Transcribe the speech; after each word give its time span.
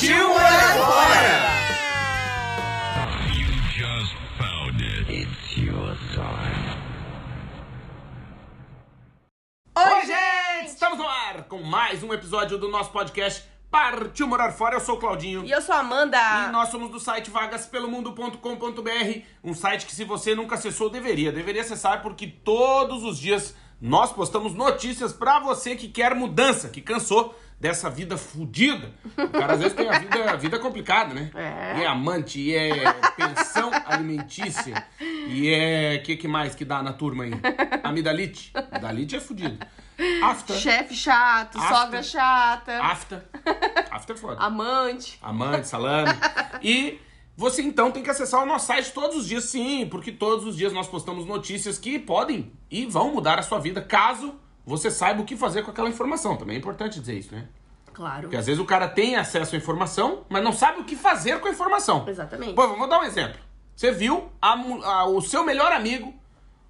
Partiu 0.00 0.28
morar 0.30 0.78
fora! 0.78 1.60
Oi, 9.76 10.06
gente! 10.06 10.70
Estamos 10.70 10.96
no 10.96 11.06
ar 11.06 11.44
com 11.44 11.62
mais 11.62 12.02
um 12.02 12.14
episódio 12.14 12.56
do 12.56 12.70
nosso 12.70 12.90
podcast 12.90 13.44
Partiu 13.70 14.26
Morar 14.26 14.52
Fora. 14.52 14.76
Eu 14.76 14.80
sou 14.80 14.94
o 14.94 14.98
Claudinho. 14.98 15.44
E 15.44 15.50
eu 15.50 15.60
sou 15.60 15.74
a 15.74 15.80
Amanda. 15.80 16.16
E 16.48 16.50
nós 16.50 16.70
somos 16.70 16.90
do 16.90 16.98
site 16.98 17.30
vagaspelomundo.com.br, 17.30 19.20
um 19.44 19.52
site 19.52 19.84
que 19.84 19.94
se 19.94 20.04
você 20.04 20.34
nunca 20.34 20.54
acessou, 20.54 20.88
deveria. 20.88 21.30
Deveria 21.30 21.60
acessar 21.60 22.00
porque 22.00 22.26
todos 22.26 23.04
os 23.04 23.18
dias 23.18 23.54
nós 23.78 24.10
postamos 24.10 24.54
notícias 24.54 25.12
pra 25.12 25.40
você 25.40 25.76
que 25.76 25.88
quer 25.88 26.14
mudança, 26.14 26.70
que 26.70 26.80
cansou 26.80 27.34
dessa 27.60 27.90
vida 27.90 28.16
fodida. 28.16 28.90
O 29.16 29.28
cara 29.28 29.52
às 29.52 29.60
vezes 29.60 29.74
tem 29.74 29.86
a 29.86 29.98
vida, 29.98 30.30
a 30.30 30.36
vida 30.36 30.58
complicada, 30.58 31.12
né? 31.12 31.30
É. 31.34 31.78
E 31.78 31.82
é 31.82 31.86
amante, 31.86 32.40
e 32.40 32.54
é 32.54 32.70
pensão 33.14 33.70
alimentícia, 33.86 34.86
e 34.98 35.48
é... 35.52 35.96
O 36.00 36.02
que, 36.02 36.16
que 36.16 36.26
mais 36.26 36.54
que 36.54 36.64
dá 36.64 36.82
na 36.82 36.94
turma 36.94 37.24
aí? 37.24 37.32
Amidalite. 37.84 38.50
Amidalite 38.70 39.16
é 39.16 39.20
fodido. 39.20 39.58
Afta. 40.22 40.54
Chefe 40.54 40.94
chato, 40.94 41.60
sogra 41.60 42.02
chata, 42.02 42.82
Afta. 42.82 43.28
Afta 43.90 44.14
é 44.14 44.16
foda. 44.16 44.40
amante. 44.40 45.18
amante, 45.20 45.68
salame. 45.68 46.12
E 46.62 46.98
você 47.36 47.60
então 47.60 47.90
tem 47.90 48.02
que 48.02 48.08
acessar 48.08 48.42
o 48.42 48.46
nosso 48.46 48.66
site 48.66 48.92
todos 48.92 49.18
os 49.18 49.26
dias, 49.28 49.44
sim, 49.44 49.86
porque 49.90 50.10
todos 50.10 50.46
os 50.46 50.56
dias 50.56 50.72
nós 50.72 50.88
postamos 50.88 51.26
notícias 51.26 51.78
que 51.78 51.98
podem 51.98 52.50
e 52.70 52.86
vão 52.86 53.12
mudar 53.12 53.38
a 53.38 53.42
sua 53.42 53.58
vida, 53.58 53.82
caso 53.82 54.34
você 54.70 54.90
saiba 54.90 55.20
o 55.20 55.24
que 55.24 55.36
fazer 55.36 55.62
com 55.62 55.70
aquela 55.70 55.88
informação. 55.88 56.36
Também 56.36 56.56
é 56.56 56.58
importante 56.58 56.98
dizer 57.00 57.18
isso, 57.18 57.34
né? 57.34 57.46
Claro. 57.92 58.22
Porque 58.22 58.36
às 58.36 58.46
vezes 58.46 58.60
o 58.60 58.64
cara 58.64 58.88
tem 58.88 59.16
acesso 59.16 59.54
à 59.54 59.58
informação, 59.58 60.24
mas 60.28 60.42
não 60.42 60.52
sabe 60.52 60.80
o 60.80 60.84
que 60.84 60.96
fazer 60.96 61.40
com 61.40 61.48
a 61.48 61.50
informação. 61.50 62.08
Exatamente. 62.08 62.54
Pô, 62.54 62.66
vou 62.68 62.88
dar 62.88 63.00
um 63.00 63.04
exemplo. 63.04 63.38
Você 63.76 63.90
viu 63.90 64.30
a 64.40 64.52
a- 64.52 65.06
o 65.06 65.20
seu 65.20 65.44
melhor 65.44 65.72
amigo 65.72 66.14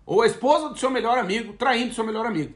ou 0.06 0.22
a 0.22 0.26
esposa 0.26 0.68
do 0.70 0.78
seu 0.78 0.90
melhor 0.90 1.18
amigo 1.18 1.52
traindo 1.52 1.94
seu 1.94 2.04
melhor 2.04 2.26
amigo. 2.26 2.54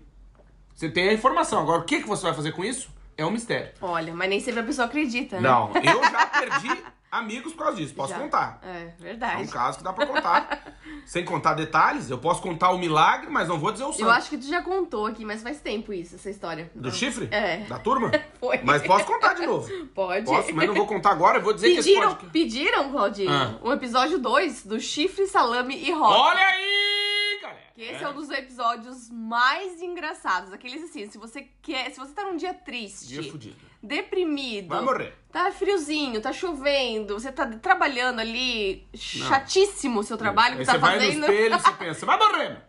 Você 0.74 0.88
tem 0.88 1.08
a 1.08 1.12
informação. 1.12 1.60
Agora, 1.62 1.82
o 1.82 1.84
que, 1.84 2.00
que 2.00 2.08
você 2.08 2.22
vai 2.24 2.34
fazer 2.34 2.52
com 2.52 2.64
isso 2.64 2.88
é 3.16 3.24
um 3.24 3.30
mistério. 3.30 3.70
Olha, 3.80 4.12
mas 4.12 4.28
nem 4.28 4.40
sempre 4.40 4.60
a 4.60 4.64
pessoa 4.64 4.86
acredita, 4.86 5.36
né? 5.40 5.42
Não, 5.48 5.70
eu 5.76 6.02
já 6.02 6.26
perdi 6.34 6.82
amigos 7.18 7.52
por 7.52 7.64
causa 7.64 7.76
disso. 7.76 7.94
Posso 7.94 8.12
Já. 8.12 8.18
contar. 8.18 8.58
É, 8.62 8.68
É 8.68 8.94
verdade. 8.98 9.42
um 9.42 9.46
caso 9.46 9.78
que 9.78 9.84
dá 9.84 9.92
pra 9.92 10.06
contar. 10.06 10.74
Sem 11.06 11.24
contar 11.24 11.54
detalhes, 11.54 12.08
eu 12.08 12.16
posso 12.18 12.40
contar 12.40 12.70
o 12.70 12.78
milagre, 12.78 13.28
mas 13.30 13.46
não 13.48 13.58
vou 13.58 13.70
dizer 13.72 13.84
o 13.84 13.92
santo. 13.92 14.04
Eu 14.04 14.10
acho 14.10 14.30
que 14.30 14.38
tu 14.38 14.46
já 14.46 14.62
contou 14.62 15.06
aqui, 15.06 15.24
mas 15.24 15.42
faz 15.42 15.60
tempo 15.60 15.92
isso, 15.92 16.14
essa 16.14 16.30
história. 16.30 16.70
Do 16.74 16.90
chifre? 16.90 17.28
É. 17.30 17.58
Da 17.66 17.78
turma? 17.78 18.10
Foi. 18.40 18.58
Mas 18.64 18.82
posso 18.82 19.04
contar 19.04 19.34
de 19.34 19.44
novo. 19.46 19.68
Pode. 19.94 20.24
Posso, 20.26 20.54
mas 20.54 20.66
não 20.66 20.74
vou 20.74 20.86
contar 20.86 21.10
agora. 21.10 21.38
Eu 21.38 21.42
vou 21.42 21.52
dizer 21.52 21.68
que 21.72 21.78
esse 21.80 21.88
Pediram, 21.90 22.08
podcast... 22.10 22.32
pediram, 22.32 22.90
Claudinho, 22.90 23.30
Ah. 23.30 23.58
um 23.62 23.72
episódio 23.72 24.18
2 24.18 24.64
do 24.64 24.80
chifre, 24.80 25.26
salame 25.26 25.76
e 25.76 25.90
rock. 25.92 26.12
Olha 26.14 26.40
aí, 26.46 27.38
galera! 27.42 27.60
Que 27.74 27.82
esse 27.82 28.02
é. 28.04 28.08
um 28.08 28.14
dos 28.14 28.30
episódios 28.30 29.10
mais 29.10 29.82
engraçados. 29.82 30.52
Aqueles 30.52 30.82
assim, 30.84 31.06
se 31.10 31.18
você 31.18 31.48
quer. 31.60 31.90
Se 31.90 31.98
você 31.98 32.12
tá 32.14 32.22
num 32.24 32.36
dia 32.36 32.54
triste, 32.54 33.08
Dia 33.08 33.30
fudido. 33.30 33.56
Deprimido. 33.84 34.68
Vai 34.68 34.82
morrer. 34.82 35.14
Tá 35.30 35.50
friozinho, 35.50 36.20
tá 36.20 36.32
chovendo, 36.32 37.14
você 37.14 37.30
tá 37.30 37.46
trabalhando 37.46 38.20
ali, 38.20 38.86
chatíssimo 38.94 40.00
o 40.00 40.04
seu 40.04 40.16
trabalho 40.16 40.56
que 40.56 40.64
você 40.64 40.72
tá 40.72 40.78
vai 40.78 40.98
fazendo. 40.98 41.26
no 41.26 41.32
espelho 41.32 41.58
você 41.58 41.72
pensa, 41.78 42.06
vai 42.06 42.18
morrer! 42.18 42.62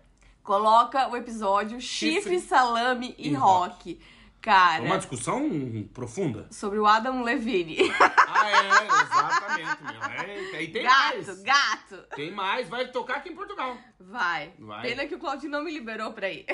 Coloca 0.44 1.08
o 1.10 1.18
episódio 1.18 1.82
Chifre, 1.82 2.16
Chifre 2.16 2.40
Salame 2.40 3.16
e, 3.18 3.30
e 3.30 3.34
Rock. 3.34 4.00
É 4.00 4.15
Cara, 4.46 4.84
uma 4.84 4.98
discussão 4.98 5.50
profunda. 5.92 6.46
sobre 6.52 6.78
o 6.78 6.86
Adam 6.86 7.24
Levine. 7.24 7.92
Ah, 8.00 8.52
é, 8.52 8.86
exatamente, 9.02 9.84
meu. 9.84 10.54
É, 10.54 10.62
e 10.62 10.68
tem 10.68 10.84
gato, 10.84 11.16
mais. 11.16 11.42
gato. 11.42 11.96
Tem 12.16 12.32
mais, 12.32 12.70
vai 12.70 12.88
tocar 12.90 13.16
aqui 13.16 13.30
em 13.30 13.36
Portugal. 13.36 13.76
Vai. 14.00 14.54
Vai. 14.60 14.84
Pena 14.84 15.08
que 15.08 15.16
o 15.16 15.20
Claudinho 15.20 15.52
não 15.52 15.64
me 15.64 15.72
liberou 15.72 16.14
pra 16.14 16.30
ir. 16.30 16.46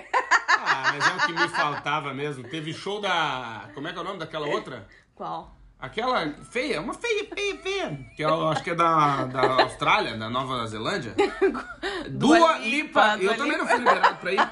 Ah, 0.47 0.93
mas 0.93 1.05
é 1.05 1.15
o 1.15 1.27
que 1.27 1.33
me 1.33 1.49
faltava 1.49 2.13
mesmo. 2.13 2.47
Teve 2.47 2.71
show 2.73 3.01
da. 3.01 3.69
Como 3.73 3.89
é 3.89 3.91
que 3.91 3.97
é 3.97 4.01
o 4.01 4.05
nome 4.05 4.19
daquela 4.19 4.47
outra? 4.47 4.87
Qual? 5.13 5.53
Aquela 5.77 6.31
feia, 6.51 6.79
uma 6.79 6.93
feia, 6.93 7.27
feia, 7.33 7.57
feia. 7.57 7.99
Que 8.15 8.23
eu 8.23 8.47
acho 8.47 8.63
que 8.63 8.69
é 8.69 8.75
da, 8.75 9.25
da 9.25 9.63
Austrália, 9.63 10.15
da 10.15 10.29
Nova 10.29 10.65
Zelândia. 10.67 11.13
Dua 12.07 12.37
Dua 12.37 12.57
Lipa, 12.59 13.15
Lipa. 13.15 13.17
Dua 13.17 13.31
Eu 13.31 13.37
também 13.37 13.57
não 13.57 13.67
fui 13.67 13.77
liberado 13.79 14.17
pra 14.17 14.31
ir. 14.31 14.49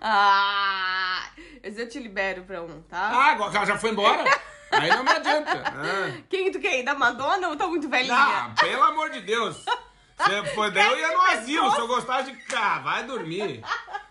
Ah! 0.00 1.28
Mas 1.62 1.78
eu 1.78 1.88
te 1.88 1.98
libero 1.98 2.42
pra 2.44 2.62
um, 2.62 2.82
tá? 2.82 3.10
Ah, 3.12 3.32
agora 3.32 3.56
ela 3.56 3.66
já 3.66 3.78
foi 3.78 3.90
embora? 3.90 4.24
Aí 4.70 4.88
não 4.88 5.02
me 5.02 5.10
adianta. 5.10 5.62
Ah. 5.66 6.22
Quem 6.28 6.50
tu 6.50 6.60
quer? 6.60 6.82
Da 6.82 6.94
Madonna 6.94 7.48
ou 7.48 7.56
tá 7.56 7.66
muito 7.66 7.88
velhinha? 7.88 8.14
Ah, 8.14 8.54
pelo 8.58 8.82
amor 8.82 9.10
de 9.10 9.20
Deus. 9.20 9.56
Se 9.56 10.54
for 10.54 10.70
daí, 10.70 10.86
eu 10.86 10.98
ia 10.98 11.12
no 11.12 11.20
asilo. 11.22 11.70
Se 11.72 11.80
eu 11.80 11.88
gostasse 11.88 12.30
de. 12.32 12.54
Ah, 12.54 12.78
vai 12.80 13.04
dormir. 13.04 13.62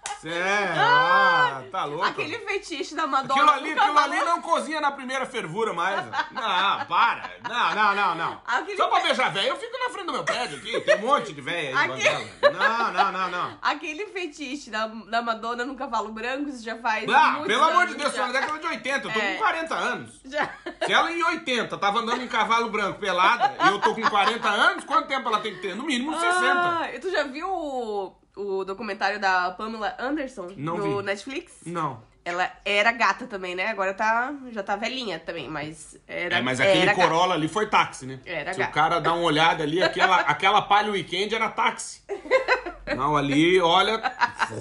É, 0.29 0.73
ah, 0.77 1.63
tá 1.71 1.85
louco. 1.85 2.03
Aquele 2.05 2.37
fetiche 2.39 2.93
da 2.93 3.07
Madonna. 3.07 3.41
Aquilo 3.41 3.57
ali, 3.57 3.71
aquilo 3.79 3.97
ali 3.99 4.19
não 4.19 4.41
cozinha 4.41 4.81
na 4.81 4.91
primeira 4.91 5.25
fervura 5.25 5.71
mais. 5.73 6.05
Não, 6.31 6.85
para. 6.85 7.29
Não, 7.47 7.75
não, 7.75 7.95
não, 7.95 8.15
não. 8.15 8.41
Aquele 8.45 8.75
Só 8.77 8.87
pra 8.89 8.99
beijar 8.99 9.31
velho, 9.31 9.47
eu 9.49 9.55
fico 9.55 9.77
na 9.77 9.89
frente 9.89 10.05
do 10.07 10.11
meu 10.13 10.23
prédio 10.23 10.57
aqui. 10.57 10.81
Tem 10.81 10.95
um 10.97 11.07
monte 11.07 11.31
de 11.33 11.39
velho 11.41 11.77
aí, 11.77 11.91
Aquele-. 11.91 12.31
Não, 12.57 12.91
não, 12.93 13.11
não, 13.11 13.31
não. 13.31 13.57
Aquele 13.61 14.05
fetiche 14.07 14.69
da, 14.69 14.87
da 14.87 15.21
Madonna 15.21 15.63
no 15.65 15.75
cavalo 15.75 16.11
branco, 16.11 16.49
isso 16.49 16.63
já 16.63 16.77
faz. 16.77 17.09
Ah, 17.09 17.41
pelo 17.45 17.63
amor 17.63 17.87
de 17.87 17.95
Deus, 17.95 18.13
já. 18.13 18.27
na 18.27 18.33
década 18.33 18.59
de 18.59 18.67
80. 18.67 19.07
Eu 19.07 19.13
tô 19.13 19.19
É. 19.19 19.33
com 19.33 19.37
40 19.39 19.75
anos. 19.75 20.19
Já. 20.25 20.49
Se 20.85 20.91
ela 20.93 21.11
em 21.11 21.23
80 21.23 21.77
tava 21.77 21.99
andando 21.99 22.21
em 22.21 22.27
cavalo 22.27 22.69
branco 22.69 22.99
pelada 22.99 23.55
e 23.63 23.67
eu 23.69 23.79
tô 23.79 23.95
com 23.95 24.01
40 24.01 24.47
anos, 24.49 24.83
quanto 24.83 25.07
tempo 25.07 25.27
ela 25.29 25.39
tem 25.39 25.55
que 25.55 25.61
ter? 25.61 25.75
No 25.75 25.83
mínimo 25.83 26.11
60. 26.19 26.35
Ah, 26.43 26.89
e 26.93 26.99
tu 26.99 27.09
já 27.09 27.23
viu 27.23 28.15
o, 28.41 28.63
documentário 28.65 29.19
da 29.19 29.51
Pamela 29.51 29.95
Anderson 29.99 30.47
Não 30.57 30.77
no 30.77 30.97
vi. 30.99 31.03
Netflix? 31.05 31.61
Não. 31.65 32.07
Ela 32.25 32.51
era 32.65 32.91
gata 32.91 33.25
também, 33.25 33.55
né? 33.55 33.67
Agora 33.67 33.93
tá, 33.93 34.31
já 34.51 34.61
tá 34.61 34.75
velhinha 34.75 35.17
também, 35.19 35.47
mas 35.49 35.97
era 36.07 36.35
É, 36.37 36.41
mas 36.41 36.59
aquele 36.59 36.81
era 36.81 36.93
gata. 36.93 37.01
Corolla 37.07 37.33
ali 37.33 37.47
foi 37.47 37.67
táxi, 37.67 38.05
né? 38.05 38.19
Era 38.25 38.53
Se 38.53 38.59
gato. 38.59 38.69
o 38.69 38.73
cara 38.73 38.99
dá 38.99 39.13
uma 39.13 39.23
olhada 39.23 39.63
ali, 39.63 39.81
aquela, 39.81 40.17
aquela 40.21 40.61
Palio 40.61 40.91
Weekend 40.91 41.33
era 41.33 41.49
táxi. 41.49 42.03
Não, 42.95 43.15
ali, 43.15 43.59
olha, 43.61 44.01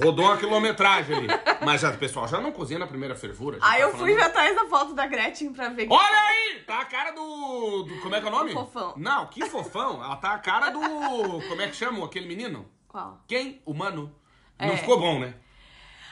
rodou 0.03 0.25
uma 0.27 0.37
quilometragem 0.37 1.16
ali. 1.16 1.27
Mas 1.65 1.81
já, 1.81 1.93
pessoal 1.93 2.28
já 2.28 2.41
não 2.41 2.53
cozinha 2.53 2.78
na 2.78 2.87
primeira 2.87 3.15
fervura. 3.15 3.59
Aí 3.60 3.78
tá 3.81 3.87
eu 3.87 3.91
fui 3.97 4.12
falando- 4.15 4.31
atrás 4.31 4.55
da 4.56 4.65
foto 4.66 4.95
da 4.95 5.06
Gretchen 5.06 5.53
pra 5.53 5.69
ver. 5.71 5.89
Olha 5.91 6.19
aí! 6.28 6.60
Tá 6.66 6.81
a 6.81 6.84
cara 6.84 7.10
do, 7.10 7.83
do- 7.84 8.00
Como 8.00 8.15
é 8.15 8.21
que 8.21 8.27
é 8.27 8.28
o 8.28 8.33
nome? 8.33 8.53
Fofão. 8.53 8.95
Não, 8.97 9.27
que 9.27 9.45
fofão. 9.47 10.03
Ela 10.05 10.16
tá 10.16 10.33
a 10.34 10.39
cara 10.39 10.71
do... 10.71 10.81
Como 11.49 11.60
é 11.62 11.69
que 11.69 11.77
chama 11.77 12.05
aquele 12.05 12.27
menino? 12.27 12.66
Qual? 12.88 13.22
Quem? 13.28 13.60
O 13.65 13.75
Mano. 13.75 14.12
Não 14.59 14.72
É. 14.72 14.76
ficou 14.76 14.99
bom, 14.99 15.21
né? 15.21 15.34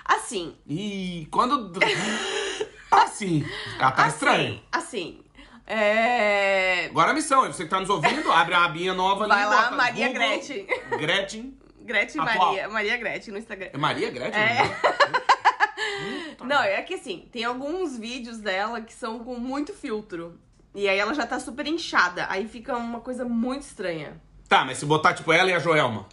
Assim. 0.04 0.56
E 0.66 1.26
quando... 1.30 1.72
Assim. 2.90 3.44
Ela 3.78 3.90
tá 3.92 4.06
estranha. 4.08 4.62
Assim. 4.70 5.20
É. 5.66 6.86
Agora 6.86 7.10
a 7.10 7.14
missão, 7.14 7.42
você 7.46 7.64
que 7.64 7.70
tá 7.70 7.80
nos 7.80 7.90
ouvindo, 7.90 8.30
abre 8.30 8.54
a 8.54 8.64
abinha 8.64 8.94
nova 8.94 9.24
ali 9.24 9.32
Vai 9.32 9.42
e 9.42 9.46
lá, 9.46 9.62
bota 9.62 9.76
Maria 9.76 10.06
Google, 10.08 10.22
Gretchen. 10.28 10.66
Gretchen. 10.98 11.58
Gretchen 11.80 12.20
Atual. 12.22 12.46
Maria. 12.48 12.68
Maria 12.68 12.96
Gretchen 12.96 13.32
no 13.32 13.38
Instagram. 13.38 13.70
É 13.72 13.76
Maria 13.78 14.10
Gretchen? 14.10 14.40
É. 14.40 14.76
Hum, 15.78 16.34
tá. 16.36 16.44
Não, 16.44 16.62
é 16.62 16.80
que 16.82 16.94
assim, 16.94 17.26
tem 17.32 17.44
alguns 17.44 17.96
vídeos 17.98 18.38
dela 18.38 18.80
que 18.80 18.92
são 18.92 19.18
com 19.20 19.36
muito 19.38 19.72
filtro. 19.72 20.38
E 20.74 20.88
aí 20.88 20.98
ela 20.98 21.14
já 21.14 21.26
tá 21.26 21.38
super 21.38 21.66
inchada. 21.66 22.26
Aí 22.28 22.46
fica 22.48 22.76
uma 22.76 23.00
coisa 23.00 23.24
muito 23.24 23.62
estranha. 23.62 24.20
Tá, 24.48 24.64
mas 24.64 24.78
se 24.78 24.84
botar 24.86 25.14
tipo 25.14 25.32
ela 25.32 25.50
e 25.50 25.54
a 25.54 25.58
Joelma. 25.58 26.06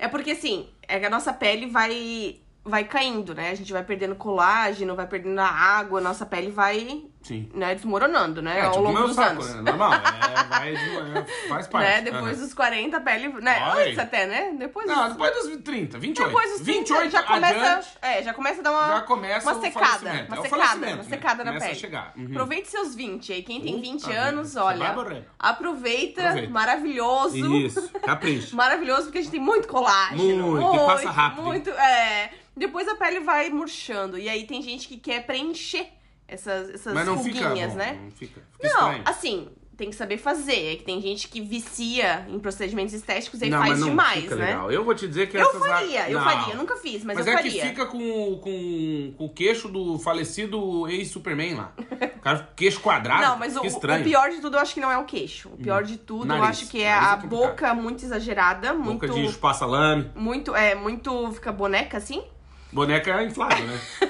É 0.00 0.08
porque 0.08 0.30
assim, 0.32 0.68
é 0.88 0.98
que 0.98 1.06
a 1.06 1.10
nossa 1.10 1.32
pele 1.32 1.66
vai 1.66 2.40
vai 2.64 2.84
caindo, 2.84 3.34
né? 3.34 3.50
A 3.50 3.54
gente 3.54 3.72
vai 3.72 3.84
perdendo 3.84 4.14
colágeno, 4.16 4.96
vai 4.96 5.06
perdendo 5.06 5.38
a 5.40 5.46
água, 5.46 6.00
a 6.00 6.02
nossa 6.02 6.26
pele 6.26 6.50
vai 6.50 7.09
Sim. 7.22 7.50
né, 7.54 7.74
desmoronando, 7.74 8.40
né, 8.40 8.58
É, 8.58 8.62
ao 8.62 8.72
tipo 8.72 8.82
longo 8.84 9.02
dos 9.06 9.14
saco, 9.14 9.42
anos. 9.42 9.54
né? 9.54 9.62
Normal. 9.62 9.92
É, 10.30 10.44
vai, 10.44 10.74
é, 10.74 11.48
faz 11.48 11.66
parte. 11.68 11.86
Né, 11.86 12.00
depois 12.02 12.36
Aham. 12.38 12.44
dos 12.46 12.54
40, 12.54 12.96
a 12.96 13.00
pele, 13.00 13.28
né, 13.40 13.62
antes 13.76 13.98
até, 13.98 14.26
né, 14.26 14.54
depois 14.58 14.86
Não, 14.86 15.04
dos, 15.04 15.12
depois 15.12 15.32
dos 15.34 15.56
30, 15.62 15.98
28. 15.98 16.28
depois 16.28 16.50
dos 16.52 16.60
30, 16.62 16.78
28 16.80 17.10
já 17.12 17.22
começa, 17.22 17.54
adiante, 17.56 17.88
é, 18.02 18.22
já 18.22 18.34
começa 18.34 18.60
a 18.60 18.62
dar 18.64 18.70
uma, 18.72 18.86
já 18.88 19.00
começa 19.02 19.52
uma 19.52 19.60
secada, 19.60 20.04
uma 20.28 20.38
É 20.38 20.42
secada, 20.42 20.86
uma 20.86 20.96
né? 20.96 21.02
secada 21.08 21.44
na 21.44 21.50
Começa 21.50 21.66
a 21.66 21.68
pele. 21.68 21.80
chegar. 21.80 22.12
Uhum. 22.16 22.26
Aproveite 22.30 22.68
seus 22.70 22.94
20 22.94 23.32
aí, 23.32 23.42
quem 23.42 23.60
tem 23.60 23.74
Puta 23.74 23.82
20 23.90 24.06
vida, 24.06 24.20
anos, 24.20 24.56
olha, 24.56 24.88
aproveita, 24.88 26.22
Aproveita. 26.22 26.50
maravilhoso. 26.50 27.56
Isso, 27.56 27.88
capricha. 28.00 28.54
Maravilhoso 28.56 29.04
porque 29.04 29.18
a 29.18 29.22
gente 29.22 29.30
tem 29.30 29.40
muito 29.40 29.68
colágeno. 29.68 30.52
Muito, 30.52 30.74
e 30.74 30.86
passa 30.86 31.10
rápido? 31.10 31.42
Muito, 31.42 31.70
é. 31.70 32.30
Depois 32.56 32.86
a 32.88 32.94
pele 32.94 33.20
vai 33.20 33.48
murchando. 33.50 34.18
E 34.18 34.28
aí 34.28 34.46
tem 34.46 34.60
gente 34.62 34.86
que 34.88 34.96
quer 34.96 35.24
preencher 35.26 35.86
essas, 36.30 36.70
essas 36.70 36.94
Mas 36.94 37.06
não 37.06 37.22
fica 37.22 37.48
ruguinhas, 37.48 37.72
bom, 37.72 37.78
né? 37.78 37.98
Não 38.04 38.10
fica, 38.10 38.40
fica 38.60 38.68
Não, 38.68 39.00
assim, 39.04 39.48
tem 39.80 39.88
que 39.88 39.96
saber 39.96 40.18
fazer. 40.18 40.74
É 40.74 40.76
que 40.76 40.84
tem 40.84 41.00
gente 41.00 41.26
que 41.26 41.40
vicia 41.40 42.26
em 42.28 42.38
procedimentos 42.38 42.92
estéticos 42.92 43.40
e 43.40 43.48
não, 43.48 43.58
faz 43.58 43.78
mas 43.78 43.84
demais, 43.84 44.22
fica 44.24 44.36
né? 44.36 44.46
legal. 44.48 44.70
Eu 44.70 44.84
vou 44.84 44.94
te 44.94 45.08
dizer 45.08 45.28
que 45.30 45.38
Eu 45.38 45.48
essas... 45.48 45.66
faria, 45.66 46.10
eu 46.10 46.18
Não. 46.18 46.24
faria. 46.24 46.52
Eu 46.52 46.58
nunca 46.58 46.76
fiz, 46.76 47.02
mas, 47.02 47.16
Mas 47.16 47.26
eu 47.26 47.32
é 47.32 47.36
faria. 47.36 47.50
que 47.50 47.68
fica 47.68 47.86
com, 47.86 48.38
com, 48.42 49.14
com 49.16 49.24
o 49.24 49.30
queixo 49.30 49.68
do 49.68 49.98
falecido 49.98 50.86
ex-Superman 50.86 51.54
lá. 51.54 51.72
Cara, 52.20 52.50
queixo 52.54 52.78
quadrado. 52.80 53.22
Não, 53.22 53.38
mas 53.38 53.56
o, 53.56 53.60
o 53.60 54.02
pior 54.04 54.28
de 54.28 54.40
tudo 54.42 54.58
eu 54.58 54.60
acho 54.60 54.74
que 54.74 54.80
não 54.80 54.92
é 54.92 54.98
o 54.98 55.04
queixo. 55.04 55.48
O 55.48 55.56
pior 55.56 55.82
de 55.82 55.96
tudo 55.96 56.24
eu 56.24 56.38
Nariz. 56.38 56.60
acho 56.60 56.70
que 56.70 56.82
é 56.82 56.84
é 56.84 56.92
a 56.92 57.16
complicado. 57.16 57.28
boca 57.28 57.74
muito 57.74 58.04
exagerada, 58.04 58.74
muito. 58.74 59.06
Boca 59.06 59.08
de 59.08 59.32
passa-lame. 59.38 60.10
Muito, 60.14 60.54
é, 60.54 60.74
muito. 60.74 61.32
Fica 61.32 61.50
boneca 61.50 61.96
assim. 61.96 62.22
Boneca 62.70 63.22
inflável, 63.24 63.66
né? 63.66 63.80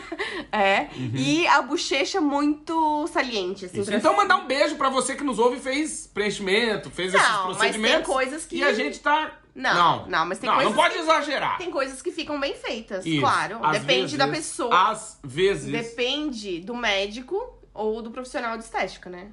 É. 0.53 0.89
E 1.15 1.47
a 1.47 1.63
bochecha 1.63 2.21
muito 2.21 3.07
saliente, 3.13 3.65
assim. 3.67 3.77
Uhum. 3.79 3.83
Isso. 3.83 3.95
Então 3.95 4.17
mandar 4.17 4.37
um 4.37 4.47
beijo 4.47 4.77
pra 4.77 4.89
você 4.89 5.15
que 5.15 5.25
nos 5.25 5.39
ouve 5.39 5.57
e 5.57 5.61
fez 5.61 6.07
preenchimento, 6.07 6.91
fez 6.91 7.15
esses 7.15 7.27
Não, 7.29 7.47
mas 7.49 7.57
procedimentos. 7.57 7.97
tem 7.97 8.15
coisas 8.15 8.45
que- 8.47 8.57
E 8.57 8.65
a 8.65 8.73
gente 8.73 8.99
tá... 9.01 9.37
Não, 9.55 9.75
não, 9.75 10.07
não, 10.07 10.27
mas 10.27 10.39
tem 10.39 10.49
não, 10.49 10.55
coisas 10.57 10.75
Não 10.75 10.81
pode 10.83 10.95
que- 10.95 11.01
exagerar. 11.01 11.59
Tem 11.59 11.71
coisas 11.71 12.01
que 12.01 12.13
ficam 12.13 12.39
bem 12.39 12.55
feitas, 12.55 13.05
Isso. 13.05 13.21
claro. 13.21 13.59
Às 13.63 13.81
Depende 13.81 14.01
vezes- 14.03 14.17
da 14.19 14.29
pessoa. 14.29 14.91
Às 14.91 15.19
vezes... 15.25 15.71
Depende 15.71 16.61
do 16.61 16.75
médico 16.75 17.59
ou 17.75 18.01
do 18.01 18.11
profissional 18.11 18.57
de 18.57 18.65
estética, 18.65 19.11
né? 19.11 19.29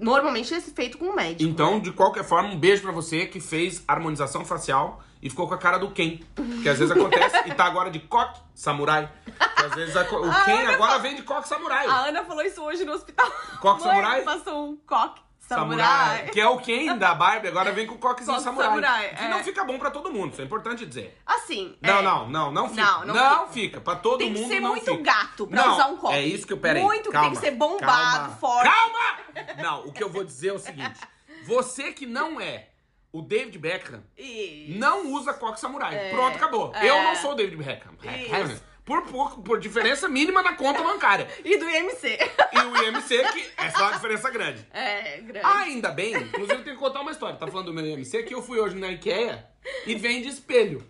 Normalmente 0.00 0.54
é 0.54 0.60
feito 0.60 0.98
com 0.98 1.06
um 1.06 1.14
médico. 1.14 1.42
Então, 1.48 1.78
de 1.80 1.92
qualquer 1.92 2.24
forma, 2.24 2.48
um 2.50 2.58
beijo 2.58 2.82
pra 2.82 2.92
você 2.92 3.26
que 3.26 3.40
fez 3.40 3.82
harmonização 3.86 4.44
facial 4.44 5.02
e 5.22 5.28
ficou 5.28 5.46
com 5.48 5.54
a 5.54 5.58
cara 5.58 5.78
do 5.78 5.90
Ken. 5.90 6.18
Que 6.62 6.68
às 6.68 6.78
vezes 6.78 6.90
acontece 6.90 7.48
e 7.48 7.54
tá 7.54 7.64
agora 7.64 7.90
de 7.90 8.00
coque 8.00 8.40
samurai. 8.54 9.10
Que 9.24 9.64
às 9.66 9.74
vezes 9.74 9.96
a 9.96 10.02
o 10.02 10.30
Ah, 10.30 10.44
Ken 10.44 10.54
olha 10.54 10.70
agora 10.70 10.92
só. 10.92 10.98
vem 11.00 11.16
de 11.16 11.22
coque 11.22 11.48
samurai. 11.48 11.86
A 11.86 12.06
Ana 12.06 12.24
falou 12.24 12.42
isso 12.42 12.62
hoje 12.62 12.84
no 12.84 12.92
hospital. 12.92 13.30
Coque 13.60 13.82
Mãe, 13.84 13.90
samurai? 13.90 14.22
Passou 14.22 14.70
um 14.70 14.76
coque 14.86 15.20
samurai. 15.48 16.26
Que 16.32 16.40
é 16.40 16.46
o 16.48 16.58
Ken 16.58 16.96
da 16.96 17.14
Barbie, 17.14 17.48
agora 17.48 17.72
vem 17.72 17.86
com 17.86 17.94
o 17.94 17.98
coquezinho 17.98 18.34
Coque 18.36 18.44
samurai. 18.44 18.68
samurai, 18.70 19.14
Que 19.14 19.24
é. 19.24 19.28
não 19.28 19.42
fica 19.44 19.64
bom 19.64 19.78
pra 19.78 19.90
todo 19.90 20.10
mundo, 20.12 20.32
isso 20.32 20.42
é 20.42 20.44
importante 20.44 20.84
dizer. 20.86 21.18
Assim. 21.26 21.76
Não, 21.80 21.98
é, 21.98 22.02
não, 22.02 22.28
não, 22.28 22.50
não 22.52 22.68
fica. 22.68 22.82
Não, 22.82 23.04
Não, 23.06 23.14
não 23.14 23.48
fica. 23.48 23.80
Pra 23.80 23.96
todo 23.96 24.18
Tem 24.18 24.32
que 24.32 24.40
mundo 24.40 24.50
ser 24.50 24.60
não 24.60 24.70
muito 24.70 24.84
fica. 24.90 25.02
gato 25.02 25.46
pra 25.46 25.62
Não, 25.66 25.74
usar 25.74 25.86
um 25.88 25.96
coque. 25.96 26.14
É 26.14 26.22
isso 26.22 26.46
que 26.46 26.52
eu 26.52 26.58
peraí. 26.58 26.82
Muito, 26.82 27.10
calma, 27.10 27.30
tem 27.30 27.38
que 27.38 27.44
ser 27.44 27.52
bombado, 27.52 27.82
calma, 27.86 28.28
forte. 28.36 28.68
Calma! 28.70 29.54
Não, 29.62 29.86
o 29.86 29.92
que 29.92 30.02
eu 30.02 30.10
vou 30.10 30.24
dizer 30.24 30.48
é 30.48 30.52
o 30.52 30.58
seguinte: 30.58 31.00
você 31.46 31.92
que 31.92 32.04
não 32.06 32.40
é 32.40 32.68
o 33.10 33.22
David 33.22 33.58
Beckham, 33.58 34.02
E... 34.16 34.76
não 34.78 35.12
usa 35.12 35.32
coque 35.32 35.58
samurai. 35.58 35.94
É, 35.96 36.10
Pronto, 36.10 36.36
acabou. 36.36 36.72
é. 36.74 36.88
Eu 36.88 37.02
não 37.02 37.16
sou 37.16 37.32
o 37.32 37.34
David 37.34 37.56
Beckham. 37.56 37.92
Isso. 38.04 38.62
Por, 38.88 39.02
por, 39.02 39.42
por 39.42 39.60
diferença 39.60 40.08
mínima 40.08 40.42
na 40.42 40.54
conta 40.54 40.82
bancária. 40.82 41.28
E 41.44 41.58
do 41.58 41.68
IMC. 41.68 42.18
E 42.52 42.58
o 42.58 42.84
IMC, 42.84 43.22
que 43.34 43.52
é 43.58 43.70
só 43.70 43.82
uma 43.82 43.92
diferença 43.92 44.30
grande. 44.30 44.66
É, 44.72 45.18
grande. 45.18 45.46
Ainda 45.46 45.90
bem, 45.90 46.14
inclusive 46.16 46.54
eu 46.54 46.64
tenho 46.64 46.76
que 46.76 46.82
contar 46.82 47.02
uma 47.02 47.10
história. 47.10 47.36
Tá 47.36 47.46
falando 47.46 47.66
do 47.66 47.74
meu 47.74 47.84
IMC 47.84 48.22
que 48.22 48.34
eu 48.34 48.40
fui 48.42 48.58
hoje 48.58 48.76
na 48.76 48.88
IKEA 48.88 49.46
e 49.84 49.94
vende 49.94 50.26
espelho. 50.28 50.88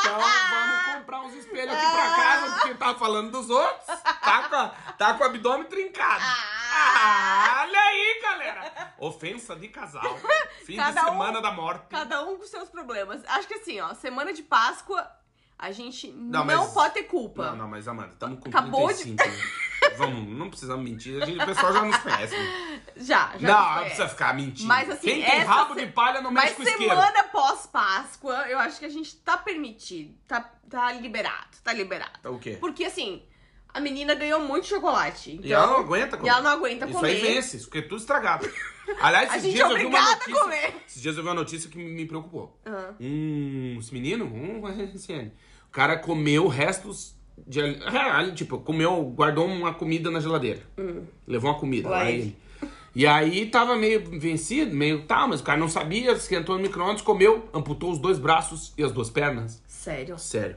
Então 0.00 0.18
vamos 0.18 0.82
comprar 0.94 1.20
uns 1.20 1.34
espelhos 1.34 1.74
aqui 1.74 1.90
pra 1.92 2.14
casa, 2.14 2.52
porque 2.56 2.74
tá 2.76 2.94
falando 2.94 3.30
dos 3.30 3.50
outros. 3.50 3.86
Tá 4.22 4.48
com, 4.48 4.56
a- 4.56 4.68
tá 4.96 5.14
com 5.14 5.22
o 5.22 5.26
abdômen 5.26 5.66
trincado. 5.66 6.24
Ah, 6.24 7.64
olha 7.66 7.78
aí, 7.78 8.20
galera. 8.22 8.94
Ofensa 8.98 9.54
de 9.54 9.68
casal. 9.68 10.18
Fim 10.64 10.76
Cada 10.76 11.00
de 11.02 11.06
um- 11.06 11.10
semana 11.12 11.42
da 11.42 11.50
morte. 11.52 11.84
Cada 11.90 12.22
um 12.24 12.38
com 12.38 12.46
seus 12.46 12.70
problemas. 12.70 13.22
Acho 13.28 13.46
que 13.46 13.54
assim, 13.54 13.80
ó, 13.80 13.92
semana 13.94 14.32
de 14.32 14.42
Páscoa, 14.42 15.10
a 15.62 15.70
gente 15.72 16.10
não, 16.12 16.44
mas- 16.44 16.70
pode 16.72 16.94
ter 16.94 17.04
culpa. 17.04 17.50
Não, 17.50 17.56
não, 17.56 17.68
mas 17.68 17.86
Amanda, 17.86 18.12
estamos 18.12 18.40
com 18.40 18.48
Acabou 18.48 18.88
de- 18.88 18.94
35. 19.14 19.24
né? 19.28 19.42
Vamos, 19.96 20.28
não 20.38 20.48
precisamos 20.48 20.84
mentir. 20.88 21.20
A 21.22 21.26
gente, 21.26 21.42
o 21.42 21.46
pessoal 21.46 21.72
já 21.72 21.82
nos 21.84 21.96
conhece. 21.98 22.34
Já, 22.96 23.32
já. 23.38 23.48
Não, 23.48 23.74
não 23.76 23.80
precisa 23.84 24.08
ficar 24.08 24.34
mentindo. 24.34 24.68
Mas 24.68 24.88
assim, 24.90 25.06
Quem 25.06 25.22
tem 25.24 25.38
rabo 25.40 25.74
se- 25.74 25.80
de 25.86 25.92
palha 25.92 26.20
não 26.20 26.30
mexe 26.30 26.46
Mas 26.48 26.56
com 26.56 26.62
isqueiro. 26.62 26.94
semana 26.94 27.24
pós-Páscoa, 27.24 28.46
eu 28.48 28.58
acho 28.58 28.78
que 28.78 28.84
a 28.86 28.88
gente 28.88 29.14
tá 29.16 29.36
permitido. 29.36 30.14
Tá, 30.26 30.40
tá 30.68 30.92
liberado. 30.92 31.48
Tá 31.62 31.72
liberado. 31.72 32.18
Tá 32.22 32.30
o 32.30 32.38
quê? 32.38 32.56
Porque 32.60 32.84
assim, 32.84 33.22
a 33.74 33.80
menina 33.80 34.14
ganhou 34.14 34.40
muito 34.40 34.66
chocolate. 34.66 35.32
Então, 35.32 35.46
E 35.46 35.52
ela 35.52 35.66
não 35.66 35.78
aguenta 35.78 36.16
comer. 36.16 36.28
E 36.28 36.32
ela 36.32 36.42
não 36.42 36.50
aguenta 36.50 36.84
Isso 36.86 36.94
comer. 36.94 37.08
aí 37.10 37.20
vence, 37.20 37.56
isso 37.56 37.66
porque 37.66 37.78
é 37.78 37.82
tudo 37.82 37.96
estragado. 37.96 38.48
Aliás, 39.00 39.30
A 39.30 39.36
esses 39.36 39.42
gente 39.44 39.54
dias 39.56 39.68
é 39.68 39.72
eu 39.72 39.78
vi 39.78 39.86
uma 39.86 39.98
a 39.98 40.10
notícia. 40.16 40.34
comer. 40.40 40.74
Esses 40.86 41.02
dias 41.02 41.16
eu 41.16 41.22
vi 41.22 41.28
uma 41.28 41.34
notícia 41.34 41.70
que 41.70 41.78
me 41.78 42.06
preocupou. 42.06 42.60
Ah. 42.66 42.92
Um 43.00 43.76
esse 43.80 43.92
menino, 43.92 44.24
um 44.26 44.66
RCN. 44.66 45.32
O 45.72 45.74
cara 45.74 45.96
comeu 45.96 46.48
restos 46.48 47.16
de. 47.48 47.58
ali- 47.58 47.80
é, 47.82 48.30
tipo, 48.32 48.58
comeu, 48.58 49.02
guardou 49.16 49.46
uma 49.46 49.72
comida 49.72 50.10
na 50.10 50.20
geladeira. 50.20 50.60
Levou 51.26 51.50
uma 51.50 51.58
comida 51.58 51.88
Lá 51.88 52.10
ele. 52.10 52.36
E 52.94 53.06
aí 53.06 53.46
tava 53.46 53.74
meio 53.74 54.04
vencido, 54.20 54.76
meio 54.76 55.04
tal, 55.04 55.28
mas 55.28 55.40
o 55.40 55.42
cara 55.42 55.58
não 55.58 55.70
sabia, 55.70 56.12
esquentou 56.12 56.56
no 56.56 56.62
micro-ondas, 56.62 57.00
comeu, 57.00 57.48
amputou 57.54 57.90
os 57.90 57.98
dois 57.98 58.18
braços 58.18 58.74
e 58.76 58.84
as 58.84 58.92
duas 58.92 59.08
pernas. 59.08 59.62
Sério. 59.66 60.18
Sério. 60.18 60.56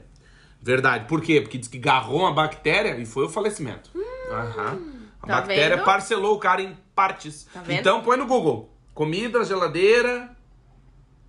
Verdade. 0.60 1.06
Por 1.08 1.22
quê? 1.22 1.40
Porque 1.40 1.56
diz 1.56 1.66
que 1.68 1.78
agarrou 1.78 2.20
uma 2.20 2.32
bactéria 2.34 2.98
e 2.98 3.06
foi 3.06 3.24
o 3.24 3.28
falecimento. 3.30 3.90
Aham. 4.30 4.78
A 5.22 5.26
Tá 5.26 5.34
bactéria 5.40 5.76
vendo? 5.76 5.84
parcelou 5.86 6.34
o 6.36 6.38
cara 6.38 6.60
em 6.60 6.76
partes. 6.94 7.48
Tá? 7.54 7.62
Então 7.70 8.02
põe 8.02 8.18
no 8.18 8.26
Google. 8.26 8.70
Comida, 8.92 9.42
geladeira, 9.44 10.30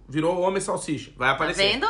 virou 0.10 0.38
homem 0.42 0.60
salsicha. 0.60 1.12
Vai 1.16 1.30
Tá 1.30 1.36
aparecer. 1.36 1.72
vendo? 1.72 1.88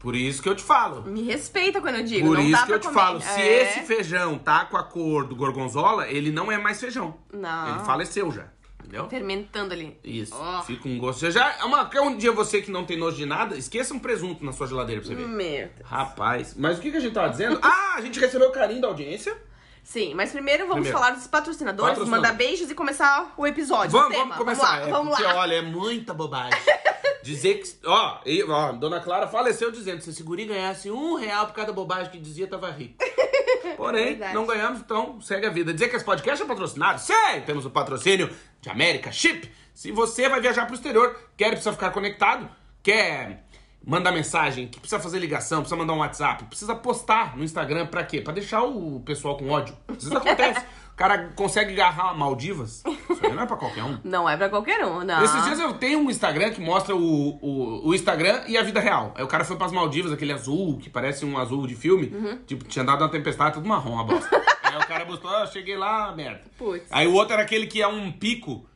Por 0.00 0.16
isso 0.16 0.42
que 0.42 0.48
eu 0.48 0.56
te 0.56 0.62
falo. 0.62 1.02
Me 1.02 1.22
respeita 1.22 1.80
quando 1.80 1.96
eu 1.96 2.02
digo. 2.04 2.26
Por 2.26 2.38
não 2.38 2.44
isso 2.44 2.66
que 2.66 2.72
eu 2.72 2.80
te 2.80 2.86
comer. 2.88 2.98
falo. 2.98 3.20
Se 3.20 3.40
É. 3.40 3.62
esse 3.62 3.80
feijão 3.86 4.38
tá 4.38 4.64
com 4.64 4.76
a 4.76 4.82
cor 4.82 5.26
do 5.26 5.36
gorgonzola, 5.36 6.08
ele 6.08 6.32
não 6.32 6.50
é 6.50 6.56
mais 6.58 6.80
feijão. 6.80 7.16
Não. 7.32 7.68
Ele 7.76 7.84
faleceu 7.84 8.32
já. 8.32 8.46
Entendeu? 8.80 9.08
Fermentando 9.10 9.72
ali. 9.74 9.96
Isso. 10.02 10.34
Ó. 10.34 10.62
Fica 10.62 10.88
um 10.88 10.98
gosto. 10.98 11.20
Você 11.20 11.30
já. 11.30 11.64
Uma, 11.66 11.84
quer 11.88 12.00
um 12.00 12.16
dia 12.16 12.32
você 12.32 12.60
que 12.62 12.70
não 12.70 12.84
tem 12.84 12.96
nojo 12.98 13.16
de 13.18 13.26
nada, 13.26 13.56
esqueça 13.56 13.92
um 13.94 13.98
presunto 13.98 14.42
na 14.44 14.52
sua 14.52 14.66
geladeira 14.66 15.00
pra 15.02 15.08
você 15.08 15.14
ver. 15.14 15.28
Deus. 15.76 15.88
Rapaz, 15.88 16.54
mas 16.58 16.78
o 16.78 16.80
que, 16.80 16.90
que 16.90 16.96
a 16.96 17.00
gente 17.00 17.12
tava 17.12 17.28
dizendo? 17.28 17.60
Ah, 17.62 17.94
a 17.96 18.00
gente 18.00 18.18
recebeu 18.18 18.48
o 18.48 18.52
carinho 18.52 18.80
da 18.80 18.88
audiência. 18.88 19.36
Sim, 19.90 20.14
mas 20.14 20.30
primeiro 20.30 20.68
vamos 20.68 20.84
Primeiro. 20.84 20.96
falar 20.96 21.10
dos 21.16 21.26
patrocinadores, 21.26 21.98
Patrocinador. 21.98 22.22
mandar 22.22 22.38
beijos 22.38 22.70
e 22.70 22.76
começar 22.76 23.34
o 23.36 23.44
episódio. 23.44 23.90
Vamos, 23.90 24.16
vamos 24.16 24.36
começar. 24.36 24.82
Vamos 24.82 24.86
é, 24.86 24.90
lá. 24.92 24.98
Vamos 24.98 25.16
porque, 25.16 25.24
lá. 25.24 25.40
olha, 25.40 25.54
é 25.54 25.62
muita 25.62 26.14
bobagem. 26.14 26.60
Dizer 27.24 27.54
que. 27.54 27.74
Ó, 27.84 28.20
e, 28.24 28.40
ó, 28.44 28.70
Dona 28.70 29.00
Clara 29.00 29.26
faleceu 29.26 29.72
dizendo: 29.72 30.00
se 30.00 30.10
esse 30.10 30.22
guri 30.22 30.44
ganhasse 30.44 30.92
um 30.92 31.16
real 31.16 31.48
por 31.48 31.54
cada 31.54 31.72
bobagem 31.72 32.08
que 32.08 32.20
dizia, 32.20 32.46
tava 32.46 32.70
rico. 32.70 32.94
Porém, 33.76 34.10
Verdade. 34.10 34.32
não 34.32 34.46
ganhamos, 34.46 34.78
então 34.78 35.20
segue 35.20 35.46
a 35.46 35.50
vida. 35.50 35.72
Dizer 35.72 35.88
que 35.88 35.96
esse 35.96 36.04
podcast 36.04 36.40
é 36.40 36.46
patrocinado? 36.46 37.00
Sei! 37.00 37.40
Temos 37.44 37.66
o 37.66 37.70
patrocínio 37.70 38.30
de 38.60 38.70
América 38.70 39.10
Chip. 39.10 39.50
Se 39.74 39.90
você 39.90 40.28
vai 40.28 40.40
viajar 40.40 40.66
pro 40.66 40.76
exterior, 40.76 41.18
quer 41.36 41.48
precisa 41.48 41.72
ficar 41.72 41.90
conectado, 41.90 42.48
quer 42.80 43.44
mandar 43.84 44.12
mensagem, 44.12 44.68
que 44.68 44.78
precisa 44.78 45.00
fazer 45.00 45.18
ligação, 45.18 45.60
precisa 45.60 45.76
mandar 45.76 45.92
um 45.94 45.98
WhatsApp, 45.98 46.44
precisa 46.44 46.74
postar 46.74 47.36
no 47.36 47.44
Instagram 47.44 47.86
pra 47.86 48.04
quê? 48.04 48.20
Pra 48.20 48.32
deixar 48.32 48.62
o 48.62 49.00
pessoal 49.00 49.36
com 49.36 49.48
ódio. 49.48 49.74
Vezes 49.88 50.12
acontece. 50.12 50.64
O 50.92 50.96
cara 51.00 51.30
consegue 51.34 51.72
agarrar 51.72 52.12
Maldivas. 52.14 52.82
Isso 52.84 53.24
aí 53.24 53.32
não 53.32 53.42
é 53.42 53.46
pra 53.46 53.56
qualquer 53.56 53.82
um. 53.82 53.98
Não 54.04 54.28
é 54.28 54.36
pra 54.36 54.50
qualquer 54.50 54.84
um, 54.84 55.02
não. 55.02 55.24
Esses 55.24 55.44
dias 55.44 55.58
eu 55.58 55.72
tenho 55.72 55.98
um 55.98 56.10
Instagram 56.10 56.50
que 56.50 56.60
mostra 56.60 56.94
o, 56.94 57.38
o, 57.40 57.88
o 57.88 57.94
Instagram 57.94 58.42
e 58.46 58.58
a 58.58 58.62
vida 58.62 58.80
real. 58.80 59.14
Aí 59.16 59.24
o 59.24 59.26
cara 59.26 59.44
foi 59.44 59.56
pras 59.56 59.72
Maldivas, 59.72 60.12
aquele 60.12 60.32
azul, 60.32 60.76
que 60.76 60.90
parece 60.90 61.24
um 61.24 61.38
azul 61.38 61.66
de 61.66 61.74
filme. 61.74 62.12
Uhum. 62.14 62.38
Tipo, 62.46 62.64
tinha 62.64 62.84
dado 62.84 63.02
uma 63.02 63.08
tempestade, 63.08 63.54
tudo 63.54 63.66
marrom, 63.66 63.98
a 63.98 64.04
bosta. 64.04 64.42
Aí 64.62 64.76
o 64.76 64.86
cara 64.86 65.04
mostrou, 65.04 65.34
ah, 65.34 65.46
cheguei 65.46 65.76
lá, 65.76 66.14
merda. 66.14 66.42
Putz. 66.56 66.86
Aí 66.90 67.06
o 67.06 67.14
outro 67.14 67.32
era 67.32 67.42
aquele 67.42 67.66
que 67.66 67.82
é 67.82 67.88
um 67.88 68.12
pico, 68.12 68.66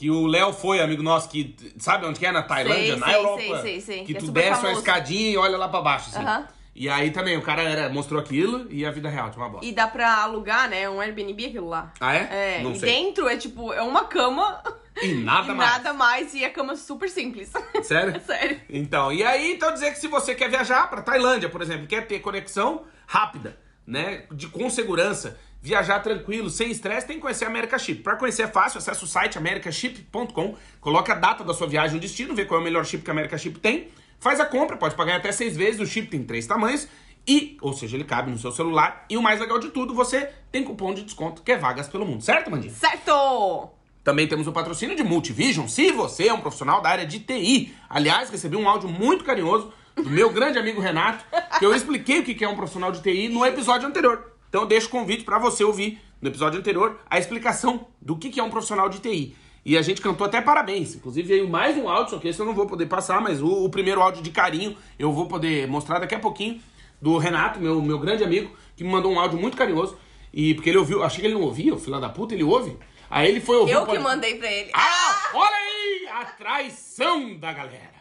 que 0.00 0.10
o 0.10 0.26
Léo 0.26 0.50
foi, 0.50 0.80
amigo 0.80 1.02
nosso, 1.02 1.28
que 1.28 1.54
sabe 1.78 2.06
onde 2.06 2.18
que 2.18 2.24
é? 2.24 2.32
Na 2.32 2.42
Tailândia, 2.42 2.92
Sei, 2.92 2.96
na 2.96 3.06
sei, 3.06 3.14
Europa. 3.16 3.40
sei, 3.42 3.60
sei, 3.60 3.80
sei. 3.82 3.98
Que 4.04 4.12
Que 4.14 4.16
é 4.16 4.20
tu 4.20 4.30
desce 4.32 4.48
uma 4.48 4.56
famoso. 4.56 4.78
escadinha 4.80 5.30
e 5.30 5.36
olha 5.36 5.58
lá 5.58 5.68
pra 5.68 5.82
baixo, 5.82 6.08
assim. 6.08 6.20
Aham. 6.24 6.48
E 6.74 6.88
aí 6.88 7.10
também, 7.10 7.36
o 7.36 7.42
cara 7.42 7.60
era, 7.62 7.90
mostrou 7.90 8.18
aquilo 8.18 8.66
e 8.70 8.86
a 8.86 8.90
vida 8.90 9.10
real 9.10 9.28
tinha 9.30 9.42
uma 9.44 9.50
bosta. 9.50 9.66
E 9.66 9.72
dá 9.72 9.86
pra 9.86 10.22
alugar, 10.22 10.70
né? 10.70 10.88
Um 10.88 11.00
Airbnb 11.02 11.44
aquilo 11.44 11.68
lá. 11.68 11.92
Ah, 12.00 12.14
é? 12.14 12.58
É, 12.60 12.62
Não 12.62 12.72
e 12.72 12.78
sei. 12.78 12.88
dentro 12.90 13.28
é 13.28 13.36
tipo, 13.36 13.74
é 13.74 13.82
uma 13.82 14.04
cama 14.04 14.62
E 15.02 15.12
nada 15.12 15.52
e 15.52 15.54
mais. 15.54 15.70
nada 15.70 15.92
mais. 15.92 16.32
E 16.32 16.42
a 16.46 16.48
cama 16.50 16.76
super 16.76 17.10
simples. 17.10 17.52
Sério? 17.82 18.18
Sério. 18.24 18.58
Então, 18.70 19.12
e 19.12 19.22
aí, 19.22 19.52
então 19.52 19.70
dizer 19.74 19.90
que 19.92 19.98
se 19.98 20.08
você 20.08 20.34
quer 20.34 20.48
viajar 20.48 20.88
pra 20.88 21.02
Tailândia, 21.02 21.50
por 21.50 21.60
exemplo, 21.60 21.86
quer 21.86 22.06
ter 22.06 22.20
conexão 22.20 22.84
rápida, 23.06 23.58
né, 23.86 24.24
de 24.32 24.46
com 24.46 24.70
segurança, 24.70 25.38
viajar 25.60 26.00
tranquilo, 26.00 26.48
sem 26.48 26.70
estresse, 26.70 27.06
tem 27.06 27.16
que 27.16 27.22
conhecer 27.22 27.44
a 27.44 27.48
America 27.48 27.78
Chip. 27.78 28.02
Para 28.02 28.16
conhecer 28.16 28.42
é 28.42 28.46
fácil, 28.46 28.78
acessa 28.78 29.04
o 29.04 29.08
site 29.08 29.36
americaship.com, 29.36 30.56
coloca 30.80 31.12
a 31.12 31.16
data 31.16 31.44
da 31.44 31.52
sua 31.52 31.66
viagem 31.66 31.98
e 31.98 32.00
destino, 32.00 32.34
vê 32.34 32.44
qual 32.44 32.58
é 32.58 32.62
o 32.62 32.64
melhor 32.64 32.84
chip 32.84 33.04
que 33.04 33.10
a 33.10 33.12
America 33.12 33.36
Chip 33.36 33.58
tem, 33.58 33.88
faz 34.18 34.40
a 34.40 34.46
compra, 34.46 34.76
pode 34.76 34.94
pagar 34.94 35.16
até 35.16 35.30
seis 35.32 35.56
vezes, 35.56 35.80
o 35.80 35.86
chip 35.86 36.08
tem 36.08 36.24
três 36.24 36.46
tamanhos 36.46 36.88
e, 37.28 37.58
ou 37.60 37.72
seja, 37.72 37.96
ele 37.96 38.04
cabe 38.04 38.30
no 38.30 38.38
seu 38.38 38.50
celular. 38.50 39.04
E 39.08 39.16
o 39.16 39.22
mais 39.22 39.38
legal 39.38 39.58
de 39.58 39.68
tudo, 39.68 39.94
você 39.94 40.30
tem 40.50 40.64
cupom 40.64 40.94
de 40.94 41.02
desconto 41.02 41.42
que 41.42 41.52
é 41.52 41.56
Vagas 41.56 41.88
pelo 41.88 42.06
Mundo, 42.06 42.22
certo, 42.22 42.50
Mandinha? 42.50 42.72
Certo! 42.72 43.70
Também 44.02 44.26
temos 44.26 44.46
o 44.46 44.52
patrocínio 44.52 44.96
de 44.96 45.02
Multivision. 45.02 45.68
Se 45.68 45.92
você 45.92 46.28
é 46.28 46.32
um 46.32 46.40
profissional 46.40 46.80
da 46.80 46.88
área 46.88 47.06
de 47.06 47.20
TI, 47.20 47.74
aliás, 47.88 48.30
recebi 48.30 48.56
um 48.56 48.66
áudio 48.66 48.88
muito 48.88 49.24
carinhoso 49.24 49.72
do 49.94 50.08
meu 50.08 50.30
grande 50.30 50.58
amigo 50.58 50.80
Renato, 50.80 51.24
que 51.58 51.66
eu 51.66 51.74
expliquei 51.74 52.20
o 52.20 52.24
que 52.24 52.42
é 52.42 52.48
um 52.48 52.56
profissional 52.56 52.90
de 52.90 53.02
TI 53.02 53.28
no 53.28 53.44
episódio 53.44 53.86
anterior. 53.86 54.29
Então 54.50 54.62
eu 54.62 54.66
deixo 54.66 54.88
o 54.88 54.90
convite 54.90 55.22
para 55.22 55.38
você 55.38 55.62
ouvir 55.62 56.00
no 56.20 56.28
episódio 56.28 56.58
anterior 56.58 56.98
a 57.08 57.18
explicação 57.18 57.86
do 58.02 58.16
que 58.16 58.38
é 58.38 58.42
um 58.42 58.50
profissional 58.50 58.88
de 58.88 58.98
TI. 58.98 59.36
E 59.64 59.78
a 59.78 59.82
gente 59.82 60.00
cantou 60.00 60.26
até 60.26 60.40
parabéns. 60.40 60.96
Inclusive 60.96 61.28
veio 61.28 61.48
mais 61.48 61.76
um 61.76 61.88
áudio, 61.88 62.10
só 62.10 62.18
que 62.18 62.26
esse 62.26 62.40
eu 62.40 62.46
não 62.46 62.54
vou 62.54 62.66
poder 62.66 62.86
passar, 62.86 63.20
mas 63.20 63.40
o, 63.40 63.64
o 63.64 63.70
primeiro 63.70 64.02
áudio 64.02 64.22
de 64.22 64.30
carinho 64.30 64.76
eu 64.98 65.12
vou 65.12 65.26
poder 65.26 65.68
mostrar 65.68 66.00
daqui 66.00 66.16
a 66.16 66.18
pouquinho 66.18 66.60
do 67.00 67.16
Renato, 67.16 67.60
meu, 67.60 67.80
meu 67.80 67.98
grande 67.98 68.24
amigo, 68.24 68.50
que 68.76 68.82
me 68.82 68.90
mandou 68.90 69.12
um 69.12 69.20
áudio 69.20 69.38
muito 69.38 69.56
carinhoso. 69.56 69.96
E 70.34 70.54
porque 70.54 70.68
ele 70.68 70.78
ouviu, 70.78 71.04
achei 71.04 71.20
que 71.20 71.26
ele 71.28 71.34
não 71.34 71.42
ouvia, 71.42 71.72
o 71.72 71.78
filho 71.78 72.00
da 72.00 72.08
puta, 72.08 72.34
ele 72.34 72.42
ouve. 72.42 72.76
Aí 73.08 73.28
ele 73.28 73.40
foi 73.40 73.56
ouvir. 73.56 73.72
Eu 73.72 73.82
o 73.82 73.86
que 73.86 73.98
mandei 73.98 74.34
pra 74.36 74.50
ele. 74.50 74.70
ah, 74.74 75.30
olha 75.34 75.56
aí 75.56 76.08
a 76.10 76.24
traição 76.24 77.36
da 77.38 77.52
galera. 77.52 78.00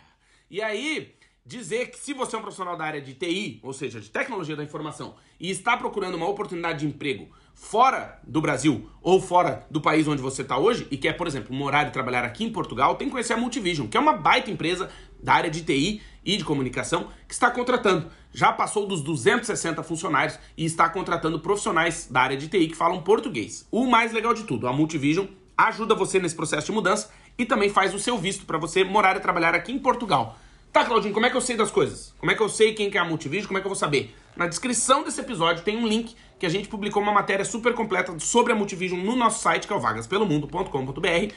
E 0.49 0.63
aí, 0.63 1.13
dizer 1.45 1.91
que 1.91 1.99
se 1.99 2.13
você 2.13 2.35
é 2.35 2.39
um 2.39 2.41
profissional 2.41 2.75
da 2.75 2.85
área 2.85 3.01
de 3.01 3.13
TI, 3.13 3.59
ou 3.61 3.71
seja, 3.71 3.99
de 3.99 4.09
tecnologia 4.09 4.55
da 4.55 4.63
informação, 4.63 5.15
e 5.39 5.49
está 5.49 5.77
procurando 5.77 6.15
uma 6.15 6.27
oportunidade 6.27 6.79
de 6.79 6.87
emprego 6.87 7.29
fora 7.59 8.17
do 8.25 8.39
Brasil 8.39 8.89
ou 9.01 9.21
fora 9.21 9.67
do 9.69 9.81
país 9.81 10.07
onde 10.07 10.21
você 10.21 10.43
está 10.43 10.57
hoje 10.57 10.87
e 10.89 10.97
quer, 10.97 11.13
por 11.13 11.27
exemplo, 11.27 11.53
morar 11.53 11.87
e 11.87 11.91
trabalhar 11.91 12.23
aqui 12.23 12.45
em 12.45 12.51
Portugal, 12.51 12.95
tem 12.95 13.07
que 13.07 13.11
conhecer 13.11 13.33
a 13.33 13.37
Multivision, 13.37 13.85
que 13.85 13.97
é 13.97 13.99
uma 13.99 14.13
baita 14.13 14.49
empresa 14.49 14.89
da 15.21 15.33
área 15.33 15.49
de 15.49 15.61
TI 15.61 16.01
e 16.23 16.37
de 16.37 16.45
comunicação 16.45 17.09
que 17.27 17.33
está 17.33 17.51
contratando. 17.51 18.09
Já 18.31 18.53
passou 18.53 18.87
dos 18.87 19.01
260 19.01 19.83
funcionários 19.83 20.39
e 20.55 20.63
está 20.63 20.87
contratando 20.87 21.39
profissionais 21.39 22.07
da 22.09 22.21
área 22.21 22.37
de 22.37 22.47
TI 22.47 22.69
que 22.69 22.75
falam 22.75 23.01
português. 23.01 23.67
O 23.69 23.85
mais 23.85 24.13
legal 24.13 24.33
de 24.33 24.43
tudo, 24.43 24.65
a 24.65 24.73
Multivision 24.73 25.27
ajuda 25.57 25.93
você 25.93 26.17
nesse 26.17 26.35
processo 26.35 26.67
de 26.67 26.71
mudança 26.71 27.09
e 27.37 27.45
também 27.45 27.69
faz 27.69 27.93
o 27.93 27.99
seu 27.99 28.17
visto 28.17 28.45
para 28.45 28.57
você 28.57 28.85
morar 28.85 29.17
e 29.17 29.19
trabalhar 29.19 29.53
aqui 29.53 29.73
em 29.73 29.79
Portugal. 29.79 30.37
Tá, 30.71 30.85
Claudinho, 30.85 31.13
como 31.13 31.25
é 31.25 31.31
que 31.31 31.35
eu 31.35 31.41
sei 31.41 31.57
das 31.57 31.71
coisas? 31.71 32.13
Como 32.19 32.31
é 32.31 32.35
que 32.35 32.41
eu 32.41 32.47
sei 32.47 32.73
quem 32.73 32.91
que 32.91 32.97
é 32.97 33.01
a 33.01 33.05
Multivision? 33.05 33.47
Como 33.47 33.57
é 33.57 33.61
que 33.61 33.65
eu 33.65 33.71
vou 33.71 33.75
saber? 33.75 34.15
Na 34.35 34.45
descrição 34.45 35.03
desse 35.03 35.19
episódio 35.19 35.63
tem 35.63 35.75
um 35.75 35.87
link 35.87 36.15
que 36.37 36.45
a 36.45 36.49
gente 36.49 36.67
publicou 36.69 37.01
uma 37.01 37.11
matéria 37.11 37.43
super 37.43 37.73
completa 37.73 38.17
sobre 38.19 38.53
a 38.53 38.55
Multivision 38.55 39.01
no 39.01 39.15
nosso 39.15 39.41
site, 39.41 39.65
que 39.65 39.73
é 39.73 39.75
o 39.75 39.79
vagaspelomundo.com.br. 39.79 41.33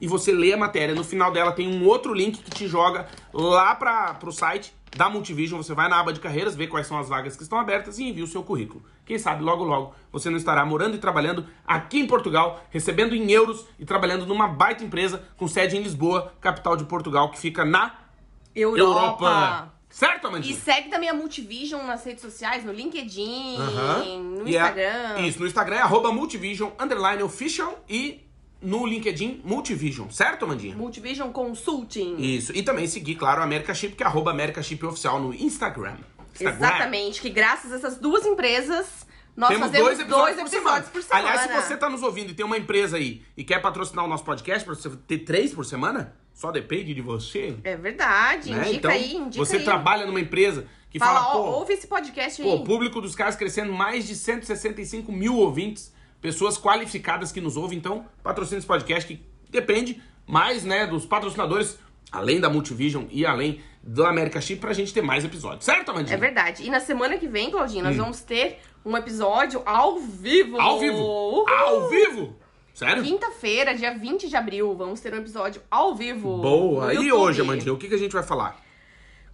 E 0.00 0.08
você 0.08 0.32
lê 0.32 0.52
a 0.52 0.56
matéria, 0.56 0.96
no 0.96 1.04
final 1.04 1.30
dela 1.30 1.52
tem 1.52 1.68
um 1.68 1.86
outro 1.86 2.12
link 2.12 2.42
que 2.42 2.50
te 2.50 2.66
joga 2.66 3.06
lá 3.32 3.72
para 3.76 4.18
o 4.26 4.32
site 4.32 4.74
da 4.96 5.08
Multivision. 5.08 5.62
Você 5.62 5.74
vai 5.74 5.88
na 5.88 6.00
aba 6.00 6.12
de 6.12 6.18
carreiras, 6.18 6.56
vê 6.56 6.66
quais 6.66 6.88
são 6.88 6.98
as 6.98 7.08
vagas 7.08 7.36
que 7.36 7.44
estão 7.44 7.60
abertas 7.60 8.00
e 8.00 8.08
envia 8.08 8.24
o 8.24 8.26
seu 8.26 8.42
currículo. 8.42 8.82
Quem 9.06 9.16
sabe 9.16 9.44
logo 9.44 9.62
logo 9.62 9.94
você 10.10 10.28
não 10.28 10.36
estará 10.36 10.66
morando 10.66 10.96
e 10.96 10.98
trabalhando 10.98 11.46
aqui 11.64 12.00
em 12.00 12.06
Portugal, 12.08 12.64
recebendo 12.68 13.14
em 13.14 13.30
euros 13.30 13.64
e 13.78 13.84
trabalhando 13.84 14.26
numa 14.26 14.48
baita 14.48 14.82
empresa 14.82 15.22
com 15.36 15.46
sede 15.46 15.76
em 15.76 15.82
Lisboa, 15.82 16.32
capital 16.40 16.76
de 16.76 16.84
Portugal, 16.84 17.30
que 17.30 17.38
fica 17.38 17.64
na 17.64 18.01
Europa. 18.54 19.72
Certo, 19.88 20.24
E 20.24 20.26
Amandinha? 20.28 20.56
segue 20.58 20.88
também 20.88 21.08
a 21.10 21.14
Multivision 21.14 21.82
nas 21.84 22.02
redes 22.04 22.22
sociais, 22.22 22.64
no 22.64 22.72
LinkedIn, 22.72 23.58
no 23.58 24.48
E 24.48 24.56
é- 24.56 24.60
Instagram. 24.60 25.20
isso, 25.26 25.38
no 25.40 25.46
Instagram 25.46 25.76
é 25.76 25.80
arroba 25.80 26.10
Multivision, 26.10 26.70
underline 26.80 27.22
official 27.22 27.84
e 27.88 28.26
no 28.62 28.86
LinkedIn 28.86 29.42
Multivision, 29.44 30.08
certo, 30.08 30.46
Amandinha? 30.46 30.74
Multivision 30.74 31.30
Consulting. 31.30 32.16
Isso, 32.18 32.56
e 32.56 32.62
também 32.62 32.86
seguir, 32.86 33.16
claro, 33.16 33.42
a 33.42 33.44
America 33.44 33.74
Chip, 33.74 33.94
que 33.94 34.02
é 34.02 34.06
arroba 34.06 34.30
America 34.30 34.62
Chip 34.62 34.82
Oficial 34.86 35.20
no 35.20 35.34
Instagram. 35.34 35.96
Instagram. 36.32 36.56
Exatamente, 36.56 37.20
que 37.20 37.28
graças 37.28 37.70
a 37.70 37.76
essas 37.76 37.98
duas 37.98 38.24
empresas, 38.24 39.06
nós 39.36 39.50
Temos 39.50 39.66
fazemos 39.66 39.86
dois 39.88 40.00
episódios, 40.00 40.36
por, 40.36 40.46
episódios 40.46 40.50
semana. 40.50 40.84
por 40.90 41.02
semana. 41.02 41.28
Aliás, 41.28 41.50
se 41.62 41.68
você 41.68 41.76
tá 41.76 41.90
nos 41.90 42.02
ouvindo 42.02 42.30
e 42.30 42.34
tem 42.34 42.46
uma 42.46 42.56
empresa 42.56 42.96
aí 42.96 43.20
e 43.36 43.44
quer 43.44 43.60
patrocinar 43.60 44.04
o 44.06 44.08
nosso 44.08 44.24
podcast 44.24 44.64
pra 44.64 44.74
você 44.74 44.88
ter 45.06 45.18
três 45.18 45.52
por 45.52 45.66
semana, 45.66 46.14
só 46.42 46.50
depende 46.50 46.92
de 46.92 47.00
você. 47.00 47.56
É 47.62 47.76
verdade, 47.76 48.50
né? 48.50 48.62
indica 48.62 48.74
então, 48.74 48.90
aí, 48.90 49.14
indica 49.14 49.44
você 49.44 49.58
aí. 49.58 49.64
trabalha 49.64 50.04
numa 50.06 50.18
empresa 50.18 50.66
que 50.90 50.98
Fala, 50.98 51.20
fala, 51.20 51.36
ó, 51.36 51.50
ouve 51.52 51.72
esse 51.74 51.86
podcast 51.86 52.42
aí. 52.42 52.48
Pô, 52.48 52.56
o 52.56 52.64
público 52.64 53.00
dos 53.00 53.14
caras 53.14 53.36
crescendo 53.36 53.72
mais 53.72 54.08
de 54.08 54.16
165 54.16 55.12
mil 55.12 55.36
ouvintes, 55.36 55.94
pessoas 56.20 56.58
qualificadas 56.58 57.30
que 57.30 57.40
nos 57.40 57.56
ouvem, 57.56 57.78
então 57.78 58.06
patrocina 58.24 58.58
esse 58.58 58.66
podcast 58.66 59.06
que 59.06 59.24
depende 59.50 60.02
mais, 60.26 60.64
né, 60.64 60.84
dos 60.84 61.06
patrocinadores, 61.06 61.78
além 62.10 62.40
da 62.40 62.50
Multivision 62.50 63.04
e 63.08 63.24
além 63.24 63.60
do 63.80 64.04
America 64.04 64.40
Chip, 64.40 64.60
pra 64.60 64.72
gente 64.72 64.92
ter 64.92 65.00
mais 65.00 65.24
episódios, 65.24 65.64
certo, 65.64 65.92
Amandinha? 65.92 66.16
É 66.16 66.18
verdade. 66.18 66.64
E 66.66 66.70
na 66.70 66.80
semana 66.80 67.18
que 67.18 67.28
vem, 67.28 67.52
Claudinha, 67.52 67.84
nós 67.84 67.96
vamos 67.96 68.20
ter 68.20 68.58
um 68.84 68.96
episódio 68.96 69.62
ao 69.64 70.00
vivo. 70.00 70.56
Hum. 70.56 70.60
Ao 70.60 70.80
vivo! 70.80 70.98
Uhul! 70.98 71.48
Ao 71.48 71.88
vivo! 71.88 72.36
Sério? 72.74 73.02
Quinta-feira, 73.02 73.74
dia 73.74 73.92
20 73.96 74.28
de 74.28 74.36
abril, 74.36 74.74
vamos 74.74 75.00
ter 75.00 75.12
um 75.12 75.18
episódio 75.18 75.62
ao 75.70 75.94
vivo. 75.94 76.38
Boa! 76.38 76.94
E 76.94 77.12
hoje, 77.12 77.40
Amandinha, 77.40 77.72
o 77.72 77.76
que, 77.76 77.88
que 77.88 77.94
a 77.94 77.98
gente 77.98 78.12
vai 78.12 78.22
falar? 78.22 78.56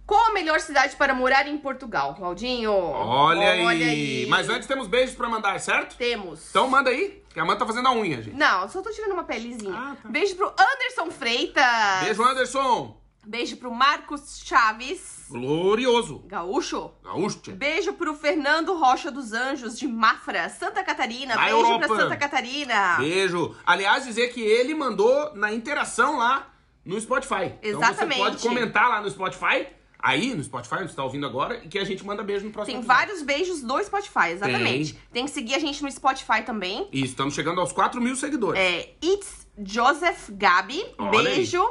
Qual 0.05 0.25
a 0.25 0.31
melhor 0.31 0.59
cidade 0.59 0.95
para 0.95 1.13
morar 1.13 1.47
em 1.47 1.55
Portugal, 1.57 2.15
Claudinho? 2.15 2.71
Olha, 2.71 3.51
aí. 3.51 4.25
Mas 4.27 4.49
antes 4.49 4.67
temos 4.67 4.87
beijos 4.87 5.15
pra 5.15 5.29
mandar, 5.29 5.59
certo? 5.59 5.95
Temos. 5.95 6.49
Então 6.49 6.67
manda 6.67 6.89
aí, 6.89 7.23
que 7.31 7.39
a 7.39 7.43
Amanda 7.43 7.59
tá 7.59 7.65
fazendo 7.67 7.87
a 7.87 7.93
unha, 7.93 8.19
gente. 8.19 8.35
Não, 8.35 8.67
só 8.67 8.81
tô 8.81 8.89
tirando 8.89 9.11
uma 9.11 9.23
pelezinha. 9.23 9.71
Ah, 9.71 9.95
tá. 10.01 10.09
Beijo 10.09 10.35
pro 10.35 10.47
Anderson 10.47 11.11
Freitas. 11.11 12.03
Beijo, 12.03 12.23
Anderson! 12.23 12.99
Beijo 13.23 13.57
pro 13.57 13.71
Marcos 13.71 14.41
Chaves. 14.43 15.18
Glorioso! 15.29 16.23
Gaúcho. 16.27 16.91
Gaúcho. 17.03 17.51
Beijo 17.53 17.93
pro 17.93 18.13
Fernando 18.15 18.75
Rocha 18.77 19.11
dos 19.11 19.31
Anjos, 19.33 19.77
de 19.77 19.87
Mafra, 19.87 20.49
Santa 20.49 20.83
Catarina. 20.83 21.35
Na 21.35 21.41
Beijo 21.41 21.57
Europa. 21.57 21.87
pra 21.87 21.97
Santa 21.97 22.17
Catarina. 22.17 22.95
Beijo. 22.97 23.55
Aliás, 23.65 24.05
dizer 24.05 24.29
que 24.33 24.41
ele 24.41 24.73
mandou 24.73 25.33
na 25.35 25.53
interação 25.53 26.17
lá 26.17 26.47
no 26.83 26.99
Spotify. 26.99 27.53
Então 27.61 27.81
Exatamente. 27.81 28.17
você 28.17 28.23
pode 28.31 28.37
comentar 28.41 28.89
lá 28.89 29.01
no 29.01 29.09
Spotify, 29.09 29.67
aí 29.99 30.33
no 30.33 30.43
Spotify, 30.43 30.75
onde 30.75 30.89
você 30.91 30.95
tá 30.95 31.03
ouvindo 31.03 31.25
agora, 31.25 31.61
e 31.63 31.67
que 31.67 31.77
a 31.77 31.83
gente 31.83 32.03
manda 32.05 32.23
beijo 32.23 32.45
no 32.45 32.51
próximo 32.51 32.73
Tem 32.77 32.81
episódio. 32.83 32.99
vários 33.07 33.21
beijos 33.21 33.61
do 33.61 33.83
Spotify, 33.83 34.29
exatamente. 34.31 34.97
Tem. 35.11 35.25
que 35.25 35.31
seguir 35.31 35.55
a 35.55 35.59
gente 35.59 35.83
no 35.83 35.91
Spotify 35.91 36.41
também. 36.45 36.87
E 36.91 37.03
estamos 37.03 37.33
chegando 37.35 37.59
aos 37.61 37.71
4 37.71 38.01
mil 38.01 38.15
seguidores. 38.15 38.59
É 38.59 38.93
It's 39.03 39.47
Joseph 39.63 40.29
Gabi. 40.31 40.83
Olha 40.97 41.23
Beijo. 41.23 41.63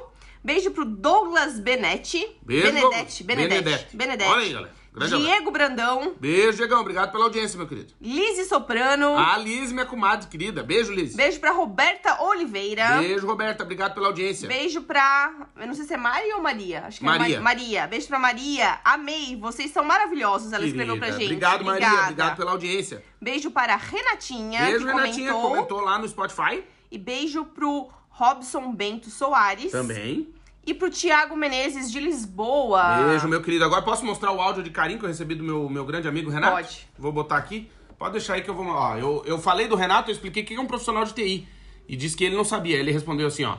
Beijo 0.48 0.70
pro 0.70 0.86
Douglas 0.86 1.60
Benetti. 1.60 2.26
Beijo, 2.40 2.72
Benedetti. 2.72 3.22
Benedetti. 3.22 3.24
Benedetti. 3.62 3.96
Benedetti. 3.98 4.30
Olha 4.30 4.40
aí, 4.46 4.52
galera. 4.54 4.78
Grande 4.94 5.16
Diego 5.18 5.50
Brandão. 5.50 6.14
Beijo, 6.18 6.56
Diegão. 6.56 6.80
Obrigado 6.80 7.12
pela 7.12 7.24
audiência, 7.24 7.58
meu 7.58 7.68
querido. 7.68 7.92
Lizzie 8.00 8.46
Soprano. 8.46 9.14
A 9.18 9.36
Liz, 9.36 9.70
minha 9.72 9.84
comadre 9.84 10.26
querida. 10.26 10.62
Beijo, 10.62 10.90
Liz. 10.90 11.14
Beijo 11.14 11.38
pra 11.38 11.52
Roberta 11.52 12.22
Oliveira. 12.22 12.96
Beijo, 12.98 13.26
Roberta. 13.26 13.62
Obrigado 13.62 13.92
pela 13.92 14.06
audiência. 14.06 14.48
Beijo 14.48 14.80
pra. 14.80 15.48
Eu 15.54 15.66
não 15.66 15.74
sei 15.74 15.84
se 15.84 15.92
é 15.92 15.96
Mari 15.98 16.32
ou 16.32 16.40
Maria. 16.40 16.86
Acho 16.86 16.98
que 17.00 17.04
Maria. 17.04 17.36
é 17.36 17.38
Ma- 17.38 17.44
Maria. 17.44 17.86
Beijo 17.86 18.08
pra 18.08 18.18
Maria. 18.18 18.80
Amei. 18.82 19.36
Vocês 19.36 19.70
são 19.70 19.84
maravilhosos. 19.84 20.50
Ela 20.54 20.64
escreveu 20.64 20.96
pra 20.96 21.08
Querida. 21.08 21.20
gente. 21.20 21.32
Obrigado, 21.34 21.64
Maria. 21.66 21.86
Obrigada. 21.86 22.04
Obrigado 22.10 22.36
pela 22.38 22.50
audiência. 22.52 23.04
Beijo 23.20 23.50
para 23.50 23.76
Renatinha, 23.76 24.62
Beijo, 24.62 24.78
que 24.86 24.90
Renatinha. 24.92 25.32
comentou. 25.32 25.50
Comentou 25.50 25.80
lá 25.82 25.98
no 25.98 26.08
Spotify. 26.08 26.64
E 26.90 26.96
beijo 26.96 27.44
pro 27.44 27.90
Robson 28.08 28.72
Bento 28.72 29.10
Soares. 29.10 29.70
Também. 29.70 30.32
E 30.68 30.74
pro 30.74 30.90
Tiago 30.90 31.34
Menezes 31.34 31.90
de 31.90 31.98
Lisboa. 31.98 33.06
Beijo, 33.06 33.26
meu 33.26 33.42
querido. 33.42 33.64
Agora 33.64 33.80
posso 33.80 34.04
mostrar 34.04 34.32
o 34.32 34.38
áudio 34.38 34.62
de 34.62 34.68
carinho 34.68 34.98
que 34.98 35.04
eu 35.06 35.08
recebi 35.08 35.34
do 35.34 35.42
meu, 35.42 35.66
meu 35.66 35.82
grande 35.82 36.06
amigo 36.06 36.30
Renato? 36.30 36.56
Pode. 36.56 36.86
Vou 36.98 37.10
botar 37.10 37.38
aqui. 37.38 37.72
Pode 37.98 38.12
deixar 38.12 38.34
aí 38.34 38.42
que 38.42 38.50
eu 38.50 38.54
vou. 38.54 38.66
Ó, 38.66 38.94
eu, 38.98 39.22
eu 39.24 39.38
falei 39.38 39.66
do 39.66 39.74
Renato, 39.74 40.10
eu 40.10 40.12
expliquei 40.12 40.42
o 40.42 40.46
que 40.46 40.54
é 40.54 40.60
um 40.60 40.66
profissional 40.66 41.06
de 41.06 41.14
TI. 41.14 41.48
E 41.88 41.96
disse 41.96 42.14
que 42.14 42.22
ele 42.22 42.36
não 42.36 42.44
sabia. 42.44 42.76
Ele 42.76 42.92
respondeu 42.92 43.28
assim, 43.28 43.44
ó. 43.44 43.56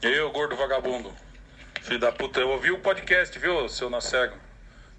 Eu, 0.00 0.30
gordo 0.30 0.56
vagabundo. 0.56 1.12
Filho 1.82 2.00
da 2.00 2.10
puta, 2.10 2.40
eu 2.40 2.48
ouvi 2.48 2.70
o 2.70 2.80
podcast, 2.80 3.38
viu, 3.38 3.68
seu 3.68 3.90
na 3.90 4.00
cego? 4.00 4.36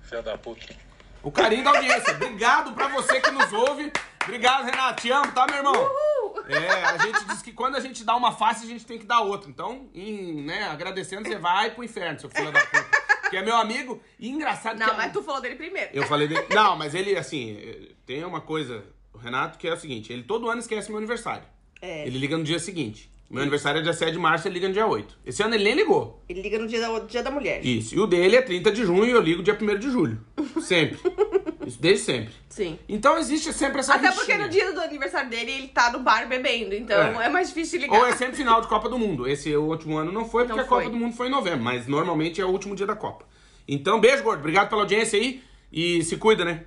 Filho 0.04 0.22
da 0.22 0.38
puta. 0.38 0.76
O 1.24 1.32
carinho 1.32 1.64
da 1.64 1.72
audiência. 1.72 2.14
Obrigado 2.14 2.72
pra 2.74 2.88
você 2.88 3.20
que 3.20 3.32
nos 3.32 3.52
ouve. 3.52 3.92
Obrigado, 4.22 4.66
Renato. 4.66 5.02
Te 5.02 5.12
amo, 5.12 5.32
tá, 5.32 5.48
meu 5.48 5.56
irmão? 5.56 5.90
É, 6.48 6.84
a 6.86 6.98
gente 6.98 7.26
diz 7.26 7.42
que 7.42 7.52
quando 7.52 7.76
a 7.76 7.80
gente 7.80 8.04
dá 8.04 8.16
uma 8.16 8.32
face, 8.32 8.66
a 8.66 8.68
gente 8.68 8.86
tem 8.86 8.98
que 8.98 9.06
dar 9.06 9.22
outra. 9.22 9.50
Então, 9.50 9.90
em, 9.94 10.42
né, 10.44 10.64
agradecendo, 10.64 11.28
você 11.28 11.38
vai 11.38 11.72
pro 11.72 11.84
inferno, 11.84 12.20
seu 12.20 12.30
filho 12.30 12.52
da 12.52 12.60
puta. 12.60 13.02
Que 13.30 13.38
é 13.38 13.42
meu 13.44 13.56
amigo. 13.56 14.02
E 14.20 14.30
engraçado 14.30 14.78
que. 14.78 14.86
Não, 14.86 14.94
é- 14.94 14.98
mas 14.98 15.14
tu 15.14 15.24
falou 15.24 15.40
dele 15.42 15.56
primeiro. 15.56 15.90
Eu 15.94 16.04
falei 16.04 16.28
dele. 16.28 16.46
Não, 16.54 16.76
mas 16.76 16.94
ele, 16.94 17.16
assim, 17.18 17.58
tem 18.06 18.24
uma 18.26 18.42
coisa, 18.42 18.84
o 19.14 19.18
Renato, 19.18 19.58
que 19.58 19.68
é 19.68 19.74
o 19.74 19.78
seguinte: 19.78 20.12
ele 20.12 20.24
todo 20.24 20.50
ano 20.50 20.60
esquece 20.60 20.90
meu 20.90 20.98
aniversário. 20.98 21.44
É. 21.82 22.06
Ele 22.06 22.18
liga 22.20 22.38
no 22.38 22.44
dia 22.44 22.60
seguinte. 22.60 23.10
Meu 23.30 23.42
aniversário 23.42 23.80
é 23.80 23.82
dia 23.82 23.94
7 23.94 24.12
de 24.12 24.20
março, 24.20 24.46
ele 24.46 24.56
liga 24.56 24.68
no 24.68 24.74
dia 24.74 24.86
8. 24.86 25.18
Esse 25.26 25.42
ano 25.42 25.56
ele 25.56 25.64
nem 25.64 25.74
ligou. 25.74 26.22
Ele 26.28 26.42
liga 26.42 26.60
no 26.60 26.68
dia 26.68 26.82
da, 26.82 27.00
dia 27.00 27.24
da 27.24 27.32
mulher. 27.32 27.66
Isso. 27.66 27.96
E 27.96 28.00
o 28.02 28.06
dele 28.06 28.36
é 28.36 28.42
30 28.42 28.70
de 28.74 28.84
junho 28.84 29.06
e 29.06 29.12
eu 29.12 29.22
ligo 29.22 29.42
dia 29.42 29.58
1 29.60 29.80
de 29.80 29.90
julho. 29.90 30.22
Sempre. 30.62 31.00
Isso 31.72 31.82
desde 31.82 32.06
sempre. 32.06 32.34
Sim. 32.50 32.78
Então 32.88 33.18
existe 33.18 33.52
sempre 33.54 33.80
essa 33.80 33.96
Até 33.96 34.12
porque 34.12 34.38
no 34.38 34.50
dia 34.50 34.74
do 34.74 34.82
aniversário 34.82 35.30
dele, 35.30 35.52
ele 35.52 35.68
tá 35.70 35.92
no 35.92 36.00
bar 36.00 36.28
bebendo. 36.28 36.76
Então 36.76 37.22
É. 37.22 37.26
é, 37.26 37.30
mais 37.30 37.48
difícil 37.48 37.80
ligar. 37.80 37.98
Ou 38.00 38.06
é 38.06 38.16
sempre 38.16 38.36
final 38.36 38.60
de 38.62 38.68
Copa 38.68 38.90
do 38.90 39.00
Mundo. 39.00 39.28
Esse 39.28 39.56
último 39.56 39.98
ano 39.98 40.12
não 40.12 40.26
foi, 40.28 40.44
porque 40.44 40.58
Não 40.58 40.66
a 40.66 40.68
Copa 40.68 40.82
foi. 40.84 40.92
do 40.92 40.98
Mundo 40.98 41.16
foi 41.16 41.28
em 41.28 41.32
novembro, 41.32 41.64
mas 41.64 41.88
normalmente 41.88 42.42
é 42.42 42.46
o 42.46 42.50
último 42.50 42.76
dia 42.76 42.86
da 42.86 42.96
Copa. 42.96 43.26
Então, 43.68 44.00
beijo, 44.00 44.22
gordo. 44.24 44.40
Obrigado 44.40 44.70
pela 44.70 44.82
audiência 44.82 45.18
aí. 45.18 45.42
E 45.72 46.04
se 46.04 46.18
cuida, 46.18 46.44
né? 46.44 46.66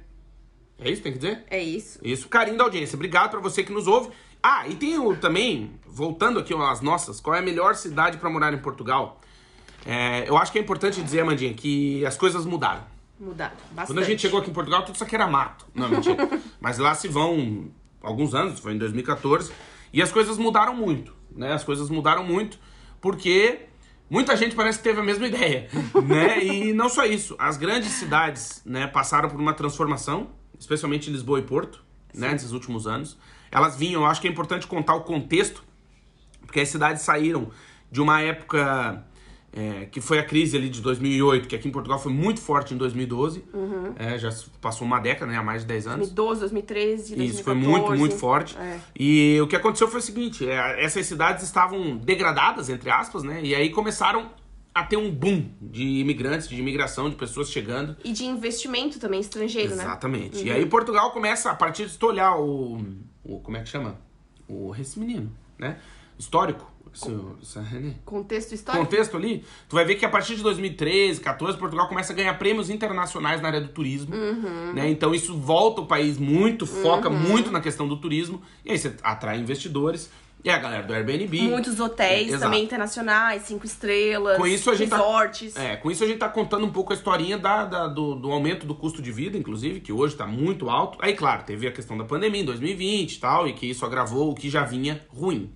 É 0.79 0.89
isso 0.91 0.97
que 0.97 1.03
tem 1.03 1.13
que 1.13 1.19
dizer? 1.19 1.45
É 1.51 1.63
isso. 1.63 1.99
Isso, 2.03 2.29
carinho 2.29 2.57
da 2.57 2.65
audiência. 2.65 2.97
Obrigado 2.97 3.31
pra 3.31 3.41
você 3.41 3.63
que 3.63 3.73
nos 3.73 3.87
ouve. 3.87 4.11
Ah, 4.43 4.67
e 4.67 4.75
tem 4.75 4.99
o, 4.99 5.15
também, 5.17 5.73
voltando 5.87 6.39
aqui 6.39 6.53
às 6.55 6.81
nossas, 6.81 7.21
qual 7.21 7.37
é 7.37 7.39
a 7.39 7.43
melhor 7.43 7.75
cidade 7.75 8.19
pra 8.19 8.29
morar 8.31 8.53
em 8.53 8.59
Portugal? 8.59 9.21
É, 9.87 10.29
eu 10.29 10.37
acho 10.39 10.51
que 10.51 10.59
é 10.59 10.63
importante 10.63 11.01
dizer, 11.03 11.21
Amandinha, 11.21 11.53
que 11.55 12.05
as 12.07 12.17
coisas 12.17 12.45
mudaram. 12.47 12.83
Mudaram 13.19 13.55
bastante. 13.71 13.87
Quando 13.87 13.99
a 13.99 14.09
gente 14.09 14.23
chegou 14.23 14.41
aqui 14.41 14.51
em 14.51 14.53
Portugal, 14.53 14.83
tudo 14.85 14.95
isso 14.95 15.05
aqui 15.05 15.15
era 15.15 15.27
mato. 15.27 15.67
Não, 15.75 15.89
mentira. 15.89 16.29
Mas 16.61 16.79
lá 16.79 16.95
se 16.95 17.09
vão 17.09 17.71
alguns 18.03 18.35
anos, 18.35 18.61
foi 18.61 18.75
em 18.75 18.79
2014, 18.79 19.53
e 19.93 20.03
as 20.03 20.13
coisas 20.13 20.37
mudaram 20.37 20.75
muito, 20.75 21.15
né? 21.35 21.53
As 21.53 21.65
coisas 21.65 21.89
mudaram 21.89 22.25
muito 22.25 22.59
porque 23.01 23.67
muita 24.11 24.37
gente 24.37 24.55
parece 24.55 24.79
que 24.79 24.85
teve 24.85 25.01
a 25.01 25.05
mesma 25.05 25.27
ideia, 25.27 25.69
né? 26.05 26.45
E 26.45 26.73
não 26.73 26.89
só 26.89 27.05
isso, 27.05 27.35
as 27.39 27.57
grandes 27.57 27.91
cidades, 27.91 28.63
né, 28.65 28.87
passaram 28.87 29.29
por 29.29 29.41
uma 29.41 29.55
transformação, 29.55 30.31
especialmente 30.59 31.11
Lisboa 31.11 31.39
e 31.39 31.43
Porto, 31.43 31.83
né, 32.15 32.33
nesses 32.33 32.53
últimos 32.53 32.87
anos. 32.87 33.19
Elas 33.51 33.77
vinham, 33.77 34.03
eu 34.03 34.07
acho 34.07 34.21
que 34.21 34.29
é 34.29 34.31
importante 34.31 34.67
contar 34.67 34.95
o 34.95 35.03
contexto, 35.03 35.63
porque 36.47 36.61
as 36.61 36.69
cidades 36.69 37.03
saíram 37.03 37.51
de 37.91 38.01
uma 38.01 38.21
época 38.21 39.05
é, 39.57 39.87
que 39.87 40.01
foi 40.01 40.19
a 40.19 40.25
crise 40.25 40.57
ali 40.57 40.69
de 40.69 40.81
2008, 40.81 41.47
que 41.47 41.55
aqui 41.55 41.69
em 41.69 41.71
Portugal 41.71 41.99
foi 41.99 42.13
muito 42.13 42.41
forte 42.41 42.75
em 42.75 42.77
2012. 42.77 43.45
É, 43.97 44.19
já 44.19 44.33
se 44.33 44.51
passou 44.61 44.85
uma 44.85 44.99
década, 44.99 45.31
né? 45.31 45.39
Há 45.39 45.43
mais 45.45 45.63
de 45.63 45.69
10 45.69 45.87
anos. 45.87 46.11
2012, 46.11 46.41
2013, 46.41 47.17
2014. 47.17 47.31
Isso, 47.31 47.45
foi 47.45 47.55
muito, 47.55 47.93
muito 47.93 48.17
forte. 48.17 48.59
É. 48.59 48.81
E 48.99 49.41
o 49.41 49.47
que 49.47 49.55
aconteceu 49.55 49.87
foi 49.87 50.01
o 50.01 50.03
seguinte: 50.03 50.49
é, 50.49 50.85
essas 50.85 51.07
cidades 51.07 51.45
estavam 51.45 51.97
degradadas, 51.97 52.69
entre 52.69 52.91
aspas, 52.91 53.23
né? 53.23 53.41
E 53.45 53.55
aí 53.55 53.71
começaram 53.71 54.29
a 54.75 54.83
ter 54.83 54.97
um 54.97 55.09
boom 55.09 55.49
de 55.63 56.01
imigrantes, 56.01 56.49
de 56.49 56.57
imigração, 56.57 57.09
de 57.09 57.15
pessoas 57.15 57.49
chegando. 57.49 57.97
E 58.03 58.13
de 58.13 58.25
investimento 58.25 58.99
também 58.99 59.21
estrangeiro, 59.21 59.77
né? 59.77 59.85
Exatamente. 59.85 60.45
E 60.45 60.51
aí 60.51 60.67
Portugal 60.67 61.13
começa, 61.13 61.53
a 61.53 61.55
partir 61.55 61.87
de 61.87 61.97
tu 61.97 62.09
olhar 62.09 62.37
o, 62.37 62.85
o. 63.23 63.39
Como 63.39 63.57
é 63.57 63.63
que 63.63 63.69
chama? 63.69 64.01
O. 64.49 64.75
Esse 64.75 64.99
menino, 64.99 65.31
né? 65.57 65.79
Histórico. 66.19 66.74
Né? 66.95 67.95
Contexto 68.05 68.53
histórico. 68.55 68.85
contexto 68.85 69.17
ali, 69.17 69.45
tu 69.69 69.75
vai 69.77 69.85
ver 69.85 69.95
que 69.97 70.05
a 70.05 70.09
partir 70.09 70.37
de 70.37 70.43
2013, 70.43 71.21
14, 71.21 71.59
Portugal 71.59 71.89
começa 71.89 72.13
a 72.13 72.17
ganhar 72.17 72.35
prêmios 72.39 72.71
internacionais 72.71 73.41
na 73.41 73.49
área 73.49 73.61
do 73.61 73.69
turismo. 73.69 74.15
Uhum. 74.15 74.73
Né? 74.75 74.89
Então 74.91 75.15
isso 75.15 75.37
volta 75.37 75.81
o 75.81 75.87
país 75.87 76.19
muito, 76.19 76.67
foca 76.67 77.11
muito 77.11 77.51
na 77.51 77.61
questão 77.61 77.87
do 77.89 77.97
turismo. 77.97 78.41
E 78.65 78.71
aí 78.73 78.79
você 78.79 78.95
atrai 79.03 79.39
investidores. 79.39 80.11
E 80.47 80.51
a 80.51 80.59
galera 80.59 80.83
do 80.87 80.93
Airbnb. 80.93 81.41
Muitos 81.49 81.81
hotéis 81.81 82.31
É, 82.35 82.37
também 82.39 82.63
internacionais, 82.63 83.45
cinco 83.45 83.65
estrelas, 83.65 84.37
Com 84.37 84.47
isso 84.47 84.71
a 84.71 84.75
gente 84.75 84.91
tá- 84.91 84.99
resorts. 84.99 85.57
É, 85.57 85.75
com 85.77 85.91
isso 85.91 86.05
a 86.05 86.07
gente 86.07 86.19
tá 86.19 86.29
contando 86.29 86.67
um 86.67 86.71
pouco 86.71 86.93
a 86.93 86.95
historinha 86.97 87.39
da, 87.39 87.65
da- 87.65 87.87
do, 87.89 88.15
do 88.15 88.31
aumento 88.31 88.67
do 88.67 88.75
custo 88.75 89.01
de 89.01 89.11
vida, 89.11 89.39
inclusive, 89.39 89.81
que 89.81 89.91
hoje 89.91 90.15
tá 90.15 90.27
muito 90.27 90.69
alto. 90.69 90.99
Aí, 91.01 91.15
claro, 91.15 91.45
teve 91.45 91.67
a 91.67 91.73
questão 91.73 91.97
da 91.97 92.05
pandemia 92.05 92.43
em 92.43 92.45
2020 92.45 93.15
e 93.15 93.21
tal, 93.21 93.49
e 93.49 93.55
que 93.55 93.65
isso 93.65 93.87
agravou 93.87 94.33
o 94.33 94.35
que 94.35 94.51
já 94.51 94.65
vinha 94.65 95.01
ruim. 95.09 95.51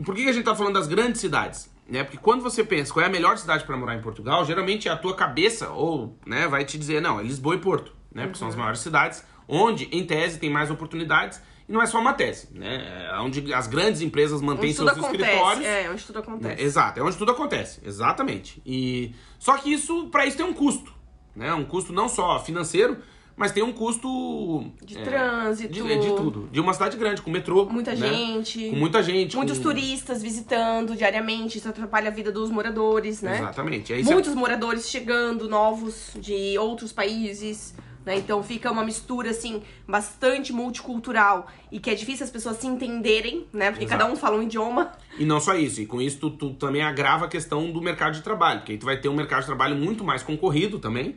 E 0.00 0.02
por 0.02 0.14
que, 0.14 0.26
a 0.26 0.32
gente 0.32 0.44
tá 0.44 0.56
falando 0.56 0.72
das 0.72 0.86
grandes 0.88 1.20
cidades? 1.20 1.70
Né? 1.86 2.02
Porque 2.02 2.16
quando 2.16 2.40
você 2.40 2.64
pensa 2.64 2.90
qual 2.90 3.04
é 3.04 3.06
a 3.06 3.12
melhor 3.12 3.36
cidade 3.36 3.64
para 3.64 3.76
morar 3.76 3.94
em 3.94 4.00
Portugal, 4.00 4.46
geralmente 4.46 4.88
a 4.88 4.96
tua 4.96 5.14
cabeça 5.14 5.68
ou 5.68 6.18
né, 6.26 6.48
vai 6.48 6.64
te 6.64 6.78
dizer, 6.78 7.02
não, 7.02 7.20
é 7.20 7.22
Lisboa 7.22 7.54
e 7.54 7.58
Porto, 7.58 7.92
né? 8.10 8.22
Porque 8.22 8.38
são 8.38 8.48
as 8.48 8.56
maiores 8.56 8.80
cidades, 8.80 9.22
onde, 9.46 9.90
em 9.92 10.06
tese, 10.06 10.38
tem 10.38 10.48
mais 10.48 10.70
oportunidades. 10.70 11.42
E 11.68 11.72
não 11.72 11.82
é 11.82 11.86
só 11.86 12.00
uma 12.00 12.14
tese, 12.14 12.48
né? 12.50 13.10
É 13.10 13.20
onde 13.20 13.52
as 13.52 13.66
grandes 13.66 14.00
empresas 14.00 14.40
mantêm 14.40 14.72
seus 14.72 14.88
acontece. 14.88 15.16
escritórios. 15.16 15.66
É, 15.66 15.90
onde 15.90 16.02
tudo 16.06 16.18
acontece. 16.20 16.62
É, 16.62 16.64
Exato, 16.64 16.98
é 16.98 17.02
onde 17.02 17.18
tudo 17.18 17.32
acontece, 17.32 17.80
exatamente. 17.84 18.62
E 18.64 19.14
só 19.38 19.58
que 19.58 19.70
isso 19.70 20.08
para 20.08 20.24
isso 20.24 20.38
tem 20.38 20.46
um 20.46 20.54
custo, 20.54 20.94
né? 21.36 21.52
Um 21.52 21.66
custo 21.66 21.92
não 21.92 22.08
só 22.08 22.42
financeiro, 22.42 22.96
mas 23.36 23.52
tem 23.52 23.62
um 23.62 23.72
custo 23.72 24.64
De 24.84 24.98
é, 24.98 25.02
trânsito. 25.02 25.72
de, 25.72 25.80
de 25.82 26.08
tudo, 26.14 26.48
de 26.52 26.60
uma 26.60 26.72
cidade 26.74 26.96
grande 26.96 27.22
com 27.22 27.30
metrô, 27.30 27.64
Muita 27.66 27.94
né? 27.94 28.08
gente. 28.08 28.70
com 28.70 28.76
muita 28.76 29.02
gente, 29.02 29.36
Muitos 29.36 29.58
com- 29.58 29.64
turistas 29.64 30.22
visitando 30.22 30.94
diariamente, 30.96 31.58
isso 31.58 31.68
atrapalha 31.68 32.08
a 32.08 32.10
vida 32.12 32.30
dos 32.30 32.50
moradores, 32.50 33.22
né? 33.22 33.38
Exatamente. 33.38 33.92
Aí 33.92 34.04
você- 34.04 34.12
Muitos 34.12 34.34
moradores 34.34 34.88
chegando, 34.90 35.48
novos, 35.48 36.12
de 36.16 36.58
outros 36.58 36.92
países, 36.92 37.74
né? 38.04 38.16
Então 38.16 38.42
fica 38.42 38.70
uma 38.70 38.84
mistura, 38.84 39.30
assim, 39.30 39.62
bastante 39.86 40.52
multicultural 40.52 41.46
e 41.70 41.78
que 41.78 41.90
é 41.90 41.94
difícil 41.94 42.24
as 42.24 42.30
pessoas 42.30 42.56
se 42.56 42.66
entenderem, 42.66 43.46
né? 43.52 43.70
Porque 43.70 43.84
Exato. 43.84 44.00
cada 44.00 44.12
um 44.12 44.16
fala 44.16 44.36
um 44.36 44.42
idioma. 44.42 44.92
E 45.18 45.24
não 45.24 45.38
só 45.40 45.54
isso, 45.54 45.80
e 45.80 45.86
com 45.86 46.00
isso 46.00 46.18
tu, 46.18 46.30
tu 46.30 46.50
também 46.54 46.82
agrava 46.82 47.26
a 47.26 47.28
questão 47.28 47.70
do 47.70 47.80
mercado 47.80 48.14
de 48.14 48.22
trabalho, 48.22 48.60
porque 48.60 48.72
aí 48.72 48.78
tu 48.78 48.86
vai 48.86 48.98
ter 48.98 49.08
um 49.08 49.14
mercado 49.14 49.40
de 49.40 49.46
trabalho 49.46 49.76
muito 49.76 50.02
mais 50.04 50.22
concorrido 50.22 50.78
também, 50.78 51.16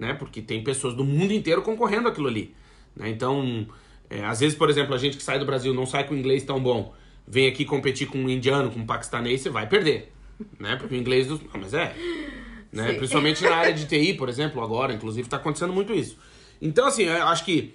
né? 0.00 0.14
Porque 0.14 0.40
tem 0.40 0.64
pessoas 0.64 0.94
do 0.94 1.04
mundo 1.04 1.32
inteiro 1.32 1.60
concorrendo 1.60 2.08
aquilo 2.08 2.26
ali. 2.26 2.54
Né? 2.96 3.10
Então, 3.10 3.68
é, 4.08 4.24
às 4.24 4.40
vezes, 4.40 4.56
por 4.56 4.70
exemplo, 4.70 4.94
a 4.94 4.98
gente 4.98 5.16
que 5.16 5.22
sai 5.22 5.38
do 5.38 5.44
Brasil 5.44 5.74
não 5.74 5.84
sai 5.84 6.04
com 6.04 6.16
inglês 6.16 6.42
tão 6.42 6.58
bom, 6.58 6.94
vem 7.28 7.46
aqui 7.46 7.66
competir 7.66 8.08
com 8.08 8.18
um 8.18 8.28
indiano, 8.28 8.70
com 8.70 8.80
um 8.80 8.86
paquistanês, 8.86 9.42
você 9.42 9.50
vai 9.50 9.68
perder. 9.68 10.10
Né? 10.58 10.74
Porque 10.76 10.94
o 10.94 10.98
inglês 10.98 11.26
dos. 11.26 11.38
Não, 11.42 11.60
mas 11.60 11.74
é. 11.74 11.94
Né? 12.72 12.88
Sim. 12.88 12.94
Principalmente 12.96 13.44
na 13.44 13.54
área 13.54 13.74
de 13.74 13.86
TI, 13.86 14.14
por 14.14 14.30
exemplo, 14.30 14.62
agora, 14.64 14.94
inclusive, 14.94 15.28
tá 15.28 15.36
acontecendo 15.36 15.72
muito 15.72 15.92
isso. 15.92 16.16
Então, 16.62 16.86
assim, 16.86 17.02
eu 17.02 17.26
acho 17.26 17.44
que 17.44 17.74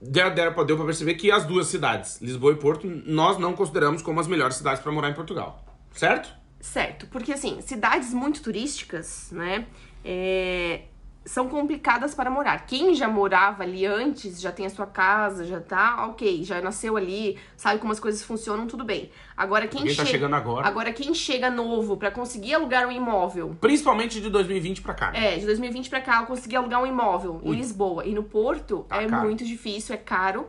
deu, 0.00 0.30
deu, 0.34 0.52
pra 0.52 0.84
perceber 0.84 1.14
que 1.14 1.30
as 1.30 1.46
duas 1.46 1.68
cidades, 1.68 2.20
Lisboa 2.20 2.52
e 2.52 2.56
Porto, 2.56 2.86
nós 3.06 3.38
não 3.38 3.54
consideramos 3.54 4.02
como 4.02 4.20
as 4.20 4.28
melhores 4.28 4.56
cidades 4.56 4.82
para 4.82 4.92
morar 4.92 5.08
em 5.08 5.14
Portugal. 5.14 5.64
Certo? 5.92 6.30
Certo, 6.60 7.06
porque 7.06 7.32
assim, 7.32 7.60
cidades 7.62 8.12
muito 8.12 8.42
turísticas, 8.42 9.30
né? 9.32 9.66
é, 10.04 10.82
são 11.24 11.48
complicadas 11.48 12.14
para 12.14 12.28
morar. 12.28 12.66
Quem 12.66 12.94
já 12.94 13.06
morava 13.08 13.62
ali 13.62 13.86
antes, 13.86 14.40
já 14.40 14.50
tem 14.50 14.66
a 14.66 14.70
sua 14.70 14.86
casa, 14.86 15.44
já 15.44 15.60
tá 15.60 16.06
ok, 16.06 16.42
já 16.42 16.60
nasceu 16.60 16.96
ali, 16.96 17.38
sabe 17.56 17.78
como 17.78 17.92
as 17.92 18.00
coisas 18.00 18.22
funcionam, 18.24 18.66
tudo 18.66 18.84
bem. 18.84 19.10
Agora 19.36 19.66
quem, 19.68 19.82
Quem 19.82 19.90
tá 19.90 20.04
chega, 20.04 20.10
chegando 20.10 20.34
agora. 20.34 20.66
agora 20.66 20.92
quem 20.92 21.14
chega 21.14 21.48
novo 21.50 21.96
para 21.96 22.10
conseguir 22.10 22.54
alugar 22.54 22.86
um 22.88 22.92
imóvel, 22.92 23.56
Principalmente 23.60 24.20
de 24.20 24.28
2020 24.30 24.82
pra 24.82 24.94
cá. 24.94 25.10
né? 25.12 25.34
é, 25.34 25.38
de 25.38 25.46
2020 25.46 25.88
pra 25.88 26.00
cá, 26.00 26.20
eu 26.22 26.26
consegui 26.26 26.56
alugar 26.56 26.82
um 26.82 26.86
imóvel 26.86 27.40
Ui. 27.42 27.54
em 27.54 27.58
Lisboa 27.58 28.04
e 28.04 28.12
no 28.14 28.24
Porto 28.24 28.84
Tá 28.88 29.00
é 29.02 29.06
caro. 29.06 29.24
muito 29.26 29.44
difícil, 29.44 29.94
é 29.94 29.98
caro. 29.98 30.48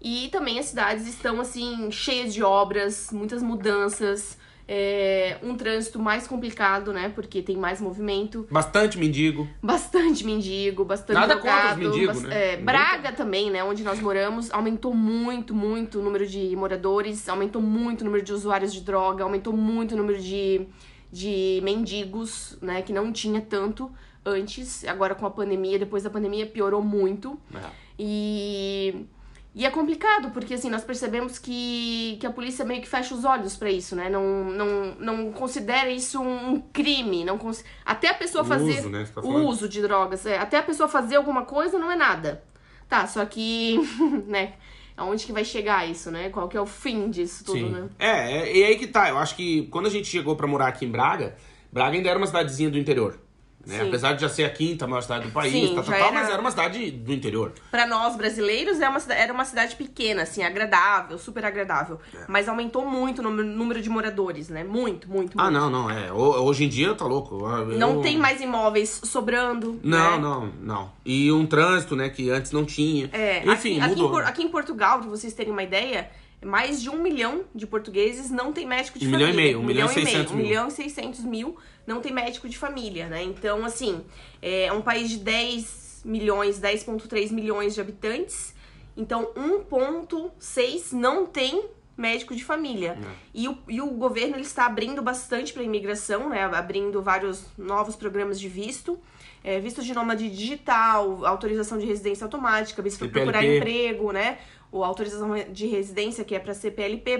E 0.00 0.28
também 0.30 0.58
as 0.58 0.66
cidades 0.66 1.06
estão 1.06 1.40
assim 1.40 1.90
cheias 1.90 2.32
de 2.34 2.42
obras, 2.42 3.10
muitas 3.12 3.42
mudanças, 3.42 4.36
é, 4.66 5.36
um 5.42 5.54
trânsito 5.56 5.98
mais 5.98 6.26
complicado, 6.26 6.92
né? 6.92 7.10
Porque 7.14 7.42
tem 7.42 7.56
mais 7.56 7.80
movimento, 7.80 8.46
Bastante 8.50 8.98
mendigo. 8.98 9.46
bastante 9.62 10.24
mendigo, 10.24 10.84
bastante 10.84 11.14
Nada 11.18 11.36
contra 11.36 11.50
os 11.50 11.76
drogado, 11.76 11.80
mendigos, 11.80 12.22
né? 12.22 12.52
é, 12.52 12.56
Braga 12.56 13.12
também, 13.12 13.50
né? 13.50 13.62
Onde 13.62 13.82
nós 13.84 14.00
moramos, 14.00 14.50
aumentou 14.50 14.94
muito, 14.94 15.54
muito 15.54 16.00
o 16.00 16.02
número 16.02 16.26
de 16.26 16.56
moradores, 16.56 17.28
aumentou 17.28 17.60
muito 17.60 18.00
o 18.02 18.04
número 18.04 18.24
de 18.24 18.32
usuários 18.32 18.72
de 18.72 18.80
droga, 18.80 19.22
aumentou 19.22 19.52
muito 19.52 19.92
o 19.92 19.98
número 19.98 20.20
de, 20.20 20.66
de 21.12 21.60
mendigos, 21.62 22.56
né? 22.62 22.80
Que 22.80 22.92
não 22.92 23.12
tinha 23.12 23.40
tanto 23.40 23.90
antes. 24.24 24.84
Agora 24.86 25.14
com 25.14 25.26
a 25.26 25.30
pandemia, 25.30 25.78
depois 25.78 26.02
da 26.04 26.10
pandemia 26.10 26.46
piorou 26.46 26.80
muito. 26.82 27.38
É. 27.54 27.58
E, 27.98 29.06
e 29.54 29.64
é 29.64 29.70
complicado, 29.70 30.30
porque 30.32 30.54
assim, 30.54 30.68
nós 30.68 30.82
percebemos 30.82 31.38
que, 31.38 32.16
que 32.18 32.26
a 32.26 32.30
polícia 32.30 32.64
meio 32.64 32.82
que 32.82 32.88
fecha 32.88 33.14
os 33.14 33.24
olhos 33.24 33.56
pra 33.56 33.70
isso, 33.70 33.94
né? 33.94 34.10
Não, 34.10 34.44
não, 34.44 34.94
não 34.98 35.32
considera 35.32 35.88
isso 35.88 36.20
um 36.20 36.60
crime. 36.72 37.24
Não 37.24 37.38
cons... 37.38 37.64
Até 37.84 38.08
a 38.10 38.14
pessoa 38.14 38.42
O 38.42 38.46
fazer 38.46 38.80
uso, 38.80 38.90
né, 38.90 39.06
tá 39.14 39.20
o 39.20 39.46
uso 39.46 39.68
de 39.68 39.80
drogas. 39.80 40.26
é, 40.26 40.38
até 40.38 40.58
a 40.58 40.62
pessoa 40.62 40.88
fazer 40.88 41.14
alguma 41.14 41.44
coisa 41.44 41.78
não 41.78 41.88
é 41.88 41.94
nada. 41.94 42.42
Tá, 42.88 43.06
só 43.06 43.24
que, 43.24 43.78
né? 44.26 44.54
Aonde 44.96 45.24
que 45.24 45.32
vai 45.32 45.44
chegar 45.44 45.88
isso, 45.88 46.10
né? 46.10 46.30
Qual 46.30 46.48
que 46.48 46.56
é 46.56 46.60
o 46.60 46.66
fim 46.66 47.08
disso 47.08 47.44
tudo, 47.44 47.58
Sim. 47.58 47.70
né? 47.70 47.88
É, 47.96 48.38
é, 48.38 48.56
e 48.56 48.64
aí 48.64 48.76
que 48.76 48.88
tá. 48.88 49.08
Eu 49.08 49.18
acho 49.18 49.36
que 49.36 49.68
quando 49.68 49.86
a 49.86 49.90
gente 49.90 50.08
chegou 50.08 50.34
pra 50.34 50.48
morar 50.48 50.66
aqui 50.66 50.84
em 50.84 50.90
Braga, 50.90 51.36
Braga 51.72 51.96
ainda 51.96 52.08
era 52.08 52.18
uma 52.18 52.26
cidadezinha 52.26 52.70
do 52.70 52.78
interior. 52.78 53.20
Né? 53.66 53.82
Apesar 53.82 54.12
de 54.14 54.22
já 54.22 54.28
ser 54.28 54.44
a 54.44 54.50
quinta 54.50 54.86
maior 54.86 55.00
cidade 55.02 55.26
do 55.26 55.32
país, 55.32 55.52
Sim, 55.52 55.74
tá, 55.74 55.82
tá, 55.82 55.92
tal, 55.92 56.00
era- 56.00 56.12
mas 56.12 56.28
era 56.30 56.40
uma 56.40 56.50
cidade 56.50 56.90
do 56.90 57.12
interior. 57.12 57.52
Pra 57.70 57.86
nós 57.86 58.16
brasileiros 58.16 58.80
é 58.80 58.88
uma, 58.88 58.98
era 59.10 59.32
uma 59.32 59.44
cidade 59.44 59.76
pequena, 59.76 60.22
assim, 60.22 60.42
agradável, 60.42 61.18
super 61.18 61.44
agradável. 61.44 61.98
É. 62.14 62.24
Mas 62.28 62.48
aumentou 62.48 62.84
muito 62.88 63.20
o 63.20 63.30
número, 63.30 63.80
de 63.80 63.88
moradores, 63.90 64.48
né? 64.48 64.62
Muito, 64.64 65.08
muito, 65.08 65.36
muito. 65.36 65.40
Ah, 65.40 65.50
não, 65.50 65.68
não. 65.70 65.90
É. 65.90 66.12
Ho- 66.12 66.44
Hoje 66.44 66.64
em 66.64 66.68
dia 66.68 66.94
tá 66.94 67.04
louco. 67.06 67.46
Eu- 67.46 67.66
Não 67.78 68.00
tem 68.02 68.16
mais 68.18 68.40
imóveis 68.40 69.00
sobrando. 69.04 69.80
Não, 69.82 70.12
né? 70.12 70.18
não, 70.18 70.52
não. 70.60 70.92
E 71.04 71.30
um 71.32 71.46
trânsito, 71.46 71.94
né, 71.96 72.08
que 72.08 72.30
antes 72.30 72.52
não 72.52 72.64
tinha. 72.64 73.08
É, 73.12 73.38
Enfim, 73.46 73.50
aqui, 73.50 73.80
aqui, 73.80 73.80
em, 73.80 73.88
mudou. 73.88 74.10
Por- 74.10 74.24
aqui 74.24 74.42
em 74.42 74.48
Portugal, 74.48 74.98
pra 75.00 75.08
vocês 75.08 75.32
terem 75.32 75.52
uma 75.52 75.62
ideia, 75.62 76.08
mais 76.44 76.80
de 76.82 76.90
um 76.90 77.02
milhão 77.02 77.44
de 77.54 77.66
portugueses 77.66 78.30
não 78.30 78.52
tem 78.52 78.66
médico 78.66 78.98
de 78.98 79.06
Um 79.06 79.10
milhão 79.10 79.28
família. 79.28 79.42
e 79.42 79.46
meio, 79.46 79.60
um 79.60 79.64
milhão 79.64 79.86
e 79.86 79.90
seiscentos 79.90 80.32
Um 80.32 80.36
mil. 80.36 80.46
milhão 80.46 80.68
e 80.68 80.70
seiscentos 80.70 81.20
mil 81.24 81.56
não 81.86 82.00
tem 82.00 82.12
médico 82.12 82.48
de 82.48 82.56
família, 82.56 83.08
né? 83.08 83.22
Então, 83.22 83.64
assim, 83.64 84.04
é 84.40 84.72
um 84.72 84.80
país 84.82 85.10
de 85.10 85.18
10 85.18 86.02
milhões, 86.04 86.58
10,3 86.60 87.30
milhões 87.32 87.74
de 87.74 87.80
habitantes. 87.80 88.54
Então, 88.96 89.32
1,6 89.36 90.92
não 90.92 91.26
tem 91.26 91.64
médico 91.96 92.34
de 92.34 92.44
família. 92.44 92.98
É. 93.00 93.06
E, 93.32 93.48
o, 93.48 93.58
e 93.68 93.80
o 93.80 93.86
governo 93.88 94.34
ele 94.36 94.42
está 94.42 94.66
abrindo 94.66 95.00
bastante 95.00 95.52
para 95.52 95.62
a 95.62 95.64
imigração, 95.64 96.28
né? 96.28 96.42
Abrindo 96.44 97.00
vários 97.02 97.44
novos 97.56 97.94
programas 97.96 98.40
de 98.40 98.48
visto. 98.48 98.98
É, 99.46 99.60
visto 99.60 99.82
de 99.82 99.92
nômade 99.92 100.30
digital, 100.30 101.26
autorização 101.26 101.76
de 101.76 101.84
residência 101.84 102.24
automática, 102.24 102.80
visto 102.80 102.98
para 103.00 103.08
procurar 103.08 103.44
emprego, 103.44 104.10
né? 104.10 104.38
Ou 104.74 104.82
autorização 104.82 105.30
de 105.52 105.66
residência, 105.68 106.24
que 106.24 106.34
é 106.34 106.38
para 106.40 106.52
CPLP, 106.52 107.18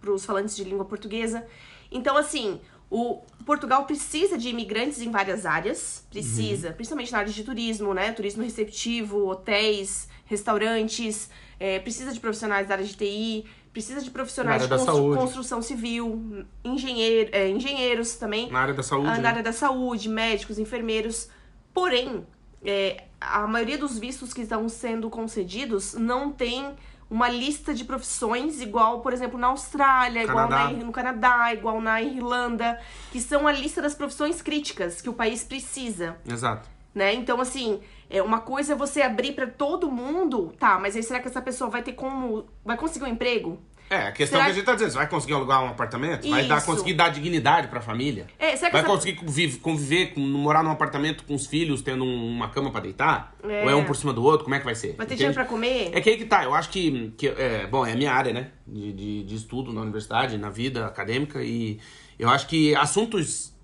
para 0.00 0.10
os 0.10 0.24
falantes 0.24 0.56
de 0.56 0.64
língua 0.64 0.84
portuguesa. 0.84 1.46
Então, 1.90 2.16
assim, 2.16 2.60
o 2.90 3.22
Portugal 3.44 3.84
precisa 3.84 4.36
de 4.36 4.48
imigrantes 4.48 5.00
em 5.00 5.10
várias 5.10 5.46
áreas, 5.46 6.04
precisa, 6.10 6.72
principalmente 6.72 7.12
na 7.12 7.18
área 7.18 7.32
de 7.32 7.44
turismo, 7.44 7.94
né? 7.94 8.10
Turismo 8.12 8.42
receptivo, 8.42 9.24
hotéis, 9.28 10.08
restaurantes, 10.24 11.30
é, 11.60 11.78
precisa 11.78 12.12
de 12.12 12.18
profissionais 12.18 12.66
da 12.66 12.74
área 12.74 12.84
de 12.84 12.94
TI, 12.96 13.44
precisa 13.72 14.00
de 14.00 14.10
profissionais 14.10 14.62
de 14.62 14.68
constru- 14.68 14.94
saúde. 14.94 15.18
construção 15.20 15.62
civil, 15.62 16.44
engenheiro, 16.64 17.30
é, 17.32 17.48
engenheiros 17.48 18.16
também, 18.16 18.50
Na 18.50 18.60
área 18.60 18.74
da 18.74 18.82
saúde. 18.82 19.08
ah, 19.10 19.14
né? 19.16 19.20
na 19.22 19.28
área 19.28 19.42
da 19.44 19.52
saúde, 19.52 20.08
médicos, 20.08 20.58
enfermeiros. 20.58 21.28
Porém, 21.72 22.26
é, 22.64 23.04
a 23.20 23.46
maioria 23.46 23.78
dos 23.78 23.96
vistos 23.98 24.32
que 24.32 24.40
estão 24.42 24.68
sendo 24.68 25.08
concedidos 25.10 25.94
não 25.94 26.32
tem 26.32 26.74
uma 27.10 27.28
lista 27.28 27.72
de 27.72 27.84
profissões 27.84 28.60
igual, 28.60 29.00
por 29.00 29.12
exemplo, 29.12 29.38
na 29.38 29.48
Austrália, 29.48 30.24
igual 30.24 30.48
Canadá. 30.48 30.72
na, 30.72 30.84
no 30.84 30.92
Canadá, 30.92 31.54
igual 31.54 31.80
na 31.80 32.02
Irlanda, 32.02 32.80
que 33.12 33.20
são 33.20 33.46
a 33.46 33.52
lista 33.52 33.80
das 33.80 33.94
profissões 33.94 34.42
críticas 34.42 35.00
que 35.00 35.08
o 35.08 35.14
país 35.14 35.44
precisa, 35.44 36.16
Exato. 36.26 36.68
né? 36.94 37.14
Então, 37.14 37.40
assim, 37.40 37.80
é 38.10 38.20
uma 38.20 38.40
coisa 38.40 38.72
é 38.72 38.76
você 38.76 39.02
abrir 39.02 39.32
pra 39.32 39.46
todo 39.46 39.90
mundo, 39.90 40.52
tá, 40.58 40.78
mas 40.78 40.96
aí 40.96 41.02
será 41.02 41.20
que 41.20 41.28
essa 41.28 41.40
pessoa 41.42 41.70
vai 41.70 41.82
ter 41.82 41.92
como 41.92 42.46
vai 42.64 42.76
conseguir 42.76 43.04
um 43.04 43.08
emprego? 43.08 43.60
É, 43.88 44.08
a 44.08 44.12
questão 44.12 44.38
Será 44.40 44.44
que 44.46 44.50
a 44.50 44.54
gente 44.54 44.64
tá 44.64 44.72
dizendo, 44.74 44.90
você 44.90 44.96
vai 44.98 45.08
conseguir 45.08 45.34
alugar 45.34 45.62
um 45.62 45.68
apartamento? 45.68 46.28
Vai 46.28 46.44
dar, 46.46 46.56
Isso. 46.58 46.66
conseguir 46.66 46.94
dar 46.94 47.08
dignidade 47.10 47.68
pra 47.68 47.80
família? 47.80 48.26
É, 48.38 48.56
será 48.56 48.68
que 48.70 48.72
Vai 48.72 48.80
essa- 48.82 48.90
conseguir 48.90 49.14
conviver, 49.16 49.58
conviver 49.58 50.12
morar 50.16 50.64
num 50.64 50.72
apartamento 50.72 51.22
com 51.24 51.34
os 51.34 51.46
filhos, 51.46 51.82
tendo 51.82 52.04
um- 52.04 52.26
uma 52.36 52.48
cama 52.48 52.72
pra 52.72 52.80
deitar? 52.80 53.32
É. 53.44 53.62
Ou 53.62 53.70
é 53.70 53.74
um 53.76 53.84
por 53.84 53.94
cima 53.94 54.12
do 54.12 54.24
outro? 54.24 54.42
Como 54.44 54.54
é 54.56 54.58
que 54.58 54.64
vai 54.64 54.74
ser? 54.74 54.94
Vai 54.96 55.06
ter 55.06 55.14
dinheiro 55.14 55.34
pra 55.34 55.44
comer? 55.44 55.90
É 55.94 56.00
que 56.00 56.10
aí 56.10 56.16
que 56.16 56.24
tá, 56.24 56.42
eu 56.42 56.52
acho 56.54 56.68
que, 56.70 57.12
que 57.16 57.28
é, 57.28 57.66
bom, 57.68 57.86
é 57.86 57.92
a 57.92 57.96
minha 57.96 58.12
área, 58.12 58.32
né, 58.32 58.48
de, 58.66 58.92
de, 58.92 59.22
de 59.22 59.34
estudo 59.36 59.72
na 59.72 59.82
universidade, 59.82 60.36
na 60.36 60.50
vida 60.50 60.84
acadêmica, 60.86 61.42
e 61.44 61.78
eu 62.18 62.28
acho 62.28 62.48
que 62.48 62.74
assuntos 62.74 63.54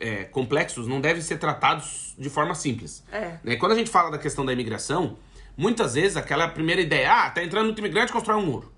é, 0.00 0.24
complexos 0.24 0.88
não 0.88 1.00
devem 1.00 1.20
ser 1.22 1.36
tratados 1.38 2.14
de 2.18 2.30
forma 2.30 2.54
simples. 2.54 3.04
É. 3.12 3.34
Né? 3.44 3.56
Quando 3.56 3.72
a 3.72 3.74
gente 3.74 3.90
fala 3.90 4.10
da 4.10 4.18
questão 4.18 4.44
da 4.44 4.52
imigração, 4.52 5.16
muitas 5.56 5.94
vezes 5.94 6.16
aquela 6.16 6.48
primeira 6.48 6.80
ideia, 6.80 7.12
ah, 7.12 7.30
tá 7.30 7.44
entrando 7.44 7.66
muito 7.66 7.78
imigrante, 7.80 8.10
constrói 8.10 8.38
um 8.38 8.46
muro. 8.46 8.71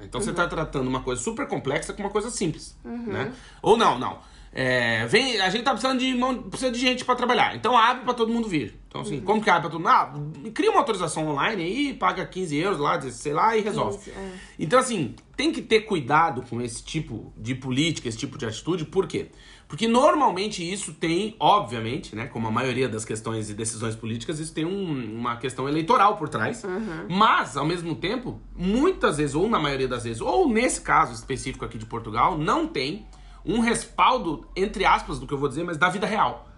Então 0.00 0.20
você 0.20 0.32
tá 0.32 0.46
tratando 0.46 0.88
uma 0.88 1.02
coisa 1.02 1.20
super 1.20 1.46
complexa 1.46 1.92
com 1.92 2.02
uma 2.02 2.10
coisa 2.10 2.30
simples, 2.30 2.76
né? 2.84 3.32
Ou 3.62 3.76
não, 3.76 3.98
não. 3.98 4.18
É, 4.50 5.06
vem, 5.06 5.40
a 5.40 5.50
gente 5.50 5.62
tá 5.62 5.72
precisando 5.72 5.98
de 5.98 6.14
mão, 6.14 6.42
precisa 6.42 6.70
de 6.70 6.78
gente 6.78 7.04
pra 7.04 7.14
trabalhar. 7.14 7.54
Então 7.54 7.76
abre 7.76 8.04
pra 8.04 8.14
todo 8.14 8.32
mundo 8.32 8.48
vir. 8.48 8.78
Então 8.88 9.02
assim, 9.02 9.20
como 9.20 9.42
que 9.42 9.50
abre 9.50 9.62
pra 9.62 9.70
todo 9.70 9.80
mundo? 9.80 9.88
Ah, 9.88 10.50
cria 10.54 10.70
uma 10.70 10.80
autorização 10.80 11.28
online 11.28 11.62
aí, 11.62 11.94
paga 11.94 12.24
15 12.24 12.56
euros 12.56 12.78
lá, 12.78 13.00
sei 13.00 13.32
lá 13.32 13.56
e 13.56 13.60
resolve. 13.60 13.98
15, 13.98 14.10
é. 14.10 14.32
Então 14.58 14.78
assim, 14.78 15.14
tem 15.36 15.52
que 15.52 15.60
ter 15.60 15.82
cuidado 15.82 16.42
com 16.42 16.60
esse 16.62 16.82
tipo 16.82 17.32
de 17.36 17.54
política, 17.54 18.08
esse 18.08 18.18
tipo 18.18 18.38
de 18.38 18.46
atitude, 18.46 18.86
por 18.86 19.06
quê? 19.06 19.26
Porque 19.26 19.36
normalmente 19.86 20.62
isso 20.62 20.94
tem, 20.94 21.36
obviamente, 21.38 22.16
né, 22.16 22.26
como 22.26 22.48
a 22.48 22.50
maioria 22.50 22.88
das 22.88 23.04
questões 23.04 23.50
e 23.50 23.54
decisões 23.54 23.94
políticas, 23.94 24.38
isso 24.38 24.54
tem 24.54 24.64
um- 24.64 25.14
uma 25.18 25.36
questão 25.36 25.68
eleitoral 25.68 26.16
por 26.16 26.28
trás. 26.28 26.64
Mas, 27.08 27.56
ao 27.56 27.66
mesmo 27.66 27.94
tempo, 27.94 28.40
muitas 28.56 29.18
vezes, 29.18 29.34
ou 29.34 29.48
na 29.48 29.58
maioria 29.60 29.86
das 29.86 30.04
vezes, 30.04 30.22
ou 30.22 30.48
nesse 30.48 30.80
caso 30.80 31.12
específico 31.12 31.64
aqui 31.64 31.76
de 31.76 31.84
Portugal, 31.84 32.38
não 32.38 32.66
tem 32.66 33.06
um 33.44 33.60
respaldo, 33.60 34.46
entre 34.56 34.84
aspas, 34.86 35.18
do 35.18 35.26
que 35.26 35.34
eu 35.34 35.38
vou 35.38 35.48
dizer, 35.48 35.64
mas 35.64 35.76
da 35.76 35.88
vida 35.90 36.06
real. 36.06 36.48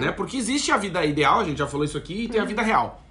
Né? 0.00 0.10
Porque 0.12 0.36
existe 0.38 0.72
a 0.72 0.76
vida 0.78 1.04
ideal, 1.04 1.40
a 1.40 1.44
gente 1.44 1.58
já 1.58 1.66
falou 1.66 1.84
isso 1.84 1.98
aqui, 1.98 2.24
e 2.24 2.28
tem 2.28 2.40
a 2.40 2.44
vida 2.44 2.62
real. 2.62 3.02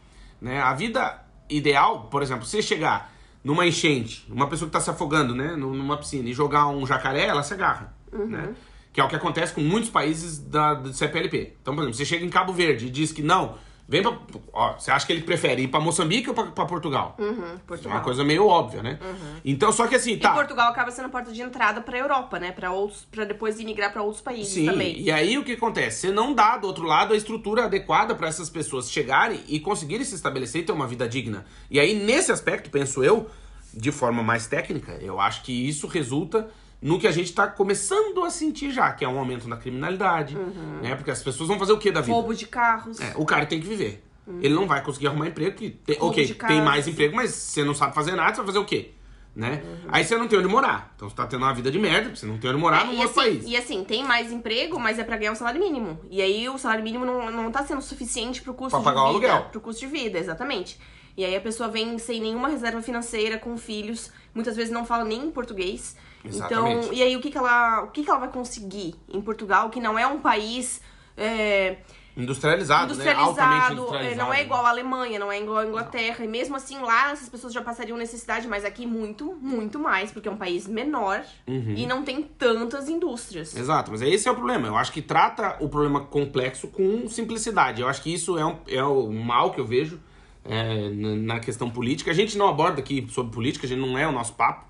Né? 0.42 0.60
A 0.60 0.74
vida 0.74 1.24
ideal, 1.50 2.08
por 2.10 2.24
exemplo, 2.24 2.46
você 2.46 2.62
chegar 2.62 3.14
numa 3.44 3.66
enchente, 3.68 4.26
uma 4.32 4.48
pessoa 4.48 4.68
que 4.68 4.74
tá 4.74 4.80
se 4.80 4.90
afogando, 4.90 5.36
né, 5.36 5.56
nu- 5.56 5.72
numa 5.74 5.98
piscina, 5.98 6.28
e 6.28 6.34
jogar 6.34 6.66
um 6.68 6.84
jacaré, 6.88 7.26
ela 7.28 7.44
se 7.44 7.54
agarra, 7.54 7.94
né? 8.28 8.56
Que 8.96 9.02
é 9.02 9.04
o 9.04 9.10
que 9.10 9.16
acontece 9.18 9.52
com 9.54 9.60
muitos 9.60 9.90
países 9.90 10.40
da, 10.40 10.74
do 10.74 10.94
CPLP. 10.94 11.58
Então, 11.62 11.76
por 11.76 11.82
exemplo, 11.82 11.98
você 11.98 12.06
chega 12.06 12.24
em 12.26 12.30
Cabo 12.30 12.54
Verde 12.54 12.88
e 12.88 12.90
diz 12.90 13.12
que 13.12 13.22
não, 13.22 13.56
vem 13.90 14.02
pra... 14.02 14.18
Ó, 14.54 14.72
você 14.80 14.90
acha 14.90 15.06
que 15.06 15.12
ele 15.12 15.22
prefere 15.24 15.64
ir 15.64 15.68
pra 15.68 15.82
Moçambique 15.82 16.30
ou 16.30 16.34
pra, 16.34 16.46
pra 16.46 16.66
Portugal? 16.66 17.14
Uhum, 17.20 17.44
É 17.56 17.58
Portugal. 17.68 17.92
uma 17.98 18.02
coisa 18.02 18.24
meio 18.24 18.48
óbvia, 18.48 18.82
né? 18.82 18.98
Então, 19.44 19.70
só 19.74 19.86
que 19.86 19.96
assim, 19.96 20.14
E 20.14 20.18
tá... 20.18 20.32
Portugal 20.34 20.70
acaba 20.72 20.92
sendo 20.92 21.08
a 21.08 21.10
porta 21.10 21.30
de 21.34 21.42
entrada 21.42 21.82
pra 21.82 21.98
Europa, 21.98 22.40
né? 22.40 22.54
Pra 22.54 22.72
outros, 22.72 23.06
para 23.12 23.26
depois 23.26 23.60
imigrar 23.60 23.92
pra 23.92 24.02
outros 24.02 24.22
países 24.22 24.54
Sim, 24.54 24.66
também. 24.66 24.98
e 24.98 25.12
aí 25.12 25.38
o 25.38 25.44
que 25.44 25.52
acontece? 25.52 26.00
Você 26.08 26.12
não 26.14 26.34
dá 26.34 26.56
do 26.56 26.66
outro 26.66 26.86
lado 26.86 27.14
a 27.14 27.18
estrutura 27.18 27.66
adequada 27.66 28.16
para 28.16 28.30
essas 28.30 28.50
pessoas 28.50 28.90
chegarem 28.90 29.42
e 29.50 29.60
conseguirem 29.60 30.06
se 30.06 30.16
estabelecer 30.16 30.62
e 30.62 30.64
ter 30.64 30.72
uma 30.72 30.88
vida 30.88 31.06
digna. 31.06 31.46
E 31.70 31.82
aí, 31.82 31.94
nesse 31.94 32.32
aspecto, 32.32 32.70
penso 32.70 33.04
eu, 33.04 33.30
de 33.74 33.92
forma 33.92 34.24
mais 34.24 34.48
técnica, 34.48 34.94
eu 35.02 35.20
acho 35.20 35.44
que 35.44 35.52
isso 35.68 35.86
resulta 35.86 36.50
no 36.82 37.00
que 37.00 37.08
a 37.08 37.12
gente 37.12 37.34
tá 37.34 37.48
começando 37.48 38.24
a 38.24 38.30
sentir 38.30 38.72
já, 38.72 38.92
que 38.92 39.04
é 39.04 39.08
um 39.08 39.18
aumento 39.18 39.48
na 39.48 39.58
criminalidade, 39.58 40.36
né? 40.82 40.96
Porque 40.96 41.12
as 41.12 41.22
pessoas 41.24 41.48
vão 41.50 41.58
fazer 41.58 41.74
o 41.74 41.78
que 41.78 41.92
da 41.92 42.02
vida? 42.02 42.14
Roubo 42.14 42.34
de 42.36 42.46
carros. 42.48 43.00
É, 43.00 43.14
o 43.16 43.26
cara 43.26 43.46
tem 43.46 43.60
que 43.60 43.68
viver. 43.68 44.04
Ele 44.42 44.56
não 44.56 44.68
vai 44.68 44.84
conseguir 44.84 45.08
arrumar 45.08 45.28
emprego, 45.28 45.56
que 45.56 45.70
tem, 45.70 45.98
Roubo 45.98 46.12
ok, 46.14 46.34
tem 46.34 46.62
mais 46.62 46.88
emprego, 46.88 47.16
mas 47.16 47.32
você 47.32 47.64
não 47.64 47.76
sabe 47.76 47.94
fazer 47.94 48.16
nada, 48.16 48.32
você 48.32 48.38
vai 48.38 48.46
fazer 48.48 48.60
o 48.60 48.66
quê? 48.66 48.92
Né? 49.36 49.62
Uhum. 49.66 49.90
Aí 49.90 50.04
você 50.04 50.18
não 50.18 50.28
tem 50.28 50.40
onde 50.40 50.48
morar. 50.48 50.94
Então 50.96 51.10
você 51.10 51.16
tá 51.16 51.28
tendo 51.28 51.44
uma 51.44 51.54
vida 51.54 51.70
de 51.70 51.78
merda, 51.78 52.04
porque 52.04 52.20
você 52.20 52.26
não 52.26 52.38
tem 52.38 52.50
onde 52.50 52.60
morar 52.60 52.84
É, 52.84 52.86
num 52.86 53.00
outro 53.02 53.20
assim, 53.22 53.32
país. 53.36 53.44
e 53.46 53.58
assim, 53.58 53.84
tem 53.84 54.04
mais 54.04 54.32
emprego, 54.32 54.80
mas 54.80 54.98
é 54.98 55.04
pra 55.04 55.18
ganhar 55.18 55.34
um 55.34 55.36
salário 55.36 55.60
mínimo. 55.60 56.00
E 56.10 56.22
aí 56.22 56.48
o 56.50 56.58
salário 56.58 56.84
mínimo 56.84 57.06
não, 57.06 57.30
não 57.32 57.52
tá 57.52 57.64
sendo 57.66 57.82
suficiente 57.82 58.42
pro 58.42 58.54
custo 58.54 58.72
Pra 58.72 58.80
de 58.80 58.86
pagar 58.86 59.04
o 59.10 59.14
vida. 59.20 59.30
aluguel. 59.32 59.50
Pro 59.52 59.60
custo 59.62 59.82
de 59.82 59.88
vida, 59.88 60.18
exatamente. 60.18 60.80
E 61.18 61.24
aí 61.26 61.36
a 61.36 61.42
pessoa 61.42 61.70
vem 61.70 61.98
sem 62.00 62.20
nenhuma 62.22 62.48
reserva 62.48 62.82
financeira, 62.82 63.38
com 63.38 63.58
filhos, 63.58 64.10
muitas 64.34 64.56
vezes 64.56 64.72
não 64.72 64.86
fala 64.86 65.04
nem 65.04 65.30
português. 65.30 65.96
Exatamente. 66.28 66.86
Então, 66.86 66.94
e 66.94 67.02
aí 67.02 67.16
o 67.16 67.22
que, 67.22 67.32
que 67.32 67.38
ela. 67.38 67.84
O 67.84 67.88
que, 67.92 68.04
que 68.04 68.10
ela 68.10 68.20
vai 68.20 68.30
conseguir 68.30 68.96
em 69.10 69.22
Portugal, 69.22 69.70
que 69.70 69.80
não 69.80 69.98
é 69.98 70.06
um 70.08 70.20
país. 70.20 70.82
é, 71.18 71.78
Industrializado, 72.18 72.96
né? 72.96 73.12
Altamente 73.12 73.22
industrializado, 73.34 73.72
é, 73.72 73.74
industrializado. 73.74 74.18
não 74.18 74.34
é 74.34 74.42
igual 74.42 74.66
a 74.66 74.70
Alemanha, 74.70 75.20
não 75.20 75.30
é 75.30 75.42
igual 75.42 75.58
a 75.58 75.66
Inglaterra. 75.66 76.24
E 76.24 76.28
mesmo 76.30 76.56
assim, 76.56 76.80
lá 76.80 77.12
essas 77.12 77.28
pessoas 77.28 77.52
já 77.52 77.62
passariam 77.62 77.98
necessidade, 77.98 78.48
mas 78.48 78.64
aqui 78.64 78.86
muito, 78.86 79.34
muito 79.42 79.78
mais, 79.78 80.14
porque 80.14 80.30
é 80.30 80.32
um 80.32 80.38
país 80.38 80.66
menor 80.66 81.22
Uhum. 81.46 81.74
e 81.76 81.86
não 81.86 82.04
tem 82.04 82.24
tantas 82.24 82.88
indústrias. 82.88 83.54
Exato, 83.54 83.92
mas 83.92 84.02
esse 84.02 84.30
é 84.30 84.32
o 84.32 84.36
problema. 84.36 84.66
Eu 84.66 84.78
acho 84.78 84.94
que 84.94 85.02
trata 85.02 85.58
o 85.60 85.68
problema 85.68 86.00
complexo 86.06 86.70
com 86.70 87.06
simplicidade. 87.10 87.82
Eu 87.82 87.88
acho 87.90 88.02
que 88.02 88.14
isso 88.14 88.38
é 88.38 88.46
um, 88.46 88.58
é 88.66 88.84
o 88.84 89.12
mal 89.12 89.52
que 89.52 89.60
eu 89.60 89.66
vejo 89.66 90.00
é, 90.46 90.90
na 90.90 91.42
questão 91.42 91.70
política. 91.70 92.12
A 92.12 92.14
gente 92.14 92.38
não 92.38 92.48
aborda 92.48 92.80
aqui 92.80 93.06
sobre 93.12 93.34
política, 93.34 93.66
a 93.66 93.70
gente 93.70 93.82
não 93.82 93.98
é 93.98 94.08
o 94.08 94.12
nosso 94.14 94.34
papo. 94.36 94.64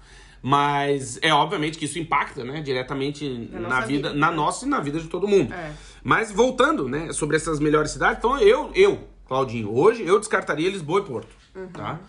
Mas 0.47 1.17
é 1.23 1.33
obviamente 1.33 1.75
que 1.75 1.85
isso 1.85 1.97
impacta, 1.97 2.43
né, 2.43 2.61
diretamente 2.61 3.49
Na 3.51 3.61
na, 3.61 3.67
nossa 3.67 3.87
vida, 3.87 4.09
vida. 4.09 4.19
na 4.19 4.31
nossa 4.31 4.63
e 4.63 4.69
na 4.69 4.79
vida 4.79 4.99
de 4.99 5.07
todo 5.07 5.27
mundo. 5.27 5.51
É. 5.51 5.73
Mas 6.03 6.31
voltando, 6.31 6.87
né, 6.87 7.11
sobre 7.13 7.35
essas 7.35 7.59
melhores 7.59 7.89
cidades, 7.89 8.19
então 8.19 8.37
eu, 8.37 8.69
eu, 8.75 9.07
Claudinho, 9.27 9.75
hoje 9.75 10.03
eu 10.05 10.19
descartaria 10.19 10.69
Lisboa 10.69 10.99
e 10.99 11.03
Porto, 11.03 11.35
tá? 11.73 11.99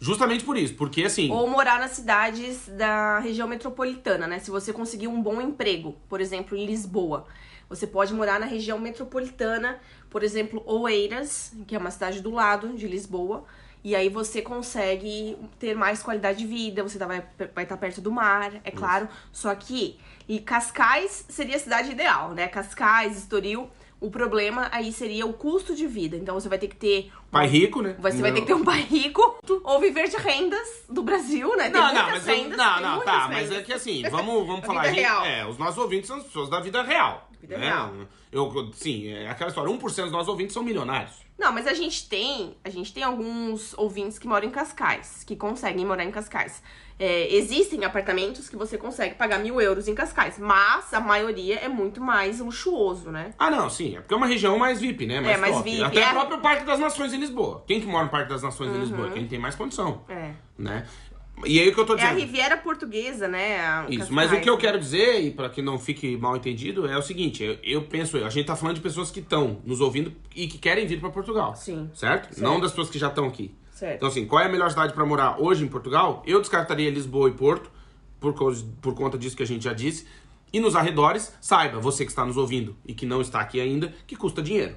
Justamente 0.00 0.44
por 0.44 0.56
isso, 0.56 0.74
porque 0.74 1.04
assim, 1.04 1.30
Ou 1.30 1.48
morar 1.48 1.78
nas 1.78 1.92
cidades 1.92 2.68
da 2.76 3.20
região 3.20 3.46
metropolitana, 3.46 4.26
né? 4.26 4.40
Se 4.40 4.50
você 4.50 4.72
conseguir 4.72 5.06
um 5.06 5.22
bom 5.22 5.40
emprego, 5.40 5.94
por 6.08 6.20
exemplo, 6.20 6.58
em 6.58 6.66
Lisboa, 6.66 7.28
você 7.68 7.86
pode 7.86 8.12
morar 8.12 8.40
na 8.40 8.46
região 8.46 8.76
metropolitana, 8.76 9.78
por 10.10 10.24
exemplo, 10.24 10.60
Oeiras, 10.66 11.52
que 11.64 11.76
é 11.76 11.78
uma 11.78 11.92
cidade 11.92 12.20
do 12.20 12.32
lado 12.32 12.70
de 12.70 12.88
Lisboa, 12.88 13.44
e 13.84 13.94
aí 13.94 14.08
você 14.08 14.40
consegue 14.40 15.36
ter 15.58 15.76
mais 15.76 16.02
qualidade 16.02 16.38
de 16.38 16.46
vida, 16.46 16.82
você 16.82 16.98
tá- 16.98 17.06
vai, 17.06 17.22
vai 17.54 17.64
estar 17.64 17.76
perto 17.76 18.00
do 18.00 18.10
mar, 18.10 18.52
é 18.64 18.70
claro. 18.70 19.06
Só 19.30 19.54
que 19.54 19.98
e 20.26 20.40
Cascais 20.40 21.26
seria 21.28 21.56
a 21.56 21.58
cidade 21.60 21.90
ideal, 21.92 22.30
né? 22.30 22.48
Cascais, 22.48 23.16
Estoril. 23.18 23.70
O 24.00 24.10
problema 24.10 24.68
aí 24.72 24.92
seria 24.92 25.24
o 25.24 25.32
custo 25.32 25.74
de 25.74 25.86
vida. 25.86 26.14
Então 26.16 26.34
você 26.38 26.48
vai 26.48 26.58
ter 26.58 26.68
que 26.68 26.76
ter 26.76 27.10
pai 27.30 27.46
rico, 27.46 27.80
né? 27.80 27.94
você 27.98 28.20
vai 28.20 28.32
ter 28.32 28.40
que 28.42 28.46
ter 28.46 28.54
um 28.54 28.64
pai 28.64 28.80
rico 28.82 29.38
ou 29.62 29.80
viver 29.80 30.08
de 30.08 30.16
rendas 30.16 30.84
do 30.90 31.02
Brasil, 31.02 31.56
né? 31.56 31.70
Tem 31.70 31.72
Não, 31.80 31.94
não, 31.94 32.10
mas 32.10 32.28
eu- 32.28 32.34
rendas, 32.34 32.56
não, 32.58 32.80
não, 32.80 33.00
tá, 33.00 33.28
mas 33.28 33.48
rendas. 33.48 33.58
é 33.58 33.62
que 33.62 33.72
assim, 33.72 34.02
vamos, 34.10 34.46
vamos 34.46 34.66
falar. 34.66 34.82
vida 34.88 34.94
real. 35.00 35.24
é, 35.24 35.46
os 35.46 35.56
nossos 35.56 35.78
ouvintes 35.78 36.06
são 36.08 36.16
as 36.18 36.24
pessoas 36.24 36.50
da 36.50 36.60
vida 36.60 36.82
real. 36.82 37.28
Vida 37.40 37.56
né? 37.56 37.66
real. 37.66 37.94
Eu, 38.34 38.70
sim, 38.72 39.06
é 39.08 39.28
aquela 39.30 39.48
história, 39.48 39.72
1% 39.72 39.80
dos 40.02 40.10
nossos 40.12 40.28
ouvintes 40.28 40.52
são 40.52 40.62
milionários. 40.64 41.22
Não, 41.38 41.52
mas 41.52 41.68
a 41.68 41.72
gente 41.72 42.08
tem, 42.08 42.56
a 42.64 42.68
gente 42.68 42.92
tem 42.92 43.02
alguns 43.04 43.72
ouvintes 43.78 44.18
que 44.18 44.26
moram 44.26 44.48
em 44.48 44.50
Cascais, 44.50 45.22
que 45.24 45.36
conseguem 45.36 45.86
morar 45.86 46.04
em 46.04 46.10
Cascais. 46.10 46.60
É, 46.98 47.32
existem 47.34 47.84
apartamentos 47.84 48.48
que 48.48 48.56
você 48.56 48.76
consegue 48.76 49.14
pagar 49.14 49.38
mil 49.38 49.60
euros 49.60 49.86
em 49.86 49.94
Cascais, 49.94 50.36
mas 50.38 50.92
a 50.92 51.00
maioria 51.00 51.56
é 51.60 51.68
muito 51.68 52.00
mais 52.00 52.40
luxuoso, 52.40 53.10
né? 53.10 53.32
Ah, 53.38 53.50
não, 53.50 53.70
sim, 53.70 53.96
é 53.96 54.00
porque 54.00 54.14
é 54.14 54.16
uma 54.16 54.26
região 54.26 54.58
mais 54.58 54.80
VIP, 54.80 55.06
né? 55.06 55.20
Mais 55.20 55.36
É, 55.36 55.40
mais 55.40 55.54
top. 55.56 55.70
VIP, 55.70 55.82
Até 55.84 56.02
é. 56.02 56.08
o 56.10 56.12
próprio 56.12 56.40
Parque 56.40 56.64
das 56.64 56.78
Nações 56.80 57.12
em 57.12 57.18
Lisboa. 57.18 57.62
Quem 57.66 57.80
que 57.80 57.86
mora 57.86 58.04
no 58.04 58.10
Parque 58.10 58.28
das 58.30 58.42
Nações 58.42 58.74
em 58.74 58.78
Lisboa? 58.80 59.10
Quem 59.10 59.26
tem 59.28 59.38
mais 59.38 59.54
condição, 59.54 60.02
É. 60.08 60.32
né? 60.58 60.86
E 61.44 61.60
aí 61.60 61.68
o 61.68 61.74
que 61.74 61.80
eu 61.80 61.84
tô 61.84 61.94
É 61.96 62.02
a 62.02 62.12
dizendo... 62.12 62.20
Riviera 62.20 62.56
Portuguesa, 62.56 63.26
né? 63.26 63.86
Isso, 63.88 64.12
mas 64.12 64.32
o 64.32 64.40
que 64.40 64.48
eu 64.48 64.56
quero 64.56 64.78
dizer, 64.78 65.20
e 65.20 65.30
para 65.30 65.48
que 65.48 65.60
não 65.60 65.78
fique 65.78 66.16
mal 66.16 66.36
entendido, 66.36 66.86
é 66.86 66.96
o 66.96 67.02
seguinte: 67.02 67.42
eu, 67.42 67.58
eu 67.62 67.82
penso, 67.82 68.16
a 68.18 68.30
gente 68.30 68.46
tá 68.46 68.54
falando 68.54 68.76
de 68.76 68.82
pessoas 68.82 69.10
que 69.10 69.20
estão 69.20 69.60
nos 69.64 69.80
ouvindo 69.80 70.12
e 70.34 70.46
que 70.46 70.58
querem 70.58 70.86
vir 70.86 71.00
para 71.00 71.10
Portugal. 71.10 71.54
Sim. 71.56 71.90
Certo? 71.92 72.26
Certo. 72.34 72.40
Não 72.42 72.60
das 72.60 72.70
pessoas 72.70 72.88
que 72.90 72.98
já 72.98 73.08
estão 73.08 73.26
aqui. 73.26 73.54
Certo. 73.72 73.96
Então, 73.96 74.08
assim, 74.08 74.24
qual 74.26 74.40
é 74.40 74.46
a 74.46 74.48
melhor 74.48 74.70
cidade 74.70 74.92
para 74.94 75.04
morar 75.04 75.40
hoje 75.40 75.64
em 75.64 75.68
Portugal? 75.68 76.22
Eu 76.24 76.40
descartaria 76.40 76.88
Lisboa 76.90 77.28
e 77.28 77.32
Porto, 77.32 77.68
por, 78.20 78.32
causa- 78.32 78.64
por 78.80 78.94
conta 78.94 79.18
disso 79.18 79.36
que 79.36 79.42
a 79.42 79.46
gente 79.46 79.64
já 79.64 79.72
disse. 79.72 80.06
E 80.52 80.60
nos 80.60 80.76
arredores, 80.76 81.34
saiba, 81.40 81.80
você 81.80 82.04
que 82.04 82.12
está 82.12 82.24
nos 82.24 82.36
ouvindo 82.36 82.76
e 82.86 82.94
que 82.94 83.04
não 83.04 83.20
está 83.20 83.40
aqui 83.40 83.60
ainda, 83.60 83.92
que 84.06 84.14
custa 84.14 84.40
dinheiro. 84.40 84.76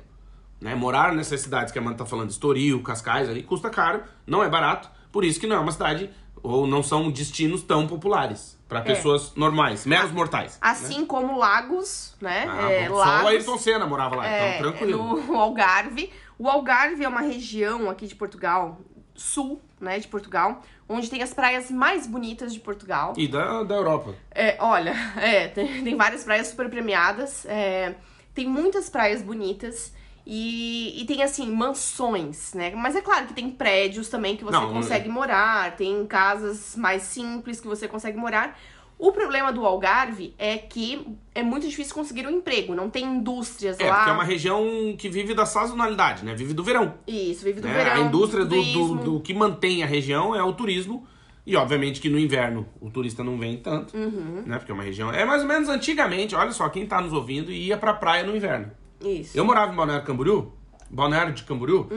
Né? 0.60 0.74
Morar 0.74 1.14
nessas 1.14 1.40
cidades 1.42 1.72
que 1.72 1.78
a 1.78 1.82
Amanda 1.84 1.98
tá 2.00 2.06
falando, 2.08 2.32
Estoril, 2.32 2.82
Cascais, 2.82 3.30
ali, 3.30 3.44
custa 3.44 3.70
caro, 3.70 4.02
não 4.26 4.44
é 4.44 4.50
barato, 4.50 4.90
por 5.12 5.24
isso 5.24 5.40
que 5.40 5.46
não 5.46 5.56
é 5.56 5.60
uma 5.60 5.72
cidade, 5.72 6.10
ou 6.44 6.68
não 6.68 6.82
são 6.84 7.10
destinos 7.12 7.64
tão 7.64 7.88
populares 7.88 8.58
para 8.68 8.82
pessoas 8.82 9.34
normais, 9.36 9.86
meros 9.86 10.12
mortais. 10.12 10.58
Assim 10.62 11.06
como 11.06 11.38
Lagos, 11.38 12.16
né? 12.20 12.46
Ah, 12.50 12.72
é, 12.72 12.90
bom, 12.90 12.96
Só 12.96 13.02
o 13.02 13.06
Lagos, 13.06 13.28
Ayrton 13.28 13.58
Senna 13.58 13.86
morava 13.86 14.16
lá, 14.18 14.28
é, 14.28 14.58
então 14.58 14.72
tranquilo. 14.72 15.22
no 15.26 15.36
Algarve. 15.40 16.12
O 16.38 16.50
Algarve 16.50 17.04
é 17.04 17.08
uma 17.08 17.22
região 17.22 17.90
aqui 17.90 18.08
de 18.08 18.16
Portugal, 18.16 18.80
sul, 19.16 19.62
né, 19.80 20.00
de 20.00 20.08
Portugal, 20.08 20.62
onde 20.88 21.10
tem 21.10 21.24
as 21.24 21.34
praias 21.34 21.72
mais 21.72 22.06
bonitas 22.06 22.54
de 22.54 22.60
Portugal. 22.60 23.14
E 23.18 23.28
da, 23.28 23.64
da 23.64 23.76
Europa. 23.76 24.14
É, 24.32 24.58
olha, 24.60 24.94
é, 25.18 25.48
tem, 25.48 25.84
tem 25.84 25.96
várias 25.96 26.24
praias 26.24 26.48
super 26.48 26.70
premiadas, 26.70 27.46
é, 27.46 27.96
tem 28.34 28.48
muitas 28.48 28.90
praias 28.90 29.22
bonitas 29.22 29.94
e, 30.30 31.02
e 31.02 31.06
tem, 31.06 31.24
assim, 31.24 31.50
mansões, 31.50 32.54
né? 32.54 32.74
Mas 32.76 32.96
é 32.98 33.02
claro 33.02 33.28
que 33.28 33.34
tem 33.34 33.50
prédios 33.50 34.10
também 34.10 34.36
que 34.36 34.44
você 34.44 34.52
Não, 34.58 34.74
consegue 34.74 35.08
morar, 35.08 35.76
tem 35.78 36.06
casas 36.06 36.76
mais 36.76 37.04
simples 37.04 37.62
que 37.62 37.68
você 37.68 37.88
consegue 37.88 38.18
morar. 38.18 38.60
O 39.00 39.12
problema 39.14 39.54
do 39.54 39.64
Algarve 39.66 40.34
é 40.38 40.58
que 40.58 41.08
é 41.34 41.42
muito 41.44 41.66
difícil 41.68 41.94
conseguir 41.94 42.28
um 42.28 42.32
emprego, 42.32 42.76
não 42.76 42.90
tem 42.90 43.06
indústrias 43.06 43.80
É, 43.80 43.88
lá. 43.90 43.96
porque 43.98 44.10
é 44.10 44.14
uma 44.14 44.24
região 44.24 44.66
que 44.98 45.08
vive 45.08 45.34
da 45.34 45.46
sazonalidade, 45.46 46.26
né? 46.26 46.36
Vive 46.36 46.54
do 46.54 46.64
verão. 46.64 46.96
Isso, 47.08 47.46
vive 47.46 47.62
do 47.62 47.68
né? 47.68 47.74
verão. 47.76 47.94
a 47.94 48.00
indústria 48.08 48.44
do, 48.44 48.50
do, 48.56 48.56
turismo. 48.74 48.96
do 49.04 49.20
que 49.22 49.34
mantém 49.34 49.82
a 49.82 49.86
região 49.86 50.36
é 50.36 50.44
o 50.44 50.52
turismo. 50.52 51.08
E 51.46 51.56
obviamente 51.56 52.02
que 52.02 52.10
no 52.10 52.20
inverno 52.20 52.68
o 52.82 52.90
turista 52.90 53.24
não 53.24 53.38
vem 53.40 53.56
tanto, 53.56 53.96
Uhum. 53.96 54.44
né? 54.46 54.58
Porque 54.58 54.72
é 54.72 54.76
uma 54.76 54.84
região. 54.84 55.14
É 55.14 55.24
mais 55.24 55.44
ou 55.44 55.48
menos 55.48 55.70
antigamente, 55.70 56.36
olha 56.36 56.52
só, 56.52 56.68
quem 56.68 56.86
tá 56.86 57.00
nos 57.00 57.14
ouvindo 57.14 57.50
ia 57.52 57.78
pra 57.78 57.94
praia 57.94 58.24
no 58.26 58.36
inverno. 58.36 58.70
Isso. 59.02 59.38
Eu 59.38 59.46
morava 59.46 59.72
em 59.72 59.76
Balneário 59.76 60.06
Camboriú, 60.06 60.52
Balneário 60.90 61.34
de 61.34 61.44
Camboriú, 61.44 61.88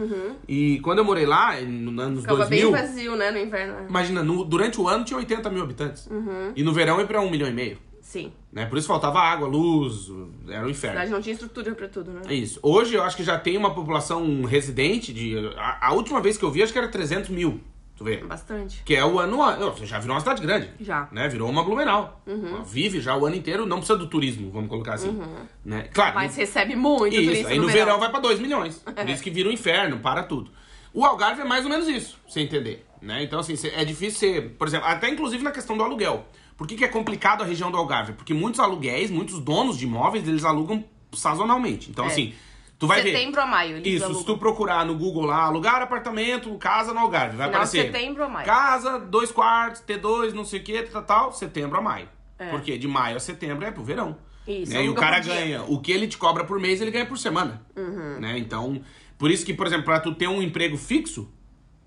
e 0.48 0.80
quando 0.80 0.98
eu 0.98 1.04
morei 1.04 1.24
lá, 1.26 1.60
nos 1.60 1.98
anos 1.98 2.16
Uhum. 2.16 2.20
Ficava 2.22 2.38
2000, 2.38 2.72
bem 2.72 2.80
vazio, 2.82 3.16
né, 3.16 3.30
no 3.30 3.38
inverno. 3.38 3.88
imagina, 3.88 4.22
no- 4.22 4.44
durante 4.44 4.80
o 4.80 4.88
ano 4.88 5.04
tinha 5.04 5.16
80 5.16 5.48
mil 5.50 5.62
habitantes. 5.62 6.06
Uhum. 6.06 6.52
E 6.56 6.62
no 6.62 6.72
verão 6.72 6.98
ia 7.00 7.06
pra 7.06 7.20
um 7.20 7.30
milhão 7.30 7.48
e 7.48 7.52
meio. 7.52 7.78
Sim. 8.00 8.32
Né? 8.52 8.66
Por 8.66 8.76
isso 8.76 8.88
faltava 8.88 9.20
água, 9.20 9.46
luz, 9.46 10.10
era 10.48 10.62
um 10.64 10.66
A 10.66 10.70
inferno. 10.70 10.96
cidade 10.96 11.10
não 11.12 11.20
tinha 11.22 11.32
estrutura 11.32 11.72
pra 11.76 11.86
tudo, 11.86 12.10
né? 12.10 12.22
É 12.26 12.34
isso. 12.34 12.58
Hoje 12.60 12.94
eu 12.94 13.02
acho 13.04 13.16
que 13.16 13.22
já 13.22 13.38
tem 13.38 13.56
uma 13.56 13.72
população 13.72 14.42
residente 14.42 15.12
de. 15.12 15.36
A, 15.56 15.86
a 15.88 15.92
última 15.92 16.20
vez 16.20 16.36
que 16.36 16.44
eu 16.44 16.50
vi, 16.50 16.60
acho 16.60 16.72
que 16.72 16.78
era 16.78 16.88
300 16.88 17.30
mil. 17.30 17.60
Tu 18.00 18.04
vê? 18.04 18.16
Bastante. 18.16 18.82
Que 18.82 18.96
é 18.96 19.04
o 19.04 19.18
ano. 19.20 19.36
Não, 19.36 19.72
Você 19.72 19.84
já 19.84 19.98
virou 19.98 20.14
uma 20.14 20.20
cidade 20.20 20.40
grande. 20.40 20.70
Já. 20.80 21.06
Né? 21.12 21.28
Virou 21.28 21.50
uma 21.50 21.62
Blumenau. 21.62 22.18
Vive 22.64 22.98
já 22.98 23.14
o 23.14 23.26
ano 23.26 23.36
inteiro, 23.36 23.66
não 23.66 23.76
precisa 23.76 23.98
do 23.98 24.06
turismo, 24.06 24.50
vamos 24.50 24.70
colocar 24.70 24.94
assim. 24.94 25.20
Né? 25.62 25.82
Claro. 25.92 26.14
Mas 26.14 26.34
recebe 26.34 26.74
muito 26.74 27.14
isso. 27.14 27.24
turista 27.26 27.48
Aí 27.48 27.58
no 27.58 27.68
verão, 27.68 28.00
vai 28.00 28.08
pra 28.10 28.18
2 28.18 28.40
milhões. 28.40 28.78
Por 28.96 29.06
isso 29.10 29.22
que 29.22 29.28
vira 29.28 29.50
um 29.50 29.52
inferno, 29.52 29.98
para 29.98 30.22
tudo. 30.22 30.50
O 30.94 31.04
Algarve 31.04 31.42
é 31.42 31.44
mais 31.44 31.64
ou 31.64 31.70
menos 31.70 31.86
isso, 31.88 32.18
você 32.26 32.40
entender. 32.40 32.86
Né? 33.02 33.22
Então, 33.22 33.38
assim, 33.38 33.52
é 33.76 33.84
difícil 33.84 34.18
ser. 34.18 34.48
Por 34.56 34.66
exemplo, 34.66 34.86
até 34.86 35.10
inclusive 35.10 35.44
na 35.44 35.50
questão 35.50 35.76
do 35.76 35.84
aluguel. 35.84 36.24
Por 36.56 36.66
que, 36.66 36.76
que 36.76 36.84
é 36.84 36.88
complicado 36.88 37.42
a 37.42 37.44
região 37.44 37.70
do 37.70 37.76
Algarve? 37.76 38.14
Porque 38.14 38.32
muitos 38.32 38.60
aluguéis, 38.60 39.10
muitos 39.10 39.38
donos 39.40 39.76
de 39.76 39.84
imóveis, 39.84 40.26
eles 40.26 40.42
alugam 40.46 40.82
sazonalmente. 41.12 41.90
Então, 41.90 42.06
É. 42.06 42.08
assim, 42.08 42.32
tu 42.80 42.88
vai 42.88 43.00
ver. 43.02 43.12
Setembro 43.12 43.40
a 43.40 43.46
maio. 43.46 43.76
Eles 43.76 44.02
Isso, 44.02 44.12
se 44.14 44.24
tu 44.24 44.36
procurar 44.36 44.84
no 44.84 44.96
Google 44.96 45.26
lá, 45.26 45.44
alugar 45.44 45.80
apartamento, 45.80 46.52
casa 46.58 46.92
no 46.92 46.98
Algarve, 46.98 47.36
vai 47.36 47.46
Final 47.46 47.62
aparecer. 47.62 47.92
setembro 47.92 48.24
a 48.24 48.28
maio. 48.28 48.46
Casa, 48.46 48.98
dois 48.98 49.30
quartos, 49.30 49.82
T2, 49.82 50.32
não 50.32 50.44
sei 50.44 50.58
o 50.58 50.64
que, 50.64 50.82
tal, 50.82 51.02
tal, 51.04 51.32
setembro 51.32 51.78
a 51.78 51.80
maio. 51.82 52.08
É. 52.38 52.50
Porque 52.50 52.76
de 52.76 52.88
maio 52.88 53.16
a 53.18 53.20
setembro 53.20 53.64
é 53.64 53.70
pro 53.70 53.84
verão. 53.84 54.16
Isso, 54.48 54.72
né? 54.72 54.78
E 54.80 54.88
o 54.88 54.92
aluga 54.92 55.00
cara 55.00 55.20
ganha. 55.20 55.62
O 55.64 55.78
que 55.80 55.92
ele 55.92 56.08
te 56.08 56.16
cobra 56.18 56.42
por 56.42 56.58
mês, 56.58 56.80
ele 56.80 56.90
ganha 56.90 57.06
por 57.06 57.18
semana. 57.18 57.62
Uhum. 57.76 58.18
Né? 58.18 58.38
Então, 58.38 58.80
por 59.18 59.30
isso 59.30 59.44
que, 59.44 59.52
por 59.54 59.66
exemplo, 59.66 59.84
pra 59.84 60.00
tu 60.00 60.14
ter 60.14 60.26
um 60.26 60.42
emprego 60.42 60.76
fixo, 60.78 61.30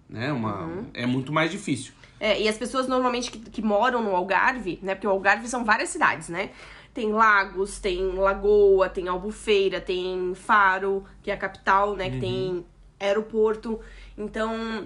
né, 0.07 0.31
uma, 0.31 0.61
Uhum. 0.65 0.85
é 0.93 1.05
muito 1.07 1.33
mais 1.33 1.49
difícil. 1.49 1.93
É, 2.19 2.39
e 2.39 2.47
as 2.47 2.57
pessoas 2.57 2.87
normalmente 2.87 3.31
que, 3.31 3.39
que 3.39 3.61
moram 3.61 4.01
no 4.01 4.15
Algarve, 4.15 4.79
né? 4.81 4.93
Porque 4.95 5.07
o 5.07 5.09
Algarve 5.09 5.47
são 5.47 5.65
várias 5.65 5.89
cidades, 5.89 6.29
né? 6.29 6.51
Tem 6.93 7.11
Lagos, 7.11 7.79
tem 7.79 8.11
Lagoa, 8.13 8.87
tem 8.87 9.07
Albufeira, 9.07 9.81
tem 9.81 10.33
Faro, 10.35 11.03
que 11.23 11.31
é 11.31 11.33
a 11.33 11.37
capital, 11.37 11.95
né? 11.95 12.09
Que 12.09 12.15
Uhum. 12.15 12.21
tem 12.21 12.65
aeroporto. 12.99 13.79
Então, 14.17 14.85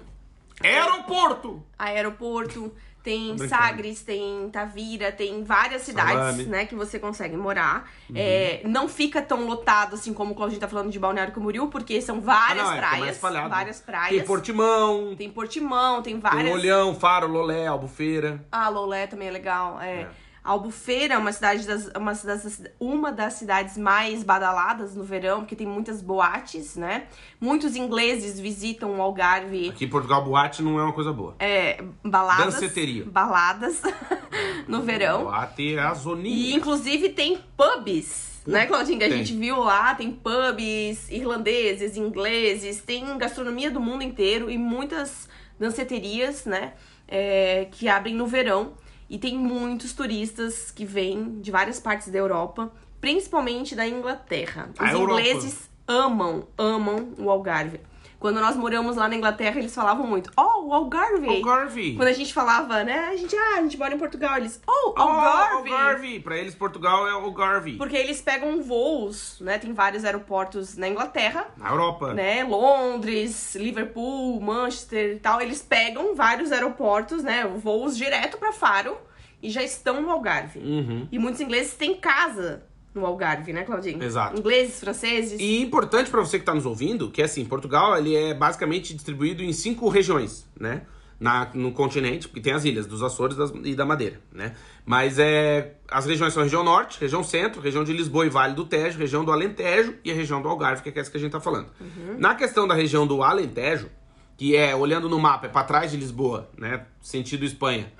Aeroporto! 0.62 1.62
aeroporto, 1.78 2.72
tem. 3.02 3.36
Sagres, 3.48 4.02
tem 4.02 4.48
Tavira, 4.50 5.12
tem 5.12 5.44
várias 5.44 5.82
cidades, 5.82 6.14
Salame. 6.14 6.44
né, 6.46 6.66
que 6.66 6.74
você 6.74 6.98
consegue 6.98 7.36
morar. 7.36 7.88
É, 8.14 8.60
não 8.64 8.88
fica 8.88 9.22
tão 9.22 9.46
lotado 9.46 9.94
assim 9.94 10.12
como 10.12 10.34
quando 10.34 10.48
a 10.48 10.50
gente 10.50 10.60
tá 10.60 10.68
falando 10.68 10.90
de 10.90 10.98
Balneário 10.98 11.32
Camboriú, 11.32 11.68
porque 11.68 12.00
são 12.02 12.20
várias 12.20 12.64
Ah, 12.66 12.70
não, 12.70 12.74
é, 12.74 12.78
praias, 12.78 13.16
espalhado. 13.16 13.48
várias 13.50 13.80
praias. 13.80 14.10
Tem 14.16 14.24
Portimão, 14.24 15.14
Tem 15.16 15.30
Portimão, 15.30 16.02
tem 16.02 16.14
tem 16.14 16.20
várias. 16.20 16.52
Olhão, 16.52 16.94
Faro, 16.94 17.28
Lolé, 17.28 17.66
Albufeira. 17.66 18.44
Ah, 18.50 18.68
Lolé 18.68 19.06
também 19.06 19.28
é 19.28 19.30
legal. 19.30 19.80
É. 19.80 20.00
É. 20.02 20.08
Albufeira 20.48 21.14
é 21.14 21.18
uma 21.18 21.32
cidade 21.32 21.66
das, 21.66 21.90
uma, 21.96 22.14
das, 22.14 22.62
uma 22.80 23.12
das 23.12 23.34
cidades 23.34 23.76
mais 23.76 24.22
badaladas 24.22 24.94
no 24.94 25.04
verão, 25.04 25.40
porque 25.40 25.54
tem 25.54 25.66
muitas 25.66 26.00
boates, 26.00 26.76
né? 26.76 27.04
Muitos 27.40 27.76
ingleses 27.76 28.40
visitam 28.40 28.98
o 28.98 29.02
Algarve. 29.02 29.68
Aqui 29.68 29.84
em 29.84 29.88
Portugal, 29.88 30.24
boate 30.24 30.62
não 30.62 30.78
é 30.78 30.82
uma 30.82 30.92
coisa 30.92 31.12
boa. 31.12 31.36
É, 31.38 31.84
baladas. 32.02 32.54
Danceteria. 32.54 33.04
Baladas 33.04 33.82
no 34.66 34.82
verão. 34.82 35.24
Boate 35.24 35.76
é 35.76 35.80
a 35.80 35.92
zoninha. 35.94 36.34
E 36.34 36.54
inclusive 36.54 37.10
tem 37.10 37.38
pubs, 37.56 38.42
né, 38.46 38.66
Claudinha? 38.66 39.06
A 39.06 39.10
gente 39.10 39.34
viu 39.34 39.58
lá, 39.58 39.94
tem 39.94 40.10
pubs 40.10 41.10
irlandeses, 41.10 41.96
ingleses, 41.96 42.80
tem 42.80 43.18
gastronomia 43.18 43.70
do 43.70 43.80
mundo 43.80 44.02
inteiro 44.02 44.50
e 44.50 44.56
muitas 44.56 45.28
danceterias, 45.58 46.44
né? 46.46 46.72
é, 47.08 47.66
que 47.72 47.88
abrem 47.88 48.14
no 48.14 48.26
verão. 48.26 48.74
E 49.08 49.18
tem 49.18 49.38
muitos 49.38 49.92
turistas 49.92 50.70
que 50.70 50.84
vêm 50.84 51.40
de 51.40 51.50
várias 51.50 51.80
partes 51.80 52.08
da 52.08 52.18
Europa, 52.18 52.70
principalmente 53.00 53.74
da 53.74 53.86
Inglaterra. 53.86 54.70
Os 54.74 54.80
A 54.80 54.92
Europa. 54.92 55.20
ingleses 55.20 55.70
amam, 55.86 56.46
amam 56.58 57.14
o 57.18 57.30
Algarve. 57.30 57.80
Quando 58.18 58.40
nós 58.40 58.56
moramos 58.56 58.96
lá 58.96 59.06
na 59.08 59.14
Inglaterra, 59.14 59.58
eles 59.60 59.72
falavam 59.72 60.04
muito, 60.06 60.30
oh, 60.36 60.66
o 60.66 60.74
Algarve! 60.74 61.28
Algarve. 61.28 61.94
Quando 61.94 62.08
a 62.08 62.12
gente 62.12 62.34
falava, 62.34 62.82
né, 62.82 63.10
a 63.12 63.16
gente, 63.16 63.36
ah, 63.36 63.58
a 63.58 63.62
gente 63.62 63.78
mora 63.78 63.94
em 63.94 63.98
Portugal, 63.98 64.36
eles, 64.36 64.60
oh, 64.66 64.94
Oh, 64.96 65.00
Algarve! 65.00 65.70
Algarve. 65.70 66.20
Pra 66.20 66.36
eles, 66.36 66.54
Portugal 66.54 67.06
é 67.06 67.12
Algarve. 67.12 67.76
Porque 67.76 67.96
eles 67.96 68.20
pegam 68.20 68.60
voos, 68.60 69.38
né? 69.40 69.58
Tem 69.58 69.72
vários 69.72 70.04
aeroportos 70.04 70.76
na 70.76 70.88
Inglaterra, 70.88 71.46
Na 71.56 71.70
Europa. 71.70 72.12
né? 72.12 72.42
Londres, 72.42 73.54
Liverpool, 73.54 74.40
Manchester 74.40 75.16
e 75.16 75.18
tal. 75.20 75.40
Eles 75.40 75.62
pegam 75.62 76.14
vários 76.16 76.50
aeroportos, 76.50 77.22
né? 77.22 77.46
Voos 77.46 77.96
direto 77.96 78.36
pra 78.38 78.52
Faro 78.52 78.96
e 79.40 79.50
já 79.50 79.62
estão 79.62 80.00
no 80.00 80.10
Algarve. 80.10 80.58
Uhum. 80.58 81.06
E 81.12 81.18
muitos 81.18 81.40
ingleses 81.40 81.74
têm 81.74 81.94
casa 81.94 82.64
no 82.94 83.04
Algarve, 83.06 83.52
né, 83.52 83.62
Claudinho? 83.64 84.02
Exato. 84.02 84.38
Ingleses, 84.38 84.80
franceses. 84.80 85.38
E 85.40 85.60
importante 85.60 86.10
pra 86.10 86.20
você 86.20 86.38
que 86.38 86.44
tá 86.44 86.54
nos 86.54 86.66
ouvindo, 86.66 87.10
que 87.10 87.22
é 87.22 87.24
assim, 87.26 87.44
Portugal 87.44 87.96
ele 87.96 88.14
é 88.14 88.34
basicamente 88.34 88.94
distribuído 88.94 89.42
em 89.42 89.52
cinco 89.52 89.88
regiões, 89.88 90.48
né? 90.58 90.82
Na, 91.20 91.50
no 91.52 91.72
continente, 91.72 92.28
porque 92.28 92.40
tem 92.40 92.52
as 92.52 92.64
ilhas 92.64 92.86
dos 92.86 93.02
Açores 93.02 93.36
das- 93.36 93.52
e 93.64 93.74
da 93.74 93.84
Madeira, 93.84 94.20
né? 94.32 94.54
Mas 94.86 95.18
é, 95.18 95.74
as 95.90 96.06
regiões 96.06 96.32
são 96.32 96.42
a 96.42 96.44
região 96.44 96.62
norte, 96.62 97.00
região 97.00 97.24
centro, 97.24 97.60
região 97.60 97.82
de 97.82 97.92
Lisboa 97.92 98.24
e 98.24 98.28
Vale 98.28 98.54
do 98.54 98.64
Tejo, 98.64 98.96
região 98.98 99.24
do 99.24 99.32
Alentejo 99.32 99.94
e 100.04 100.12
a 100.12 100.14
região 100.14 100.40
do 100.40 100.48
Algarve, 100.48 100.80
que 100.80 100.88
é 100.96 101.00
essa 101.00 101.10
que 101.10 101.16
a 101.16 101.20
gente 101.20 101.32
tá 101.32 101.40
falando. 101.40 101.70
Na 102.18 102.36
questão 102.36 102.68
da 102.68 102.74
região 102.74 103.04
do 103.04 103.20
Alentejo, 103.24 103.90
que 104.36 104.54
é, 104.54 104.76
olhando 104.76 105.08
no 105.08 105.18
mapa, 105.18 105.46
é 105.46 105.48
pra 105.50 105.64
trás 105.64 105.90
de 105.90 105.96
Lisboa, 105.96 106.48
né? 106.56 106.86
Sentido 107.00 107.44
Espanha. 107.44 107.92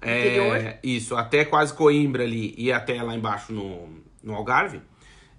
É, 0.00 0.18
Interior. 0.20 0.74
isso, 0.82 1.14
até 1.14 1.44
quase 1.44 1.74
Coimbra 1.74 2.22
ali 2.22 2.54
e 2.56 2.72
até 2.72 3.02
lá 3.02 3.14
embaixo 3.14 3.52
no, 3.52 3.86
no 4.26 4.34
Algarve. 4.34 4.80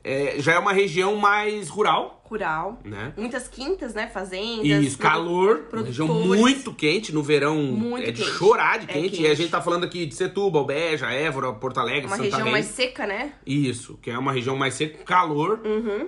é, 0.04 0.36
já 0.40 0.54
é 0.54 0.60
uma 0.60 0.72
região 0.72 1.16
mais 1.18 1.68
rural, 1.68 2.24
Rural. 2.24 2.80
né? 2.86 3.12
Muitas 3.18 3.48
quintas, 3.50 3.94
né? 3.94 4.08
Fazendas. 4.08 4.66
Isso, 4.66 4.98
calor, 4.98 5.68
uma 5.74 5.82
região 5.84 6.08
muito 6.08 6.74
quente, 6.74 7.14
no 7.14 7.22
verão 7.24 7.56
Muito 7.58 8.08
é 8.08 8.12
de 8.12 8.22
quente. 8.22 8.38
chorar 8.38 8.80
de 8.80 8.86
É 8.90 8.94
quente. 8.94 9.08
E 9.08 9.18
quente. 9.18 9.28
a 9.32 9.34
gente 9.34 9.50
tá 9.50 9.62
falando 9.62 9.84
aqui 9.86 10.06
de 10.06 10.16
Setúbal, 10.16 10.64
Beja, 10.66 11.10
Évora, 11.12 11.52
Porto 11.54 11.80
Alegre, 11.80 12.06
Uma 12.06 12.12
Santa 12.16 12.24
região 12.24 12.40
Rita. 12.40 12.52
mais 12.52 12.66
seca, 12.68 13.06
né? 13.08 13.34
Isso, 13.46 13.98
que 14.02 14.10
é 14.10 14.18
uma 14.18 14.32
região 14.32 14.56
mais 14.56 14.74
seca, 14.76 15.04
calor, 15.04 15.60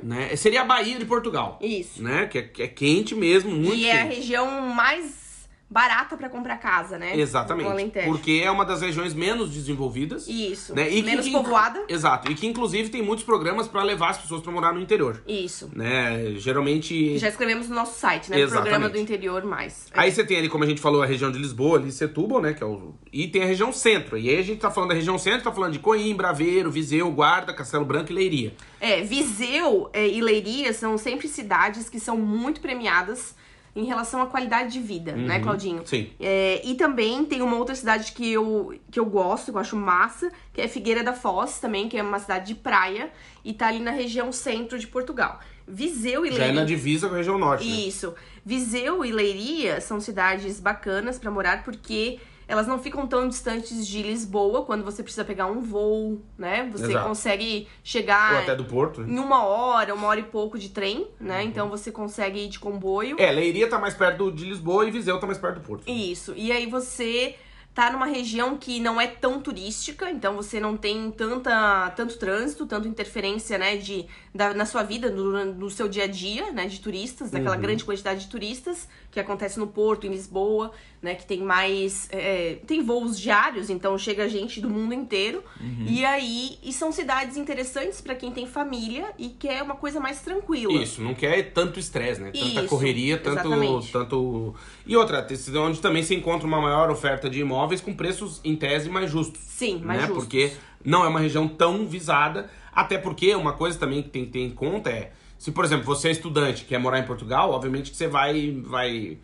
né? 0.02 0.34
Seria 0.38 0.62
a 0.62 0.66
Bahia 0.66 0.98
de 0.98 1.06
Portugal, 1.06 1.60
Uhum. 1.62 1.68
Isso. 1.68 2.02
né? 2.02 2.26
Que 2.28 2.38
é, 2.38 2.42
que 2.44 2.64
é 2.64 2.68
quente 2.68 3.16
mesmo, 3.16 3.52
muito 3.52 3.76
e 3.76 3.86
é 3.88 4.02
a 4.02 4.04
quente. 4.06 4.16
região 4.16 4.62
mais 4.74 5.29
barata 5.70 6.18
pra 6.18 6.28
comprar 6.30 6.58
casa, 6.58 6.98
né? 6.98 7.16
Exatamente, 7.20 8.00
porque 8.06 8.42
é 8.44 8.50
uma 8.50 8.66
das 8.66 8.82
regiões 8.82 9.14
menos 9.14 9.52
desenvolvidas. 9.52 10.28
Isso. 10.28 10.74
Né? 10.74 10.92
E 10.92 11.04
Menos 11.04 11.26
que- 11.26 11.32
povoada. 11.32 11.84
Exato, 11.88 12.32
e 12.32 12.36
que 12.36 12.48
inclusive 12.48 12.90
tem 12.90 13.04
muitos 13.04 13.24
programas 13.24 13.68
pra 13.68 13.84
levar 13.84 14.10
as 14.10 14.18
pessoas 14.18 14.42
pra 14.42 14.52
morar 14.52 14.74
no 14.74 14.82
interior, 14.82 15.22
Isso. 15.28 15.70
né? 15.74 16.34
Geralmente... 16.38 17.18
Já 17.20 17.30
escrevemos 17.30 17.70
no 17.70 17.76
nosso 17.76 18.00
site, 18.00 18.32
né? 18.32 18.40
Exatamente. 18.40 18.70
Programa 18.70 18.90
do 18.90 18.98
interior 18.98 19.44
mais. 19.46 19.88
Aí 19.94 20.12
você 20.12 20.24
tem 20.24 20.38
ali, 20.38 20.50
como 20.50 20.64
a 20.64 20.68
gente 20.68 20.82
falou, 20.82 21.04
a 21.04 21.06
região 21.06 21.32
de 21.32 21.38
Lisboa, 21.38 21.78
ali, 21.78 21.92
Setúbal, 21.92 22.42
né? 22.42 22.54
Que 22.54 22.64
é 22.64 22.66
o... 22.66 22.96
E 23.14 23.28
tem 23.28 23.44
a 23.44 23.46
região 23.46 23.72
centro. 23.72 24.18
E 24.18 24.30
aí 24.30 24.40
a 24.40 24.44
gente 24.44 24.60
tá 24.60 24.72
falando 24.72 24.90
da 24.90 24.96
região 24.96 25.18
centro, 25.20 25.44
tá 25.44 25.52
falando 25.52 25.74
de 25.74 25.80
Coimbra, 25.80 26.30
Aveiro, 26.30 26.72
Viseu, 26.72 27.12
Guarda, 27.12 27.54
Castelo 27.54 27.86
Branco 27.86 28.12
e 28.12 28.16
Leiria. 28.16 28.54
É, 28.82 29.02
Viseu 29.02 29.90
é, 29.94 30.08
e 30.08 30.20
Leiria 30.22 30.74
são 30.74 30.98
sempre 30.98 31.28
cidades 31.28 31.90
que 31.90 32.00
são 32.00 32.18
muito 32.18 32.60
premiadas 32.62 33.36
em 33.76 33.86
relação 33.86 34.22
à 34.22 34.26
qualidade 34.26 34.74
de 34.74 34.80
vida, 34.80 35.14
né, 35.14 35.40
Claudinho? 35.40 35.80
Uhum. 35.80 35.86
Sim. 35.86 36.10
É, 36.20 36.62
e 36.66 36.76
também 36.76 37.24
tem 37.26 37.42
uma 37.42 37.56
outra 37.58 37.76
cidade 37.76 38.12
que 38.12 38.32
eu, 38.32 38.74
que 38.92 39.00
eu 39.00 39.06
gosto, 39.06 39.52
que 39.52 39.58
eu 39.58 39.62
acho 39.62 39.76
massa, 39.76 40.32
que 40.54 40.62
é 40.62 40.68
Figueira 40.68 41.04
da 41.04 41.14
Foz 41.14 41.60
também, 41.60 41.88
que 41.88 41.98
é 41.98 42.04
uma 42.04 42.20
cidade 42.20 42.48
de 42.48 42.56
praia 42.56 43.12
e 43.44 43.54
tá 43.54 43.68
ali 43.68 43.80
na 43.80 43.92
região 43.92 44.32
centro 44.32 44.78
de 44.78 44.88
Portugal. 44.88 45.40
Viseu 45.68 46.26
e 46.26 46.30
Já 46.30 46.36
é 46.36 46.40
Leiria. 46.48 46.62
na 46.62 46.66
divisa 46.66 47.08
com 47.08 47.14
a 47.14 47.18
região 47.18 47.38
norte, 47.38 47.68
né? 47.68 47.76
Isso. 47.76 48.16
Viseu 48.44 49.06
e 49.06 49.12
Leiria 49.12 49.80
são 49.80 50.00
cidades 50.02 50.60
bacanas 50.60 51.20
pra 51.20 51.30
morar 51.30 51.64
porque 51.64 52.20
elas 52.50 52.66
não 52.66 52.80
ficam 52.80 53.06
tão 53.06 53.30
distantes 53.30 53.88
de 53.88 54.02
Lisboa 54.02 54.66
quando 54.66 54.84
você 54.84 55.04
precisa 55.04 55.24
pegar 55.24 55.46
um 55.46 55.62
voo, 55.62 56.20
né? 56.36 56.68
Você 56.72 56.86
Exato. 56.86 57.08
consegue 57.08 57.68
chegar 57.84 58.34
Ou 58.34 58.40
até 58.40 58.56
do 58.56 58.66
Porto, 58.66 59.02
né? 59.02 59.14
em 59.14 59.20
uma 59.20 59.44
hora, 59.44 59.94
uma 59.94 60.08
hora 60.08 60.20
e 60.20 60.24
pouco 60.24 60.58
de 60.58 60.70
trem, 60.70 61.08
né? 61.22 61.44
Então 61.44 61.70
você 61.70 61.92
consegue 61.92 62.46
ir 62.46 62.50
de 62.50 62.58
comboio. 62.58 63.18
É, 63.20 63.32
Leiria 63.32 63.70
tá 63.70 63.78
mais 63.78 63.94
perto 63.94 64.32
de 64.32 64.46
Lisboa 64.46 64.88
e 64.88 64.90
Viseu 64.90 65.20
tá 65.20 65.28
mais 65.28 65.38
perto 65.38 65.60
do 65.60 65.62
Porto. 65.62 65.88
Isso. 65.88 66.34
E 66.36 66.52
aí 66.52 66.66
você 66.66 67.36
tá 67.76 67.92
numa 67.92 68.08
região 68.08 68.58
que 68.58 68.80
não 68.80 69.00
é 69.00 69.06
tão 69.06 69.40
turística, 69.40 70.10
então 70.10 70.36
você 70.36 70.60
não 70.60 70.76
tem 70.76 71.12
tanta, 71.12 71.92
tanto 71.92 72.18
trânsito, 72.18 72.66
tanta 72.66 72.88
interferência, 72.88 73.60
né, 73.60 73.78
de, 73.78 74.08
da, 74.34 74.54
na 74.54 74.66
sua 74.66 74.84
vida, 74.84 75.10
no, 75.10 75.46
no 75.46 75.70
seu 75.70 75.88
dia 75.88 76.04
a 76.04 76.08
dia, 76.08 76.52
né, 76.52 76.68
de 76.68 76.80
turistas, 76.80 77.32
daquela 77.32 77.56
grande 77.56 77.84
quantidade 77.84 78.22
de 78.22 78.28
turistas 78.28 78.88
que 79.12 79.20
acontece 79.20 79.60
no 79.60 79.68
Porto, 79.68 80.06
em 80.06 80.10
Lisboa, 80.12 80.72
né, 81.02 81.16
que 81.16 81.26
tem 81.26 81.42
mais, 81.42 82.08
é, 82.12 82.60
tem 82.68 82.84
voos 82.84 83.20
diários, 83.20 83.70
então 83.70 83.98
chega 83.98 84.30
gente 84.30 84.62
do 84.62 84.70
mundo 84.70 84.94
inteiro, 84.94 85.44
e 85.88 86.06
aí, 86.06 86.58
e 86.62 86.72
são 86.72 86.92
cidades 86.92 87.38
interessantes 87.38 88.02
pra 88.02 88.16
quem 88.16 88.32
tem 88.32 88.46
família 88.46 89.12
e 89.18 89.30
quer 89.30 89.64
uma 89.64 89.76
coisa 89.76 90.00
mais 90.00 90.22
tranquila. 90.22 90.74
Isso, 90.74 91.02
não 91.02 91.14
quer 91.14 91.52
tanto 91.52 91.80
estresse, 91.80 92.22
né? 92.22 92.32
Tanta 92.32 92.46
Isso, 92.46 92.68
correria, 92.68 93.18
tanto, 93.18 93.40
exatamente. 93.40 93.92
tanto. 93.92 94.56
E 94.86 94.96
outra, 94.96 95.26
onde 95.58 95.80
também 95.80 96.04
se 96.04 96.14
encontra 96.14 96.46
uma 96.48 96.62
maior 96.62 96.90
oferta 96.90 97.30
de 97.30 97.40
imóveis 97.40 97.82
com 97.82 97.94
preços 97.94 98.40
em 98.44 98.56
tese 98.56 98.90
mais 98.90 99.10
justos. 99.10 99.42
Sim, 99.42 99.80
mais 99.80 100.02
né? 100.02 100.08
justos. 100.08 100.26
Porque 100.26 100.52
não 100.84 101.04
é 101.04 101.08
uma 101.08 101.20
região 101.20 101.48
tão 101.48 101.86
visada. 101.86 102.50
Até 102.80 102.98
porque 102.98 103.36
uma 103.36 103.52
coisa 103.52 103.78
também 103.78 104.02
que 104.02 104.10
tem 104.10 104.26
que 104.26 104.32
ter 104.32 104.40
em 104.40 104.52
conta 104.52 104.90
é. 104.90 105.12
Se, 105.38 105.52
por 105.52 105.66
exemplo, 105.66 105.86
você 105.86 106.08
é 106.08 106.12
estudante 106.12 106.64
e 106.64 106.66
quer 106.66 106.80
morar 106.80 107.00
em 107.00 107.04
Portugal, 107.04 107.52
obviamente 107.52 107.92
que 107.92 107.98
você 107.98 108.08
vai, 108.08 108.58
vai, 108.66 109.18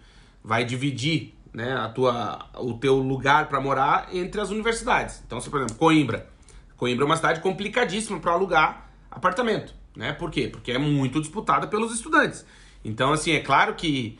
vai 0.44 0.65
dividir 0.65 1.34
né, 1.54 1.74
a 1.74 1.88
tua, 1.88 2.50
o 2.56 2.74
teu 2.74 2.98
lugar 2.98 3.48
para 3.48 3.62
morar 3.62 4.10
entre 4.13 4.41
as 4.41 4.50
universidades. 4.50 5.24
Então, 5.26 5.39
se, 5.39 5.50
por 5.50 5.60
exemplo, 5.60 5.76
Coimbra. 5.78 6.28
Coimbra 6.76 7.06
é 7.06 7.08
uma 7.08 7.15
cidade 7.15 7.39
complicadíssima 7.39 8.20
para 8.20 8.34
alugar 8.34 8.89
apartamento. 9.10 9.74
Né? 9.96 10.12
Por 10.12 10.30
quê? 10.30 10.50
Porque 10.50 10.74
é 10.74 10.78
muito 10.78 11.22
disputada 11.22 11.65
pelos 11.68 11.94
estudantes. 11.94 12.46
Então, 12.84 13.13
assim, 13.13 13.32
é 13.32 13.39
claro 13.39 13.76
que 13.76 14.20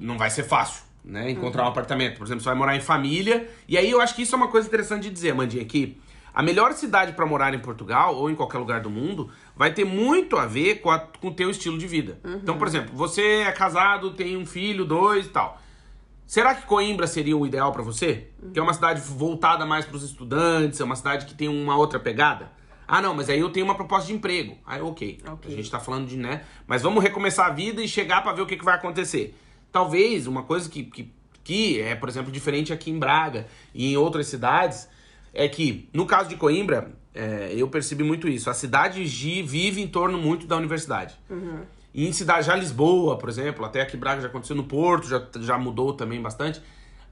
não 0.00 0.16
vai 0.16 0.30
ser 0.30 0.44
fácil, 0.44 0.82
né? 1.04 1.30
Encontrar 1.30 1.64
um 1.64 1.68
apartamento. 1.68 2.16
Por 2.16 2.26
exemplo, 2.26 2.42
você 2.42 2.48
vai 2.48 2.58
morar 2.58 2.76
em 2.76 2.80
família. 2.80 3.48
E 3.68 3.76
aí 3.76 3.90
eu 3.90 4.00
acho 4.00 4.14
que 4.14 4.22
isso 4.22 4.34
é 4.34 4.38
uma 4.38 4.48
coisa 4.48 4.66
interessante 4.66 5.04
de 5.04 5.10
dizer, 5.10 5.34
Mandinha, 5.34 5.64
que 5.64 5.98
a 6.32 6.42
melhor 6.42 6.72
cidade 6.72 7.12
para 7.12 7.26
morar 7.26 7.52
em 7.54 7.58
Portugal 7.58 8.14
ou 8.14 8.30
em 8.30 8.34
qualquer 8.34 8.58
lugar 8.58 8.80
do 8.80 8.90
mundo 8.90 9.30
vai 9.56 9.72
ter 9.72 9.84
muito 9.84 10.36
a 10.36 10.46
ver 10.46 10.76
com, 10.76 10.90
a, 10.90 10.98
com 10.98 11.28
o 11.28 11.34
teu 11.34 11.50
estilo 11.50 11.76
de 11.76 11.86
vida. 11.86 12.20
Então, 12.24 12.56
por 12.56 12.66
exemplo, 12.66 12.94
você 12.94 13.42
é 13.42 13.52
casado, 13.52 14.12
tem 14.12 14.36
um 14.36 14.46
filho, 14.46 14.84
dois 14.84 15.26
e 15.26 15.30
tal. 15.30 15.60
Será 16.26 16.54
que 16.54 16.64
Coimbra 16.64 17.08
seria 17.08 17.36
o 17.36 17.44
ideal 17.44 17.72
para 17.72 17.82
você? 17.82 18.28
Que 18.52 18.58
é 18.60 18.62
uma 18.62 18.72
cidade 18.72 19.00
voltada 19.00 19.66
mais 19.66 19.84
para 19.84 19.96
os 19.96 20.04
estudantes, 20.04 20.80
é 20.80 20.84
uma 20.84 20.94
cidade 20.94 21.26
que 21.26 21.34
tem 21.34 21.48
uma 21.48 21.76
outra 21.76 21.98
pegada? 21.98 22.52
Ah, 22.86 23.02
não, 23.02 23.14
mas 23.14 23.28
aí 23.28 23.38
eu 23.38 23.50
tenho 23.50 23.66
uma 23.66 23.74
proposta 23.74 24.06
de 24.06 24.14
emprego. 24.14 24.56
Aí, 24.66 24.80
ok. 24.80 25.20
Ok. 25.26 25.52
A 25.52 25.56
gente 25.56 25.70
tá 25.70 25.78
falando 25.78 26.06
de, 26.06 26.16
né? 26.16 26.42
Mas 26.66 26.82
vamos 26.82 27.02
recomeçar 27.02 27.46
a 27.46 27.50
vida 27.50 27.82
e 27.82 27.88
chegar 27.88 28.22
para 28.22 28.32
ver 28.32 28.42
o 28.42 28.46
que, 28.46 28.56
que 28.56 28.64
vai 28.64 28.74
acontecer. 28.74 29.36
Talvez 29.72 30.26
uma 30.26 30.42
coisa 30.42 30.68
que, 30.68 30.84
que, 30.84 31.12
que 31.42 31.80
é, 31.80 31.94
por 31.94 32.08
exemplo, 32.08 32.32
diferente 32.32 32.72
aqui 32.72 32.90
em 32.90 32.98
Braga 32.98 33.46
e 33.72 33.92
em 33.92 33.96
outras 33.96 34.26
cidades, 34.26 34.88
é 35.32 35.48
que, 35.48 35.88
no 35.92 36.06
caso 36.06 36.28
de 36.28 36.36
Coimbra, 36.36 36.92
é, 37.14 37.52
eu 37.56 37.68
percebi 37.68 38.04
muito 38.04 38.28
isso. 38.28 38.50
A 38.50 38.54
cidade 38.54 39.02
vive 39.04 39.80
em 39.80 39.88
torno 39.88 40.18
muito 40.18 40.46
da 40.46 40.56
universidade. 40.56 41.14
E 41.92 42.06
em 42.06 42.12
cidade, 42.12 42.46
já 42.46 42.54
Lisboa, 42.54 43.18
por 43.18 43.28
exemplo, 43.28 43.64
até 43.64 43.80
aqui 43.82 43.96
em 43.96 44.00
Braga 44.00 44.20
já 44.20 44.28
aconteceu 44.28 44.54
no 44.54 44.64
Porto, 44.64 45.08
já, 45.08 45.22
já 45.40 45.58
mudou 45.58 45.92
também 45.92 46.20
bastante. 46.20 46.62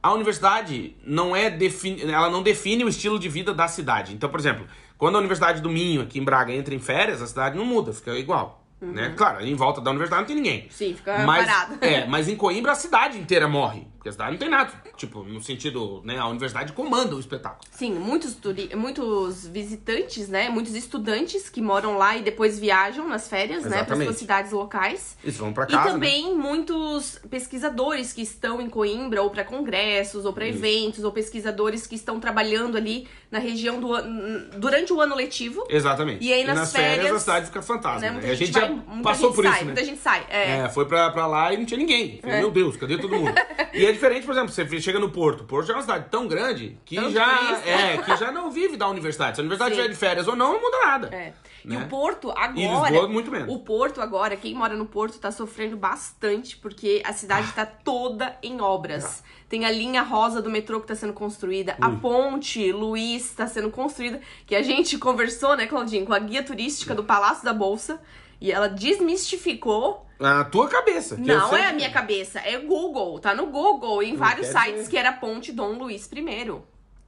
A 0.00 0.12
universidade 0.12 0.96
não 1.04 1.34
é 1.34 1.50
defini 1.50 2.02
ela 2.02 2.30
não 2.30 2.42
define 2.42 2.84
o 2.84 2.88
estilo 2.88 3.18
de 3.18 3.28
vida 3.28 3.52
da 3.52 3.66
cidade. 3.66 4.14
Então, 4.14 4.30
por 4.30 4.38
exemplo, 4.38 4.66
quando 4.96 5.16
a 5.16 5.18
Universidade 5.18 5.60
do 5.60 5.68
Minho, 5.68 6.02
aqui 6.02 6.20
em 6.20 6.24
Braga, 6.24 6.52
entra 6.52 6.74
em 6.74 6.78
férias, 6.78 7.20
a 7.20 7.26
cidade 7.26 7.56
não 7.56 7.64
muda, 7.64 7.92
fica 7.92 8.16
igual. 8.16 8.64
Né? 8.80 9.12
Claro, 9.16 9.44
em 9.44 9.54
volta 9.56 9.80
da 9.80 9.90
universidade 9.90 10.22
não 10.22 10.26
tem 10.28 10.36
ninguém. 10.36 10.68
Sim, 10.70 10.94
fica 10.94 11.24
mas, 11.24 11.46
parado. 11.46 11.78
É, 11.80 12.06
mas 12.06 12.28
em 12.28 12.36
Coimbra 12.36 12.72
a 12.72 12.76
cidade 12.76 13.18
inteira 13.18 13.48
morre. 13.48 13.88
Porque 13.98 14.08
a 14.10 14.12
cidade 14.12 14.30
não 14.30 14.38
tem 14.38 14.48
nada. 14.48 14.72
Tipo, 14.96 15.24
no 15.24 15.42
sentido, 15.42 16.00
né? 16.04 16.18
A 16.18 16.26
universidade 16.28 16.72
comanda 16.72 17.16
o 17.16 17.20
espetáculo. 17.20 17.62
Sim, 17.70 17.94
muitos, 17.94 18.34
turi 18.34 18.70
muitos 18.76 19.46
visitantes, 19.48 20.28
né? 20.28 20.48
Muitos 20.48 20.74
estudantes 20.76 21.50
que 21.50 21.60
moram 21.60 21.98
lá 21.98 22.16
e 22.16 22.22
depois 22.22 22.58
viajam 22.60 23.08
nas 23.08 23.28
férias, 23.28 23.64
né? 23.64 23.70
Para 23.70 23.78
Exatamente. 23.78 24.06
suas 24.06 24.16
cidades 24.18 24.52
locais. 24.52 25.16
Eles 25.22 25.36
vão 25.36 25.52
pra 25.52 25.64
E 25.64 25.68
casa. 25.68 25.84
né? 25.86 25.90
também 25.92 26.34
muitos 26.36 27.20
pesquisadores 27.28 28.12
que 28.12 28.22
estão 28.22 28.60
em 28.60 28.70
Coimbra, 28.70 29.20
ou 29.22 29.30
para 29.30 29.42
congressos, 29.44 30.24
ou 30.24 30.32
para 30.32 30.46
eventos, 30.46 31.02
ou 31.02 31.10
pesquisadores 31.10 31.86
que 31.86 31.94
estão 31.96 32.20
trabalhando 32.20 32.76
ali 32.76 33.08
na 33.30 33.38
região 33.40 33.80
do 33.80 33.92
an- 33.94 34.48
durante 34.58 34.92
o 34.92 35.00
ano 35.00 35.14
letivo. 35.16 35.66
Exatamente. 35.68 36.24
E 36.24 36.32
aí 36.32 36.44
nas 36.44 36.72
férias, 36.72 37.12
a 37.12 37.18
cidade 37.18 37.46
fica 37.46 37.60
fantasma. 37.62 38.00
Né? 38.00 38.10
Né? 38.12 38.28
E 38.28 38.30
a 38.30 38.34
gente, 38.34 38.52
vai, 38.52 38.62
já 38.62 39.02
passou 39.02 39.26
gente 39.30 39.34
por 39.36 39.44
sai, 39.44 39.52
isso, 39.54 39.60
né? 39.60 39.72
Muita 39.72 39.84
gente 39.84 39.98
sai. 40.00 40.26
É. 40.30 40.58
É, 40.60 40.68
foi 40.68 40.86
pra, 40.86 41.10
pra 41.10 41.26
lá 41.26 41.52
e 41.52 41.56
não 41.56 41.64
tinha 41.66 41.78
ninguém. 41.78 42.20
Falei, 42.22 42.38
Meu 42.38 42.50
Deus, 42.50 42.76
cadê 42.76 42.96
todo 42.96 43.16
mundo? 43.16 43.32
e 43.74 43.87
é 43.88 43.92
diferente, 43.92 44.24
por 44.24 44.32
exemplo, 44.32 44.50
você 44.52 44.80
chega 44.80 44.98
no 44.98 45.10
Porto. 45.10 45.42
O 45.42 45.44
Porto 45.44 45.66
já 45.66 45.72
é 45.74 45.76
uma 45.76 45.82
cidade 45.82 46.06
tão 46.10 46.26
grande 46.28 46.78
que 46.84 46.96
Tanto 46.96 47.10
já 47.10 47.36
turista. 47.38 47.68
é, 47.68 47.98
que 47.98 48.16
já 48.16 48.30
não 48.32 48.50
vive 48.50 48.76
da 48.76 48.88
universidade. 48.88 49.36
Se 49.36 49.40
a 49.40 49.42
universidade 49.42 49.72
estiver 49.72 49.88
de 49.92 49.96
férias 49.98 50.28
ou 50.28 50.36
não, 50.36 50.52
não 50.54 50.60
muda 50.60 50.78
nada. 50.84 51.08
É. 51.14 51.32
E 51.64 51.68
Né? 51.68 51.84
o 51.84 51.88
Porto 51.88 52.30
agora. 52.30 52.52
E 52.58 52.66
Lisboa, 52.68 53.08
muito 53.08 53.30
menos. 53.30 53.52
O 53.54 53.58
Porto 53.58 54.00
agora, 54.00 54.36
quem 54.36 54.54
mora 54.54 54.74
no 54.76 54.86
Porto 54.86 55.18
tá 55.18 55.30
sofrendo 55.30 55.76
bastante 55.76 56.56
porque 56.56 57.02
a 57.04 57.12
cidade 57.12 57.52
tá 57.52 57.66
toda 57.66 58.36
em 58.42 58.60
obras. 58.60 59.22
Tem 59.48 59.64
a 59.64 59.70
linha 59.70 60.02
rosa 60.02 60.40
do 60.42 60.50
metrô 60.50 60.80
que 60.80 60.86
tá 60.86 60.94
sendo 60.94 61.12
construída, 61.14 61.76
a 61.80 61.90
ponte 61.90 62.70
Luiz 62.70 63.32
tá 63.34 63.46
sendo 63.46 63.70
construída, 63.70 64.20
que 64.46 64.54
a 64.54 64.62
gente 64.62 64.96
conversou, 64.98 65.56
né, 65.56 65.66
Claudinho, 65.66 66.04
com 66.06 66.12
a 66.12 66.18
guia 66.18 66.42
turística 66.42 66.94
do 66.94 67.02
Palácio 67.02 67.44
da 67.44 67.52
Bolsa. 67.52 68.00
E 68.40 68.52
ela 68.52 68.68
desmistificou. 68.68 70.06
Na 70.18 70.44
tua 70.44 70.68
cabeça. 70.68 71.16
Não 71.16 71.56
é 71.56 71.66
a 71.66 71.72
minha 71.72 71.90
cabeça, 71.90 72.40
é 72.40 72.56
Google. 72.58 73.18
Tá 73.20 73.34
no 73.34 73.46
Google, 73.46 74.02
em 74.02 74.16
vários 74.16 74.48
quer 74.48 74.58
sites, 74.60 74.74
dizer- 74.80 74.90
que 74.90 74.96
era 74.96 75.12
ponte 75.12 75.52
Dom 75.52 75.72
Luiz 75.78 76.10
I, 76.12 76.52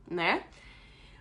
né? 0.09 0.43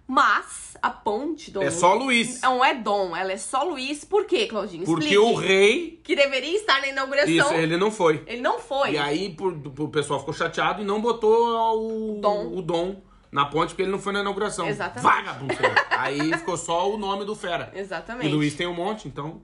Mas 0.07 0.75
a 0.81 0.89
ponte 0.89 1.51
Dom 1.51 1.61
É 1.61 1.69
só 1.69 1.93
Luiz. 1.93 2.41
não 2.41 2.65
é 2.65 2.73
Dom, 2.73 3.15
ela 3.15 3.31
é 3.31 3.37
só 3.37 3.63
Luiz. 3.63 4.03
Por 4.03 4.25
quê, 4.25 4.47
Claudinho? 4.47 4.83
Porque 4.83 5.05
Explique. 5.05 5.17
o 5.19 5.35
rei. 5.35 5.99
Que 6.03 6.15
deveria 6.15 6.55
estar 6.55 6.81
na 6.81 6.87
inauguração. 6.87 7.29
Isso, 7.31 7.53
ele 7.53 7.77
não 7.77 7.91
foi. 7.91 8.23
Ele 8.25 8.41
não 8.41 8.57
foi. 8.59 8.93
E 8.93 8.97
aí 8.97 9.29
por, 9.29 9.53
o 9.53 9.87
pessoal 9.89 10.19
ficou 10.19 10.33
chateado 10.33 10.81
e 10.81 10.85
não 10.85 10.99
botou 10.99 11.31
o 11.77 12.19
Dom. 12.19 12.57
o 12.57 12.61
dom 12.63 13.01
na 13.31 13.45
ponte 13.45 13.69
porque 13.69 13.83
ele 13.83 13.91
não 13.91 13.99
foi 13.99 14.11
na 14.13 14.21
inauguração. 14.21 14.67
Exatamente. 14.67 15.03
Vagabundo. 15.03 15.53
aí 15.91 16.33
ficou 16.39 16.57
só 16.57 16.89
o 16.91 16.97
nome 16.97 17.23
do 17.23 17.35
fera. 17.35 17.71
Exatamente. 17.77 18.25
E 18.27 18.33
Luiz 18.33 18.55
tem 18.55 18.65
um 18.65 18.73
monte, 18.73 19.07
então. 19.07 19.43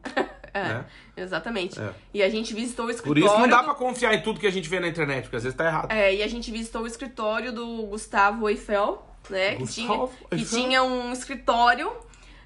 Né? 0.63 0.85
Exatamente. 1.17 1.79
É. 1.79 1.89
E 2.13 2.23
a 2.23 2.29
gente 2.29 2.53
visitou 2.53 2.85
o 2.85 2.87
Por 2.87 2.95
escritório. 2.95 3.25
isso 3.25 3.37
não 3.39 3.47
dá 3.47 3.57
do- 3.59 3.65
pra 3.65 3.73
confiar 3.75 4.13
em 4.13 4.21
tudo 4.21 4.39
que 4.39 4.47
a 4.47 4.51
gente 4.51 4.67
vê 4.69 4.79
na 4.79 4.87
internet, 4.87 5.23
porque 5.23 5.35
às 5.37 5.43
vezes 5.43 5.57
tá 5.57 5.65
errado. 5.65 5.91
É, 5.91 6.13
e 6.15 6.23
a 6.23 6.27
gente 6.27 6.49
visitou 6.51 6.83
o 6.83 6.87
escritório 6.87 7.51
do 7.51 7.83
Gustavo 7.87 8.47
Eiffel, 8.49 9.05
né? 9.29 9.55
Que 9.55 9.67
tinha, 9.67 9.87
Gustavo 9.87 10.11
que 10.29 10.35
Eiffel? 10.35 10.59
tinha 10.59 10.83
um 10.83 11.11
escritório 11.11 11.91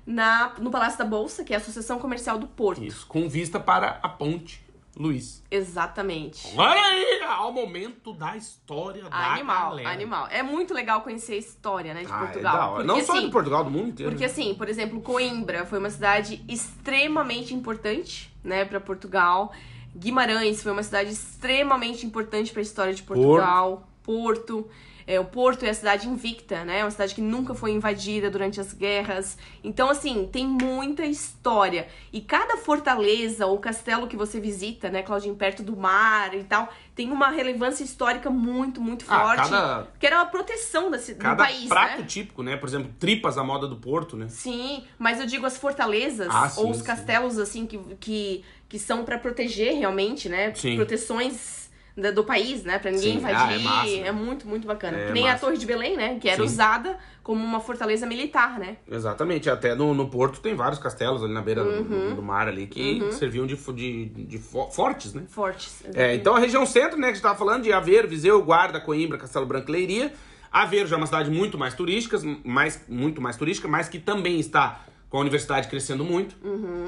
na, 0.06 0.54
no 0.60 0.72
Palácio 0.72 0.98
da 0.98 1.06
Bolsa, 1.06 1.44
que 1.44 1.54
é 1.54 1.58
a 1.58 1.60
Associação 1.60 2.00
Comercial 2.00 2.38
do 2.40 2.48
Porto. 2.48 2.84
Isso, 2.84 3.06
com 3.08 3.28
vista 3.30 3.60
para 3.60 4.00
a 4.02 4.10
ponte 4.10 4.62
Luiz. 5.00 5.42
Exatamente. 5.50 6.46
Olha 6.58 6.82
aí, 6.82 7.22
ao 7.26 7.54
momento 7.54 8.12
da 8.12 8.36
história 8.36 9.04
da 9.10 9.16
Animal, 9.34 9.70
galera. 9.70 9.90
animal. 9.90 10.28
É 10.30 10.44
muito 10.44 10.74
legal 10.74 11.00
conhecer 11.02 11.34
a 11.34 11.38
história, 11.38 11.94
né, 11.94 12.04
de 12.04 12.12
Ah, 12.12 12.18
é 12.18 12.20
Portugal. 12.26 12.54
da 12.54 12.66
hora. 12.68 12.84
Porque, 12.84 12.88
Não 13.00 13.06
só 13.06 13.14
assim, 13.14 13.26
de 13.28 13.32
Portugal, 13.32 13.64
do 13.64 13.72
mundo 13.72 13.88
inteiro. 13.90 14.12
Porque 14.12 14.26
assim, 14.26 14.54
por 14.56 14.68
exemplo, 14.68 15.00
Coimbra 15.00 15.66
foi 15.66 15.80
uma 15.80 15.90
cidade 15.90 16.44
extremamente 16.50 17.54
importante, 17.56 18.30
né, 18.44 18.66
para 18.66 18.80
Portugal. 18.82 19.54
Guimarães 19.96 20.62
foi 20.62 20.72
uma 20.74 20.84
cidade 20.84 21.12
extremamente 21.12 22.06
importante 22.06 22.52
para 22.52 22.60
a 22.60 22.64
história 22.64 22.94
de 22.94 23.02
Portugal. 23.04 23.88
Porto. 24.04 24.68
É, 25.12 25.20
o 25.20 25.26
Porto 25.26 25.64
é 25.64 25.70
a 25.72 25.74
cidade 25.74 26.08
invicta, 26.08 26.64
né? 26.64 26.82
É 26.82 26.84
uma 26.84 26.92
cidade 26.92 27.16
que 27.16 27.22
nunca 27.22 27.56
foi 27.56 27.72
invadida 27.72 28.30
durante 28.30 28.62
as 28.62 28.72
guerras. 28.74 29.40
Então, 29.64 29.90
assim, 29.90 30.30
tem 30.32 30.46
muita 30.46 31.04
história. 31.04 31.88
E 32.14 32.22
cada 32.22 32.58
fortaleza 32.58 33.48
ou 33.48 33.58
castelo 33.58 34.08
que 34.08 34.16
você 34.16 34.40
visita, 34.40 34.88
né, 34.92 35.02
Claudinho, 35.02 35.36
perto 35.36 35.64
do 35.64 35.76
mar 35.76 36.36
e 36.36 36.44
tal, 36.44 36.70
tem 36.94 37.12
uma 37.12 37.30
relevância 37.30 37.84
histórica 37.84 38.30
muito, 38.30 38.80
muito 38.80 39.04
Ah, 39.10 39.20
forte. 39.36 39.50
cada- 39.50 39.88
Que 40.00 40.06
era 40.06 40.22
a 40.22 40.26
proteção 40.28 40.92
da, 40.92 41.00
ci- 41.00 41.16
do 41.16 41.20
Cada 41.20 41.44
país, 41.44 41.68
prato 41.68 42.02
né? 42.02 42.06
típico, 42.08 42.44
né? 42.44 42.56
Por 42.56 42.70
exemplo, 42.70 42.94
tripas 43.00 43.36
à 43.36 43.44
moda 43.44 43.68
do 43.68 43.78
Porto, 43.78 44.16
né? 44.16 44.28
Sim, 44.30 44.84
mas 45.00 45.20
eu 45.20 45.26
digo 45.26 45.44
as 45.44 45.58
fortalezas 45.58 46.28
Ah, 46.30 46.48
sim, 46.48 46.62
ou 46.62 46.70
os 46.70 46.78
sim. 46.78 46.84
castelos 46.84 47.40
assim 47.40 47.66
que, 47.66 47.80
que, 48.00 48.44
que 48.70 48.78
são 48.78 49.04
pra 49.04 49.18
proteger 49.18 49.74
realmente, 49.76 50.30
né? 50.30 50.54
Sim. 50.54 50.76
Proteções 50.76 51.59
da- 52.00 52.12
do 52.12 52.24
país, 52.24 52.64
né? 52.64 52.80
Pra 52.80 52.92
ninguém 52.92 53.20
Sim. 53.20 53.26
Ah, 53.26 53.32
invadir. 53.32 53.56
é 53.60 53.64
massa, 53.64 53.98
né? 54.04 54.12
muito, 54.12 54.48
muito 54.48 54.68
bacana. 54.68 54.98
É 54.98 55.08
Que 55.08 55.12
nem 55.14 55.28
a 55.28 55.32
massa. 55.34 55.46
Torre 55.46 55.58
de 55.58 55.66
Belém, 55.66 55.96
né? 55.98 56.18
Que 56.20 56.28
era 56.30 56.38
Sim. 56.38 56.44
usada 56.44 56.98
como 57.24 57.44
uma 57.44 57.60
fortaleza 57.60 58.06
militar, 58.08 58.58
né? 58.60 58.78
Exatamente. 58.90 59.50
Até 59.50 59.76
no, 59.76 59.94
no 59.94 60.10
Porto 60.10 60.40
tem 60.40 60.56
vários 60.56 60.80
castelos 60.80 61.24
ali 61.24 61.34
na 61.34 61.42
beira 61.42 61.64
do- 61.64 61.70
Uhum. 61.70 62.10
do, 62.10 62.16
do 62.16 62.22
mar 62.24 62.48
ali 62.48 62.66
que 62.68 63.12
serviam 63.12 63.46
de, 63.46 63.56
de, 63.56 64.06
de 64.06 64.38
fo- 64.40 64.70
fortes, 64.72 65.14
né? 65.14 65.24
Fortes. 65.28 65.84
É, 65.94 66.16
então 66.16 66.36
a 66.36 66.40
região 66.40 66.66
centro, 66.66 66.98
né, 66.98 67.08
que 67.08 67.12
a 67.12 67.14
gente 67.16 67.24
tava 67.24 67.38
falando 67.38 67.64
de 67.64 67.72
Aveiro, 67.72 68.08
Viseu, 68.08 68.42
Guarda, 68.44 68.80
Coimbra, 68.80 69.18
Castelo 69.18 69.46
Branco 69.46 69.70
e 69.70 69.72
Leiria. 69.72 70.14
Aveiro 70.52 70.88
já 70.88 70.96
é 70.96 70.98
uma 70.98 71.06
cidade 71.06 71.30
muito 71.30 71.58
mais 71.60 71.76
turística, 71.76 72.18
mais, 72.44 72.84
muito 72.90 73.22
mais 73.22 73.38
turística, 73.38 73.68
mas 73.68 73.88
que 73.88 74.00
também 74.00 74.40
está 74.40 74.84
com 75.10 75.18
a 75.18 75.22
universidade 75.22 75.68
crescendo 75.68 76.06
muito, 76.06 76.36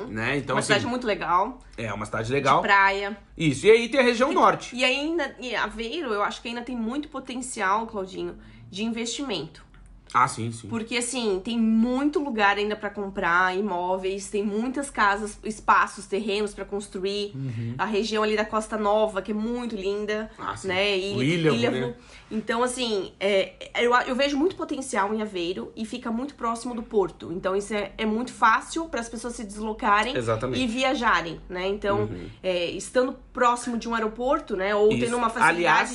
né? 0.09 0.37
Então, 0.37 0.53
Uhum. 0.53 0.55
uma 0.55 0.59
assim, 0.59 0.67
cidade 0.67 0.85
muito 0.85 1.07
legal, 1.07 1.59
é 1.77 1.91
uma 1.91 2.05
cidade 2.05 2.31
legal. 2.31 2.61
praia. 2.61 3.17
Isso, 3.37 3.65
e 3.65 3.71
aí 3.71 3.89
tem 3.89 3.99
a 3.99 4.03
região 4.03 4.31
norte. 4.31 4.75
E 4.75 4.85
ainda, 4.85 5.35
e 5.39 5.55
Aveiro, 5.55 6.13
eu 6.13 6.21
acho 6.21 6.41
que 6.41 6.47
ainda 6.47 6.61
tem 6.61 6.75
muito 6.75 7.09
potencial, 7.09 7.87
Claudinho, 7.87 8.37
de 8.69 8.83
investimento. 8.83 9.65
Ah, 10.13 10.27
sim, 10.27 10.51
sim. 10.51 10.67
Porque, 10.67 10.97
assim, 10.97 11.41
tem 11.43 11.57
muito 11.57 12.19
lugar 12.19 12.57
ainda 12.57 12.75
pra 12.75 12.89
comprar 12.89 13.55
imóveis, 13.57 14.29
tem 14.29 14.43
muitas 14.43 14.89
casas, 14.89 15.37
espaços, 15.43 16.05
terrenos 16.05 16.53
pra 16.53 16.65
construir. 16.65 17.33
A 17.77 17.85
região 17.85 18.23
ali 18.23 18.35
da 18.35 18.45
Costa 18.45 18.77
Nova, 18.77 19.21
que 19.21 19.31
é 19.31 19.33
muito 19.33 19.75
linda, 19.75 20.29
Uhum. 20.37 20.45
Ah, 20.47 20.55
sim. 20.57 20.67
né? 20.67 20.97
E, 20.97 21.13
O 21.15 21.23
Ilhavo, 21.23 21.71
né? 21.71 21.95
Então, 22.29 22.63
assim, 22.63 23.11
é, 23.19 23.53
eu, 23.79 23.93
eu 23.93 24.15
vejo 24.15 24.37
muito 24.37 24.55
potencial 24.55 25.13
em 25.13 25.21
Aveiro 25.21 25.71
e 25.75 25.85
fica 25.85 26.11
muito 26.11 26.35
próximo 26.35 26.73
do 26.73 26.81
porto. 26.83 27.31
Então, 27.31 27.55
isso 27.55 27.73
é, 27.73 27.91
é 27.97 28.05
muito 28.05 28.31
fácil 28.33 28.85
para 28.85 28.99
as 29.01 29.09
pessoas 29.09 29.35
se 29.35 29.43
deslocarem 29.43 30.15
Exatamente. 30.15 30.59
Uhum. 30.59 30.65
e 30.65 30.67
viajarem, 30.67 31.41
né? 31.49 31.67
Então, 31.67 32.09
é, 32.41 32.71
estando 32.71 33.15
próximo 33.33 33.77
de 33.77 33.87
um 33.87 33.95
aeroporto, 33.95 34.55
né? 34.55 34.73
Ou 34.75 34.91
Isso. 34.91 35.05
tendo 35.05 35.17
uma 35.17 35.29
facilidade 35.29 35.93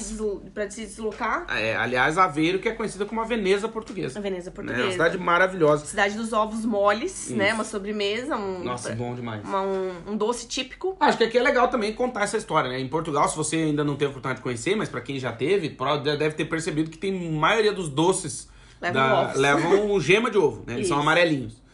para 0.53 0.71
se 0.71 0.83
deslocar, 0.85 1.47
É, 1.49 1.77
aliás, 1.77 2.19
Aveiro, 2.19 2.59
que 2.59 2.69
é 2.69 2.73
conhecida 2.73 3.05
como 3.05 3.21
a 3.21 3.25
Veneza 3.25 3.69
portuguesa. 3.69 4.06
A 4.15 4.21
Veneza 4.21 4.51
Né? 4.51 4.55
portuguesa. 4.55 4.83
Uma 4.85 4.93
cidade 4.93 5.19
maravilhosa. 5.19 5.87
Cidade 5.87 6.15
dos 6.17 6.33
ovos 6.33 6.65
moles, 6.65 7.31
né? 7.31 7.53
Uma 7.55 7.65
sobremesa, 7.65 8.37
um, 8.37 8.63
Nossa, 8.63 8.95
bom 8.95 9.15
demais. 9.15 9.43
uma- 9.45 9.63
um, 9.63 9.93
um 10.13 10.17
doce 10.17 10.47
típico. 10.47 10.97
Acho 11.01 11.17
que 11.19 11.25
aqui 11.25 11.39
é 11.39 11.43
legal 11.43 11.69
também 11.69 11.93
contar 11.95 12.23
essa 12.25 12.37
história, 12.37 12.69
né? 12.71 12.79
Em 12.79 12.89
Portugal, 12.89 13.29
se 13.29 13.37
você 13.37 13.57
ainda 13.57 13.83
não 13.83 13.95
teve 13.95 14.07
a 14.07 14.11
oportunidade 14.11 14.39
de 14.39 14.43
conhecer, 14.43 14.77
mas 14.77 14.89
pra 14.89 15.01
quem 15.01 15.19
já 15.19 15.33
teve, 15.33 15.77
deve 16.19 16.35
ter 16.35 16.45
percebido 16.45 16.91
que 16.91 16.99
tem 16.99 17.13
maioria 17.33 17.73
dos 17.73 17.89
doces 17.89 18.49
Levam 18.81 18.95
da- 19.03 19.21
ovos. 19.23 19.37
levam 19.41 20.01
gema 20.01 20.31
de 20.31 20.39
ovo, 20.39 20.63
né? 20.67 20.75
Eles 20.75 20.89
são 20.89 20.99
Isso. 20.99 21.03
amarelinhos. 21.03 21.65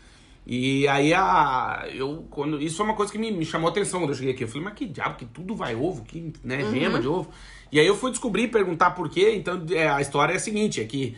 E 0.44 0.88
aí 0.88 1.14
a 1.14 1.86
eu 1.94 2.26
quando 2.28 2.60
isso 2.60 2.76
foi 2.76 2.84
uma 2.86 2.94
coisa 2.96 3.12
que 3.12 3.18
me, 3.18 3.30
me 3.30 3.44
chamou 3.44 3.68
a 3.68 3.70
atenção 3.70 4.00
quando 4.00 4.10
eu 4.10 4.16
cheguei 4.16 4.32
aqui. 4.34 4.42
Eu 4.42 4.48
falei, 4.48 4.64
mas 4.64 4.74
que 4.74 4.86
diabo, 4.86 5.14
que 5.16 5.24
tudo 5.24 5.54
vai 5.54 5.74
ovo, 5.76 6.02
que 6.04 6.32
né, 6.42 6.64
Uhum. 6.64 6.70
gema 6.72 7.00
de 7.00 7.06
ovo. 7.06 7.30
E 7.70 7.78
aí 7.78 7.86
eu 7.86 7.96
fui 7.96 8.10
descobrir, 8.10 8.48
perguntar 8.48 8.90
por 8.90 9.08
quê. 9.08 9.34
Então 9.36 9.64
é, 9.70 9.88
a 9.88 10.00
história 10.00 10.32
é 10.32 10.36
a 10.36 10.40
seguinte, 10.40 10.80
é 10.80 10.84
que 10.84 11.16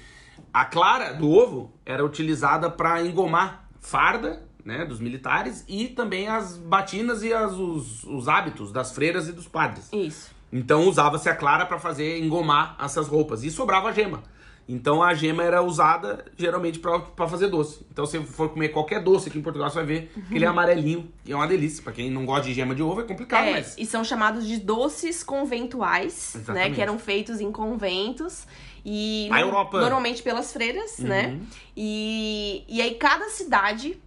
a 0.54 0.64
clara 0.64 1.12
do 1.12 1.28
ovo 1.28 1.72
era 1.84 2.04
utilizada 2.04 2.70
pra 2.70 3.02
engomar 3.02 3.68
farda, 3.80 4.40
né, 4.64 4.84
dos 4.84 5.00
militares 5.00 5.64
e 5.68 5.88
também 5.88 6.28
as 6.28 6.56
batinas 6.56 7.22
e 7.24 7.34
as, 7.34 7.52
os, 7.52 8.04
os 8.04 8.28
hábitos 8.28 8.70
das 8.72 8.92
freiras 8.92 9.28
e 9.28 9.32
dos 9.32 9.48
padres. 9.48 9.90
Isso. 9.92 10.30
Então 10.52 10.88
usava-se 10.88 11.28
a 11.28 11.34
clara 11.34 11.66
para 11.66 11.78
fazer 11.78 12.18
engomar 12.22 12.76
essas 12.80 13.08
roupas 13.08 13.42
e 13.42 13.50
sobrava 13.50 13.88
a 13.88 13.92
gema. 13.92 14.22
Então 14.66 15.02
a 15.02 15.12
gema 15.12 15.42
era 15.42 15.60
usada 15.60 16.24
geralmente 16.38 16.78
para 16.78 17.28
fazer 17.28 17.48
doce. 17.48 17.84
Então 17.92 18.06
se 18.06 18.18
for 18.20 18.48
comer 18.48 18.68
qualquer 18.70 19.02
doce 19.02 19.28
aqui 19.28 19.38
em 19.38 19.42
Portugal, 19.42 19.68
você 19.68 19.76
vai 19.76 19.84
ver 19.84 20.12
que 20.28 20.36
ele 20.36 20.44
é 20.44 20.48
amarelinho 20.48 21.12
e 21.26 21.32
é 21.32 21.36
uma 21.36 21.46
delícia. 21.46 21.82
Para 21.82 21.92
quem 21.92 22.10
não 22.10 22.24
gosta 22.24 22.46
de 22.46 22.54
gema 22.54 22.74
de 22.74 22.82
ovo 22.82 23.02
é 23.02 23.04
complicado, 23.04 23.44
É, 23.44 23.50
mas 23.50 23.74
e 23.76 23.84
são 23.84 24.02
chamados 24.02 24.46
de 24.46 24.56
doces 24.56 25.22
conventuais, 25.22 26.32
né? 26.34 26.40
Exatamente. 26.40 26.74
Que 26.76 26.80
eram 26.80 26.98
feitos 26.98 27.40
em 27.40 27.52
conventos. 27.52 28.46
E 28.84 29.28
no- 29.30 29.38
Europa. 29.38 29.76
Uhum. 29.78 29.82
normalmente 29.82 30.22
pelas 30.22 30.52
freiras, 30.52 30.98
né? 30.98 31.38
E, 31.76 32.64
e 32.68 32.82
aí 32.82 32.94
cada 32.96 33.28
cidade 33.30 33.98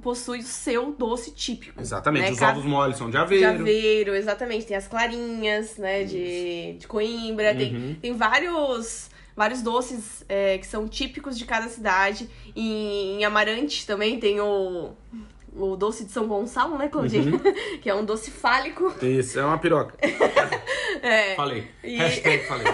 possui 0.00 0.38
o 0.38 0.42
seu 0.42 0.92
doce 0.92 1.32
típico. 1.32 1.80
exatamente, 1.80 2.26
né? 2.26 2.30
os 2.32 2.38
Cada- 2.38 2.52
ovos 2.52 2.64
moles 2.64 2.96
são 2.96 3.06
de 3.08 3.12
De 3.12 3.18
aveiro. 3.18 3.60
Aveiro, 3.60 4.14
exatamente. 4.14 4.66
Tem 4.66 4.76
as 4.76 4.86
clarinhas, 4.86 5.76
né? 5.76 6.04
De, 6.04 6.74
de 6.78 6.86
Coimbra. 6.86 7.50
Uhum. 7.52 7.56
Tem, 7.58 7.98
tem 8.00 8.12
vários, 8.16 9.10
vários 9.36 9.60
doces 9.60 10.24
é, 10.28 10.56
que 10.58 10.66
são 10.66 10.86
típicos 10.88 11.36
de 11.36 11.44
cada 11.44 11.68
cidade. 11.68 12.28
E 12.54 13.16
em 13.18 13.24
Amarante 13.24 13.84
também 13.86 14.20
tem 14.20 14.40
o, 14.40 14.92
o 15.54 15.76
doce 15.76 16.04
de 16.04 16.12
São 16.12 16.26
Gonçalo, 16.26 16.78
né, 16.78 16.88
Claudinho? 16.88 17.34
Uhum. 17.34 17.54
que 17.80 17.88
é 17.90 17.94
um 17.94 18.04
doce 18.04 18.30
fálico. 18.30 18.92
Isso, 19.02 19.38
é 19.38 19.44
uma 19.44 19.58
piroca. 19.58 19.94
É, 21.04 21.34
Falei. 21.34 21.66
E- 21.82 21.96
Hashtag 21.96 22.44
falei. 22.46 22.64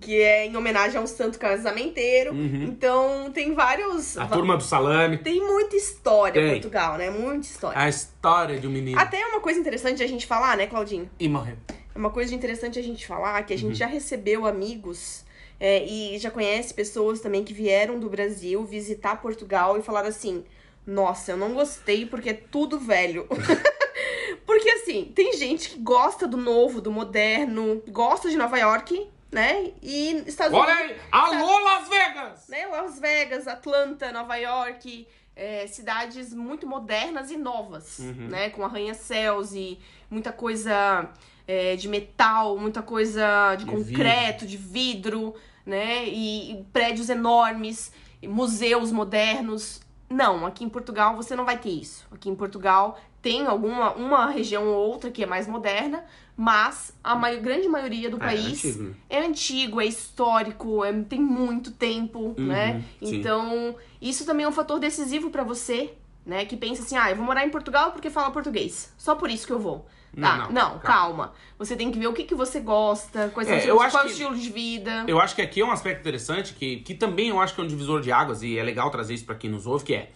que 0.00 0.20
é 0.20 0.46
em 0.46 0.56
homenagem 0.56 0.98
ao 0.98 1.06
santo 1.06 1.38
casamenteiro. 1.38 2.34
Então 2.34 3.30
tem 3.32 3.54
vários. 3.54 4.16
Uhum. 4.16 4.22
A 4.22 4.26
turma 4.26 4.56
do 4.56 4.62
salame. 4.64 5.18
Tem 5.18 5.40
muita 5.40 5.76
história 5.76 6.40
em. 6.40 6.50
Portugal, 6.50 6.96
né? 6.98 7.10
Muita 7.10 7.46
história. 7.46 7.78
A 7.78 7.88
história 7.88 8.58
de 8.58 8.66
um 8.66 8.70
menino. 8.70 8.98
Até 8.98 9.24
uma 9.26 9.40
coisa 9.40 9.60
interessante 9.60 10.02
a 10.02 10.06
gente 10.06 10.26
falar, 10.26 10.56
né, 10.56 10.66
Claudinho? 10.66 11.08
E 11.20 11.28
morreu. 11.28 11.56
É 11.94 11.98
Uma 11.98 12.10
coisa 12.10 12.34
interessante 12.34 12.76
a 12.76 12.82
gente 12.82 13.06
falar 13.06 13.40
que 13.44 13.52
a 13.52 13.56
Uhum. 13.56 13.62
gente 13.62 13.76
já 13.78 13.86
recebeu 13.86 14.46
amigos 14.46 15.24
é, 15.60 15.84
e 15.84 16.18
já 16.18 16.32
conhece 16.32 16.74
pessoas 16.74 17.20
também 17.20 17.44
que 17.44 17.52
vieram 17.54 18.00
do 18.00 18.08
Brasil 18.10 18.64
visitar 18.64 19.20
Portugal 19.22 19.78
e 19.78 19.82
falaram 19.82 20.08
assim: 20.08 20.44
Nossa, 20.86 21.32
eu 21.32 21.36
não 21.36 21.54
gostei 21.54 22.04
porque 22.06 22.30
é 22.30 22.34
tudo 22.34 22.78
velho. 22.78 23.26
porque 24.46 24.68
assim, 24.70 25.12
tem 25.14 25.32
gente 25.36 25.70
que 25.70 25.78
gosta 25.78 26.26
do 26.26 26.36
novo, 26.36 26.80
do 26.80 26.90
moderno, 26.92 27.82
gosta 27.88 28.28
de 28.28 28.36
Nova 28.36 28.58
York, 28.58 29.08
né? 29.32 29.72
E 29.82 30.22
Estados 30.26 30.56
Olha 30.56 30.74
Unidos. 30.74 30.90
aí! 30.92 31.08
Alô, 31.10 31.58
Las 31.60 31.88
Vegas! 31.88 32.48
Né? 32.48 32.66
Las 32.66 32.98
Vegas, 33.00 33.48
Atlanta, 33.48 34.12
Nova 34.12 34.36
York, 34.36 35.06
é, 35.34 35.66
cidades 35.66 36.32
muito 36.34 36.66
modernas 36.66 37.30
e 37.30 37.36
novas, 37.36 37.98
Uhum. 37.98 38.28
né? 38.28 38.50
Com 38.50 38.64
arranha-céus 38.64 39.52
e 39.54 39.78
muita 40.10 40.32
coisa 40.32 41.08
é, 41.48 41.74
de 41.76 41.88
metal, 41.88 42.56
muita 42.58 42.82
coisa 42.82 43.54
de, 43.56 43.64
De 43.64 43.70
concreto, 43.70 44.46
de 44.46 44.56
vidro, 44.56 45.34
né? 45.64 46.04
E, 46.06 46.52
e 46.52 46.64
prédios 46.72 47.08
enormes, 47.08 47.90
e 48.22 48.28
museus 48.28 48.92
modernos. 48.92 49.80
Não, 50.14 50.46
aqui 50.46 50.62
em 50.64 50.68
Portugal 50.68 51.16
você 51.16 51.34
não 51.34 51.44
vai 51.44 51.58
ter 51.58 51.70
isso. 51.70 52.06
Aqui 52.12 52.28
em 52.30 52.36
Portugal 52.36 52.96
tem 53.20 53.46
alguma 53.46 53.92
uma 53.94 54.26
região 54.30 54.64
ou 54.68 54.88
outra 54.90 55.10
que 55.10 55.24
é 55.24 55.26
mais 55.26 55.48
moderna, 55.48 56.04
mas 56.36 56.92
a 57.02 57.16
mai- 57.16 57.38
grande 57.40 57.66
maioria 57.68 58.08
do 58.08 58.18
É, 58.18 58.20
país 58.20 58.64
antigo, 58.64 58.82
né? 58.84 58.94
é 59.10 59.20
antigo, 59.26 59.80
é 59.80 59.86
histórico, 59.86 60.84
é- 60.84 60.92
tem 61.02 61.20
muito 61.20 61.72
tempo, 61.72 62.34
né? 62.38 62.74
Uhum, 62.74 63.08
sim. 63.08 63.16
Então, 63.16 63.74
isso 64.00 64.24
também 64.24 64.44
é 64.46 64.48
um 64.48 64.52
fator 64.52 64.78
decisivo 64.78 65.30
pra 65.30 65.42
você, 65.42 65.94
né? 66.24 66.44
Que 66.44 66.56
pensa 66.56 66.82
assim, 66.82 66.96
ah, 66.96 67.10
eu 67.10 67.16
vou 67.16 67.24
morar 67.26 67.44
em 67.44 67.50
Portugal 67.50 67.90
porque 67.90 68.08
fala 68.08 68.30
português. 68.30 68.92
Só 68.96 69.16
por 69.16 69.28
isso 69.30 69.46
que 69.46 69.52
eu 69.52 69.58
vou. 69.58 69.84
Tá, 70.20 70.36
Não, 70.36 70.52
não, 70.52 70.52
não, 70.72 70.78
calma. 70.78 71.32
Você 71.58 71.74
tem 71.76 71.90
que 71.90 71.98
ver 71.98 72.06
o 72.06 72.12
que, 72.12 72.24
que 72.24 72.34
você 72.34 72.60
gosta, 72.60 73.30
quais 73.34 73.48
são 73.48 73.56
É, 73.56 73.60
os 73.60 73.66
eu 73.66 73.78
seus, 73.80 73.94
é 73.94 73.98
o 73.98 74.02
que- 74.02 74.10
estilo 74.10 74.36
de 74.36 74.50
vida. 74.50 75.04
Eu 75.08 75.20
acho 75.20 75.34
que 75.34 75.42
aqui 75.42 75.60
é 75.60 75.64
um 75.64 75.70
aspecto 75.72 76.00
interessante 76.00 76.54
que, 76.54 76.76
que 76.78 76.94
também 76.94 77.28
eu 77.30 77.40
acho 77.40 77.54
que 77.54 77.60
é 77.60 77.64
um 77.64 77.66
divisor 77.66 78.00
de 78.00 78.12
águas 78.12 78.42
e 78.42 78.56
é 78.58 78.62
legal 78.62 78.90
trazer 78.90 79.14
isso 79.14 79.24
pra 79.24 79.34
quem 79.34 79.50
nos 79.50 79.66
ouve, 79.66 79.84
que 79.84 79.94
é 79.94 80.10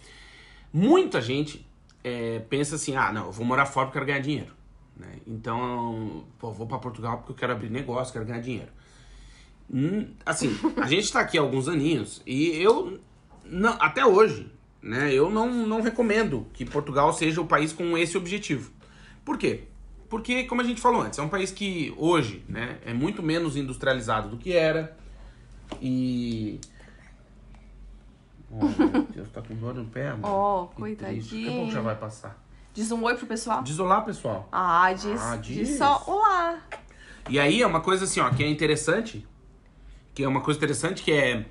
muita 0.73 1.21
gente 1.21 1.65
é, 2.03 2.39
pensa 2.49 2.75
assim, 2.75 2.95
ah, 2.95 3.11
não, 3.11 3.25
eu 3.27 3.31
vou 3.31 3.45
morar 3.45 3.65
fora 3.65 3.87
porque 3.87 3.97
eu 3.97 4.05
quero 4.05 4.13
ganhar 4.13 4.21
dinheiro. 4.23 4.53
Né? 4.95 5.07
Então, 5.27 6.23
pô, 6.37 6.51
vou 6.51 6.65
pra 6.67 6.77
Portugal 6.77 7.17
porque 7.17 7.31
eu 7.31 7.35
quero 7.35 7.51
abrir 7.53 7.69
negócio, 7.69 8.13
quero 8.13 8.25
ganhar 8.25 8.39
dinheiro. 8.41 8.69
Hum, 9.71 10.13
assim, 10.25 10.57
a 10.77 10.87
gente 10.87 11.11
tá 11.11 11.19
aqui 11.19 11.37
há 11.37 11.41
alguns 11.41 11.67
aninhos 11.67 12.21
e 12.25 12.49
eu, 12.61 12.99
não, 13.45 13.75
até 13.79 14.05
hoje, 14.05 14.51
né, 14.81 15.13
eu 15.13 15.29
não, 15.29 15.51
não 15.67 15.81
recomendo 15.81 16.47
que 16.53 16.65
Portugal 16.65 17.13
seja 17.13 17.39
o 17.41 17.45
país 17.45 17.71
com 17.71 17.97
esse 17.97 18.17
objetivo. 18.17 18.71
Por 19.23 19.37
quê? 19.37 19.65
Porque, 20.09 20.43
como 20.45 20.61
a 20.61 20.63
gente 20.63 20.81
falou 20.81 21.01
antes, 21.01 21.19
é 21.19 21.21
um 21.21 21.29
país 21.29 21.51
que 21.51 21.93
hoje 21.97 22.43
né, 22.49 22.79
é 22.85 22.93
muito 22.93 23.21
menos 23.21 23.55
industrializado 23.55 24.29
do 24.29 24.37
que 24.37 24.51
era. 24.53 24.97
E. 25.81 26.59
Oh, 28.51 28.65
meu 28.65 29.03
Deus, 29.03 29.29
tá 29.29 29.41
com 29.41 29.53
dor 29.55 29.75
no 29.75 29.85
pé, 29.85 30.09
amor. 30.09 30.27
Ó, 30.27 30.65
Que 30.67 30.95
triste. 30.95 30.95
Daqui 30.95 31.13
a 31.13 31.15
pouco 31.19 31.31
coitadinho. 31.35 31.71
já 31.71 31.81
vai 31.81 31.95
passar. 31.95 32.43
Diz 32.73 32.91
um 32.91 33.03
oi 33.03 33.15
pro 33.15 33.27
pessoal. 33.27 33.61
Diz 33.61 33.77
olá, 33.77 34.01
pessoal. 34.01 34.47
Ah, 34.51 34.91
diz, 34.93 35.21
Ah, 35.21 35.35
diz. 35.35 35.67
diz. 35.67 35.77
só 35.77 36.03
olá. 36.07 36.59
E 37.29 37.39
aí 37.39 37.61
é 37.61 37.67
uma 37.67 37.81
coisa 37.81 38.05
assim, 38.05 38.19
ó, 38.19 38.29
que 38.31 38.43
é 38.43 38.47
interessante, 38.49 39.27
que 40.15 40.23
é 40.23 40.27
uma 40.27 40.41
coisa 40.41 40.57
interessante 40.57 41.03
que 41.03 41.11
é 41.11 41.45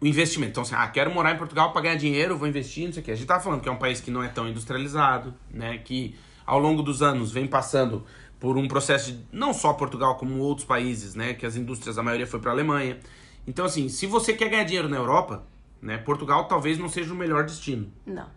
o 0.00 0.06
investimento. 0.06 0.52
Então, 0.52 0.62
assim, 0.62 0.74
ah, 0.76 0.86
quero 0.86 1.12
morar 1.12 1.32
em 1.34 1.38
Portugal 1.38 1.72
para 1.72 1.82
ganhar 1.82 1.96
dinheiro, 1.96 2.36
vou 2.38 2.46
investir, 2.46 2.86
não 2.86 2.92
sei 2.92 3.02
o 3.02 3.04
quê. 3.04 3.10
A 3.10 3.14
gente 3.16 3.26
tava 3.26 3.42
falando 3.42 3.60
que 3.60 3.68
é 3.68 3.72
um 3.72 3.76
país 3.78 4.00
que 4.00 4.10
não 4.10 4.22
é 4.22 4.28
tão 4.28 4.48
industrializado, 4.48 5.34
né, 5.50 5.78
que 5.78 6.14
ao 6.50 6.58
longo 6.58 6.82
dos 6.82 7.00
anos 7.00 7.30
vem 7.30 7.46
passando 7.46 8.04
por 8.40 8.58
um 8.58 8.66
processo 8.66 9.12
de 9.12 9.24
não 9.30 9.54
só 9.54 9.72
Portugal 9.72 10.16
como 10.16 10.38
outros 10.38 10.66
países, 10.66 11.14
né, 11.14 11.32
que 11.32 11.46
as 11.46 11.54
indústrias 11.54 11.96
a 11.96 12.02
maioria 12.02 12.26
foi 12.26 12.40
para 12.40 12.50
Alemanha. 12.50 12.98
Então, 13.46 13.64
assim, 13.64 13.88
se 13.88 14.04
você 14.04 14.32
quer 14.32 14.48
ganhar 14.48 14.64
dinheiro 14.64 14.88
na 14.88 14.96
Europa, 14.96 15.46
né, 15.80 15.96
Portugal 15.98 16.48
talvez 16.48 16.76
não 16.76 16.88
seja 16.88 17.14
o 17.14 17.16
melhor 17.16 17.44
destino. 17.44 17.92
Não. 18.04 18.28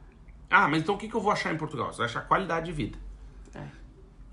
Ah, 0.48 0.68
mas 0.68 0.84
então 0.84 0.94
o 0.94 0.98
que, 0.98 1.08
que 1.08 1.16
eu 1.16 1.22
vou 1.22 1.32
achar 1.32 1.52
em 1.52 1.58
Portugal? 1.58 1.92
Você 1.92 1.98
vai 1.98 2.06
achar 2.06 2.22
qualidade 2.28 2.68
de 2.68 2.72
vida. 2.72 3.00
É. 3.56 3.66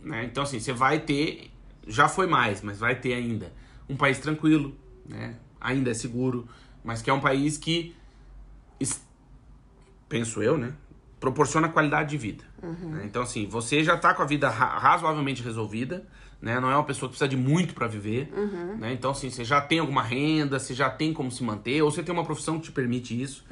Né? 0.02 0.24
Então, 0.24 0.42
assim, 0.42 0.60
você 0.60 0.74
vai 0.74 1.00
ter, 1.00 1.50
já 1.86 2.06
foi 2.06 2.26
mais, 2.26 2.60
mas 2.60 2.78
vai 2.78 2.94
ter 2.94 3.14
ainda 3.14 3.50
um 3.88 3.96
país 3.96 4.18
tranquilo, 4.18 4.76
né? 5.08 5.36
ainda 5.58 5.90
é 5.90 5.94
seguro, 5.94 6.46
mas 6.84 7.00
que 7.00 7.08
é 7.08 7.14
um 7.14 7.20
país 7.20 7.56
que, 7.56 7.96
penso 10.06 10.42
eu, 10.42 10.58
né? 10.58 10.74
proporciona 11.20 11.68
qualidade 11.68 12.10
de 12.10 12.16
vida. 12.16 12.44
Né? 12.62 13.02
Então, 13.04 13.22
assim, 13.22 13.46
você 13.46 13.82
já 13.82 13.96
tá 13.96 14.14
com 14.14 14.22
a 14.22 14.26
vida 14.26 14.48
ra- 14.48 14.78
razoavelmente 14.78 15.42
resolvida, 15.42 16.04
né? 16.40 16.58
não 16.60 16.70
é 16.70 16.74
uma 16.74 16.84
pessoa 16.84 17.08
que 17.08 17.16
precisa 17.16 17.28
de 17.28 17.36
muito 17.36 17.74
para 17.74 17.86
viver. 17.86 18.32
Né? 18.78 18.92
Então, 18.92 19.10
assim, 19.10 19.28
você 19.30 19.44
já 19.44 19.60
tem 19.60 19.78
alguma 19.78 20.02
renda, 20.02 20.58
você 20.58 20.72
já 20.74 20.88
tem 20.90 21.12
como 21.12 21.30
se 21.30 21.42
manter, 21.44 21.82
ou 21.82 21.90
você 21.90 22.02
tem 22.02 22.12
uma 22.14 22.24
profissão 22.24 22.58
que 22.58 22.64
te 22.66 22.72
permite 22.72 23.20
isso. 23.20 23.44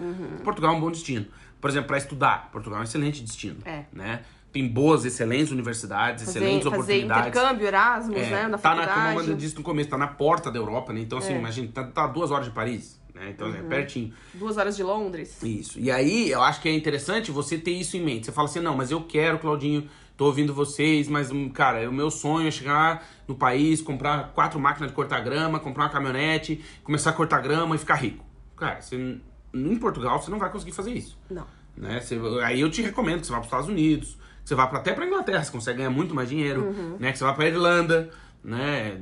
Portugal 0.44 0.72
é 0.74 0.76
um 0.76 0.80
bom 0.80 0.90
destino. 0.90 1.26
Por 1.60 1.68
exemplo, 1.70 1.88
para 1.88 1.98
estudar, 1.98 2.50
Portugal 2.52 2.78
é 2.78 2.82
um 2.82 2.84
excelente 2.84 3.20
destino. 3.22 3.56
É. 3.64 3.84
Né? 3.92 4.20
Tem 4.52 4.66
boas, 4.66 5.04
excelentes 5.04 5.50
universidades, 5.52 6.24
Fazer, 6.24 6.38
excelentes 6.38 6.64
fazer 6.64 6.76
oportunidades. 6.76 7.28
intercâmbio, 7.28 7.66
Erasmus, 7.66 8.16
É, 8.16 8.30
né? 8.30 8.48
Na 8.48 8.56
tá 8.58 8.70
na, 8.70 8.76
como 8.76 8.86
faculdade. 8.88 9.18
Amanda 9.18 9.34
disse 9.34 9.56
no 9.56 9.62
começo, 9.62 9.90
tá 9.90 9.98
na 9.98 10.06
porta 10.06 10.50
da 10.50 10.58
Europa, 10.58 10.92
né? 10.92 11.00
Então, 11.00 11.18
assim, 11.18 11.34
É. 11.34 11.38
imagina, 11.38 11.68
tá, 11.72 11.84
tá 11.84 12.06
duas 12.06 12.30
horas 12.30 12.46
de 12.46 12.52
Paris, 12.52 12.98
né? 13.18 13.30
Então, 13.30 13.48
é 13.54 13.62
pertinho. 13.62 14.12
Duas 14.34 14.56
horas 14.56 14.76
de 14.76 14.82
Londres. 14.82 15.42
Isso. 15.42 15.78
E 15.78 15.90
aí, 15.90 16.30
eu 16.30 16.42
acho 16.42 16.60
que 16.60 16.68
é 16.68 16.72
interessante 16.72 17.30
você 17.30 17.58
ter 17.58 17.72
isso 17.72 17.96
em 17.96 18.02
mente. 18.02 18.26
Você 18.26 18.32
fala 18.32 18.48
assim, 18.48 18.60
não, 18.60 18.76
mas 18.76 18.90
eu 18.90 19.00
quero, 19.02 19.38
Claudinho, 19.38 19.88
tô 20.16 20.26
ouvindo 20.26 20.52
vocês, 20.54 21.08
mas, 21.08 21.30
hum, 21.30 21.48
cara, 21.48 21.88
o 21.88 21.92
meu 21.92 22.10
sonho 22.10 22.48
é 22.48 22.50
chegar 22.50 23.06
no 23.26 23.34
país, 23.34 23.80
comprar 23.82 24.32
quatro 24.32 24.58
máquinas 24.58 24.90
de 24.90 24.94
cortar 24.96 25.20
grama, 25.20 25.60
comprar 25.60 25.84
uma 25.84 25.90
caminhonete, 25.90 26.60
começar 26.82 27.10
a 27.10 27.12
cortar 27.12 27.40
grama 27.40 27.74
e 27.74 27.78
ficar 27.78 27.94
rico. 27.96 28.24
Cara, 28.56 28.80
você, 28.80 29.18
em 29.54 29.76
Portugal 29.76 30.20
você 30.20 30.30
não 30.30 30.38
vai 30.38 30.50
conseguir 30.50 30.72
fazer 30.72 30.92
isso. 30.92 31.16
Não. 31.30 31.46
Né? 31.76 32.00
Você- 32.00 32.18
aí 32.44 32.60
eu 32.60 32.68
te 32.70 32.82
recomendo 32.82 33.20
que 33.20 33.26
você 33.26 33.32
vá 33.32 33.38
para 33.38 33.42
os 33.42 33.46
Estados 33.46 33.68
Unidos, 33.68 34.18
que 34.42 34.48
você 34.48 34.54
vá 34.56 34.66
pra, 34.66 34.78
até 34.80 34.92
para 34.92 35.06
Inglaterra, 35.06 35.44
você 35.44 35.52
consegue 35.52 35.78
ganhar 35.78 35.90
muito 35.90 36.14
mais 36.14 36.28
dinheiro, 36.28 36.62
Uhum. 36.64 36.96
né? 36.98 37.12
Que 37.12 37.18
você 37.18 37.24
vá 37.24 37.32
para 37.34 37.46
Irlanda, 37.46 38.10
né? 38.42 38.98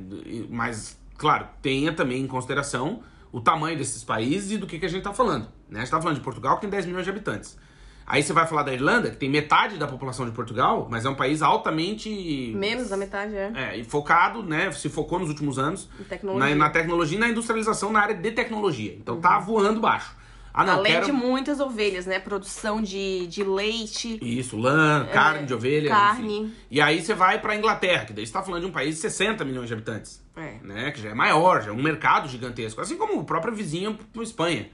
Mas, 0.49 0.99
claro, 1.17 1.47
tenha 1.61 1.91
também 1.93 2.21
em 2.21 2.27
consideração 2.27 3.01
o 3.37 3.41
tamanho 3.41 3.77
desses 3.77 4.03
países 4.03 4.51
e 4.51 4.57
do 4.57 4.65
que, 4.65 4.79
que 4.79 4.85
a 4.85 4.89
gente 4.89 5.03
tá 5.03 5.13
falando. 5.13 5.47
Né? 5.69 5.79
A 5.79 5.83
gente 5.83 5.91
tá 5.91 6.01
falando 6.01 6.17
de 6.17 6.23
Portugal, 6.23 6.55
que 6.55 6.61
tem 6.61 6.69
10 6.69 6.87
milhões 6.87 7.03
de 7.03 7.11
habitantes. 7.11 7.57
Aí 8.05 8.23
você 8.23 8.33
vai 8.33 8.47
falar 8.47 8.63
da 8.63 8.73
Irlanda, 8.73 9.11
que 9.11 9.17
tem 9.17 9.29
metade 9.29 9.77
da 9.77 9.85
população 9.85 10.25
de 10.25 10.31
Portugal, 10.31 10.87
mas 10.89 11.05
é 11.05 11.09
um 11.09 11.13
país 11.13 11.41
altamente 11.41 12.53
Menos 12.55 12.89
da 12.89 12.97
metade, 12.97 13.35
é. 13.35 13.51
é, 13.53 13.77
e 13.77 13.83
focado, 13.83 14.41
né? 14.41 14.71
Se 14.71 14.89
focou 14.89 15.19
nos 15.19 15.29
últimos 15.29 15.59
anos 15.59 15.89
tecnologia. 16.07 16.55
Na, 16.55 16.55
na 16.55 16.69
tecnologia 16.69 17.17
e 17.17 17.19
na 17.19 17.29
industrialização 17.29 17.91
na 17.91 17.99
área 17.99 18.15
de 18.15 18.31
tecnologia. 18.31 18.95
Então 18.95 19.19
tá 19.19 19.37
voando 19.39 19.81
baixo. 19.81 20.15
Ah, 20.57 20.65
não, 20.65 20.73
Além 20.73 20.93
quero... 20.93 21.05
de 21.05 21.11
muitas 21.11 21.59
ovelhas, 21.59 22.07
né? 22.07 22.17
Produção 22.17 22.81
de, 22.81 23.27
de 23.27 23.43
leite. 23.43 24.17
Isso, 24.23 24.57
lã, 24.57 25.05
carne 25.13 25.45
de 25.45 25.53
ovelha. 25.53 25.85
É, 25.85 25.91
carne. 25.91 26.39
enfim. 26.39 26.55
E 26.71 26.81
aí 26.81 26.99
você 26.99 27.13
vai 27.13 27.39
pra 27.39 27.55
Inglaterra, 27.55 28.05
que 28.05 28.11
daí 28.11 28.25
você 28.25 28.33
tá 28.33 28.41
falando 28.41 28.61
de 28.61 28.67
um 28.67 28.71
país 28.71 28.95
de 28.95 29.01
60 29.01 29.45
milhões 29.45 29.67
de 29.67 29.75
habitantes. 29.75 30.19
É. 30.35 30.55
Né? 30.63 30.89
Que 30.89 30.99
já 30.99 31.11
é 31.11 31.13
maior, 31.13 31.61
já 31.61 31.69
é 31.69 31.71
um 31.71 31.79
mercado 31.79 32.27
gigantesco. 32.27 32.81
Assim 32.81 32.97
como 32.97 33.19
o 33.19 33.23
próprio 33.23 33.53
vizinho 33.53 33.99
Espanha. 34.19 34.67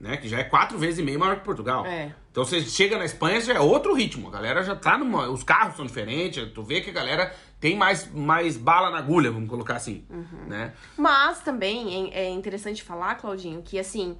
Né? 0.00 0.16
Que 0.16 0.28
já 0.28 0.40
é 0.40 0.42
quatro 0.42 0.76
vezes 0.76 0.98
e 0.98 1.02
meio 1.04 1.20
maior 1.20 1.36
que 1.36 1.44
Portugal. 1.44 1.86
É. 1.86 2.12
Então 2.32 2.44
você 2.44 2.60
chega 2.62 2.98
na 2.98 3.04
Espanha, 3.04 3.40
já 3.40 3.54
é 3.54 3.60
outro 3.60 3.94
ritmo. 3.94 4.26
A 4.26 4.32
galera 4.32 4.64
já 4.64 4.74
tá 4.74 4.98
numa. 4.98 5.28
Os 5.28 5.44
carros 5.44 5.76
são 5.76 5.86
diferentes. 5.86 6.52
Tu 6.52 6.62
vê 6.64 6.80
que 6.80 6.90
a 6.90 6.92
galera 6.92 7.32
tem 7.60 7.76
mais, 7.76 8.12
mais 8.12 8.56
bala 8.56 8.90
na 8.90 8.98
agulha, 8.98 9.30
vamos 9.30 9.48
colocar 9.48 9.76
assim. 9.76 10.04
Uhum. 10.10 10.48
Né? 10.48 10.72
Mas 10.96 11.40
também 11.42 12.12
é 12.12 12.24
é 12.24 12.30
interessante 12.30 12.82
falar, 12.82 13.14
Claudinho, 13.14 13.62
que 13.62 13.78
assim. 13.78 14.16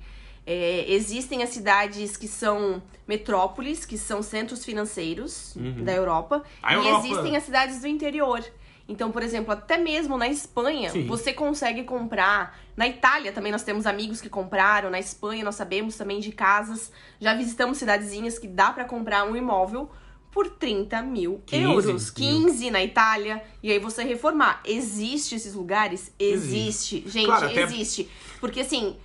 É, 0.51 0.91
existem 0.91 1.43
as 1.43 1.51
cidades 1.51 2.17
que 2.17 2.27
são 2.27 2.83
metrópoles, 3.07 3.85
que 3.85 3.99
são 3.99 4.23
centros 4.23 4.65
financeiros 4.65 5.53
da 5.85 5.93
Europa, 5.93 6.37
Uhum. 6.37 6.43
A 6.63 6.73
e 6.73 6.77
Europa- 6.77 7.07
existem 7.07 7.37
as 7.37 7.43
cidades 7.43 7.81
do 7.81 7.87
interior. 7.87 8.43
Então, 8.89 9.11
por 9.13 9.23
exemplo, 9.23 9.53
até 9.53 9.77
mesmo 9.77 10.17
na 10.17 10.27
Espanha, 10.29 10.91
Sim. 10.91 11.07
você 11.07 11.35
consegue 11.35 11.83
comprar. 11.85 12.59
Na 12.75 12.89
Itália 12.89 13.31
também 13.33 13.53
nós 13.53 13.63
temos 13.63 13.85
amigos 13.85 14.19
que 14.23 14.31
compraram. 14.31 14.89
Na 14.89 14.99
Espanha 14.99 15.45
nós 15.45 15.57
sabemos 15.57 15.95
também 15.97 16.21
de 16.21 16.33
casas. 16.33 16.91
Já 17.21 17.35
visitamos 17.35 17.77
cidadezinhas 17.77 18.39
que 18.39 18.49
dá 18.49 18.73
pra 18.73 18.87
comprar 18.87 19.25
um 19.25 19.37
imóvel 19.37 19.91
por 20.33 20.49
30 20.49 21.03
mil 21.03 21.43
15 21.45 21.63
euros. 21.65 21.87
mil. 22.15 22.15
15 22.15 22.71
na 22.71 22.83
Itália. 22.83 23.43
E 23.63 23.71
aí 23.71 23.79
você 23.79 24.03
reformar. 24.05 24.63
Existe 24.65 25.35
esses 25.35 25.53
lugares? 25.53 26.11
Existe. 26.19 27.05
Gente, 27.07 27.27
Claro, 27.27 27.47
até- 27.47 27.63
existe. 27.65 28.09
Porque 28.41 28.61
assim, 28.61 28.97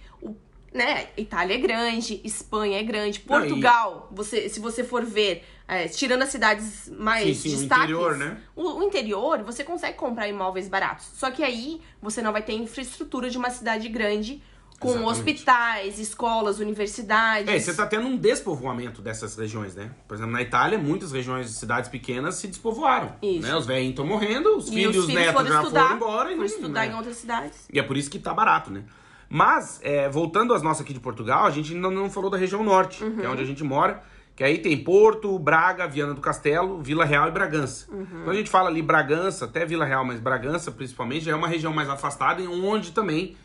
né, 0.74 1.07
Itália 1.15 1.55
é 1.55 1.57
grande, 1.57 2.19
Espanha 2.24 2.80
é 2.80 2.84
grande, 2.84 3.24
Não, 3.28 3.38
e- 3.38 3.39
Portugal, 3.41 4.07
você, 4.11 4.49
se 4.49 4.59
você 4.59 4.84
for 4.84 5.03
ver, 5.05 5.43
é, 5.67 5.88
tirando 5.88 6.24
as 6.24 6.30
cidades 6.30 6.91
mais 6.97 7.38
Sim, 7.38 7.49
sim, 7.49 7.55
o 7.55 7.59
destaques, 7.59 7.84
interior, 7.84 8.17
né? 8.17 8.38
o, 8.55 8.80
o 8.80 8.84
interior, 8.84 9.43
você 9.43 9.63
consegue 9.63 9.97
comprar 9.97 10.28
imóveis 10.28 10.67
baratos. 10.67 11.05
Só 11.13 11.30
que 11.32 11.43
aí 11.43 11.80
você 12.01 12.21
não 12.21 12.32
vai 12.32 12.41
ter 12.41 12.53
infraestrutura 12.53 13.30
de 13.30 13.38
uma 13.38 13.49
cidade 13.49 13.88
grande 13.88 14.41
com 14.80 14.89
Exatamente. 14.89 15.11
hospitais, 15.19 15.99
escolas, 15.99 16.59
universidades. 16.59 17.47
É, 17.47 17.57
você 17.57 17.74
tá 17.74 17.88
tendo 17.88 18.05
um 18.07 18.17
despovoamento 18.17 19.01
dessas 19.01 19.34
regiões, 19.38 19.76
né? 19.76 19.91
Por 20.07 20.15
exemplo, 20.15 20.34
na 20.34 20.41
Itália, 20.41 20.78
muitas 20.78 21.13
regiões 21.13 21.47
de 21.47 21.53
cidades 21.53 21.89
pequenas 21.89 22.36
se 22.36 22.47
despovoaram. 22.47 23.15
Isso. 23.21 23.47
Né? 23.47 23.55
Os 23.55 23.65
velhinhos 23.65 23.91
estão 23.91 24.05
morrendo, 24.05 24.57
os 24.57 24.67
E 24.67 24.71
filhos 24.71 24.97
os 24.97 25.05
filhos 25.05 25.21
netos 25.21 25.34
foram 25.41 25.47
já 25.53 25.61
estudar, 25.61 25.84
foram 25.84 25.95
embora. 25.95 26.32
e 26.34 26.36
não- 26.36 26.43
estudar 26.45 26.86
né? 26.88 26.91
em 26.91 26.95
outras 26.95 27.15
cidades. 27.15 27.65
E 27.71 27.80
é 27.80 27.84
por 27.84 27.95
isso 27.95 28.09
que 28.09 28.19
tá 28.19 28.34
barato, 28.34 28.69
né? 28.71 28.84
Mas, 29.36 29.79
é, 29.81 30.07
voltando 30.07 30.53
às 30.53 30.61
nossas 30.61 30.81
aqui 30.84 30.93
de 30.93 30.99
Portugal, 30.99 31.45
a 31.45 31.49
gente 31.49 31.73
ainda 31.73 31.89
não 31.89 32.07
falou 32.07 32.29
da 32.29 32.38
região 32.38 32.63
norte, 32.63 32.99
que 32.99 33.03
Uhum. 33.03 33.23
é 33.25 33.27
onde 33.27 33.41
a 33.41 33.45
gente 33.45 33.63
mora. 33.63 34.03
Que 34.36 34.43
aí 34.43 34.59
tem 34.59 34.77
Porto, 34.77 35.39
Braga, 35.39 35.88
Viana 35.88 36.13
do 36.13 36.21
Castelo, 36.21 36.84
Vila 36.84 37.03
Real 37.03 37.27
e 37.27 37.31
Bragança. 37.31 37.91
Uhum. 37.91 38.05
Quando 38.05 38.29
a 38.29 38.36
gente 38.36 38.49
fala 38.51 38.69
ali 38.69 38.84
Bragança, 38.84 39.45
até 39.45 39.65
Vila 39.65 39.86
Real, 39.86 40.05
mas 40.05 40.19
Bragança 40.19 40.71
principalmente, 40.71 41.25
já 41.25 41.31
é 41.31 41.36
uma 41.36 41.47
região 41.47 41.73
mais 41.73 41.89
afastada 41.89 42.43
e 42.43 42.47
onde 42.47 42.91
também 42.91 43.36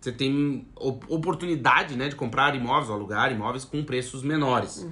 você 0.00 0.12
tem 0.12 0.66
op- 0.76 1.04
oportunidade 1.08 1.96
né, 1.96 2.08
de 2.08 2.14
comprar 2.14 2.54
imóveis 2.54 2.90
alugar 2.90 3.32
imóveis 3.32 3.64
com 3.64 3.82
preços 3.84 4.22
menores. 4.22 4.86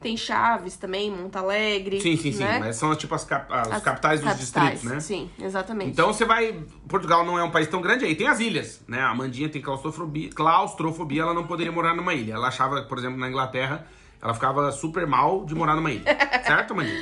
Tem 0.00 0.16
Chaves 0.16 0.76
também, 0.76 1.10
Monte 1.10 1.36
Alegre. 1.36 2.00
Sim, 2.00 2.16
sim, 2.16 2.32
sim. 2.32 2.44
né? 2.44 2.58
Mas 2.60 2.76
são 2.76 2.94
tipo 2.94 3.14
as, 3.14 3.24
cap- 3.24 3.52
as 3.52 3.70
As 3.72 3.82
capitais 3.82 4.20
dos 4.20 4.28
capitais, 4.28 4.38
distritos, 4.38 4.82
né? 4.84 5.00
Sim, 5.00 5.30
exatamente. 5.40 5.90
Então 5.90 6.12
você 6.12 6.24
vai. 6.24 6.64
Portugal 6.88 7.24
não 7.24 7.38
é 7.38 7.42
um 7.42 7.50
país 7.50 7.66
tão 7.68 7.80
grande, 7.80 8.04
aí 8.04 8.14
tem 8.14 8.28
as 8.28 8.38
ilhas, 8.40 8.82
né? 8.86 9.00
A 9.00 9.10
Amandinha 9.10 9.48
tem 9.48 9.60
claustrofobia, 9.60 10.30
claustrofobia, 10.30 11.22
ela 11.22 11.34
não 11.34 11.46
poderia 11.46 11.72
morar 11.72 11.94
numa 11.94 12.14
ilha. 12.14 12.34
Ela 12.34 12.48
achava, 12.48 12.82
por 12.82 12.98
exemplo, 12.98 13.18
na 13.18 13.28
Inglaterra, 13.28 13.86
ela 14.20 14.34
ficava 14.34 14.70
super 14.70 15.06
mal 15.06 15.44
de 15.44 15.54
morar 15.54 15.74
numa 15.74 15.90
ilha. 15.90 16.04
certo, 16.46 16.72
Amandinha? 16.72 17.00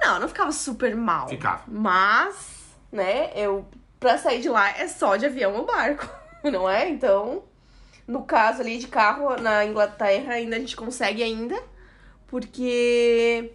Não, 0.00 0.20
não 0.20 0.28
ficava 0.28 0.50
super 0.52 0.94
mal. 0.96 1.28
Ficava. 1.28 1.62
Mas, 1.68 2.74
né, 2.90 3.30
eu. 3.36 3.64
Pra 4.00 4.18
sair 4.18 4.40
de 4.42 4.48
lá 4.48 4.68
é 4.70 4.88
só 4.88 5.14
de 5.16 5.26
avião 5.26 5.54
ou 5.54 5.64
barco, 5.64 6.08
não 6.52 6.68
é? 6.68 6.88
Então, 6.88 7.42
no 8.06 8.22
caso 8.24 8.60
ali 8.62 8.78
de 8.78 8.88
carro 8.88 9.36
na 9.40 9.64
Inglaterra, 9.64 10.34
ainda 10.34 10.56
a 10.56 10.58
gente 10.58 10.76
consegue 10.76 11.22
ainda. 11.22 11.60
Porque. 12.26 13.52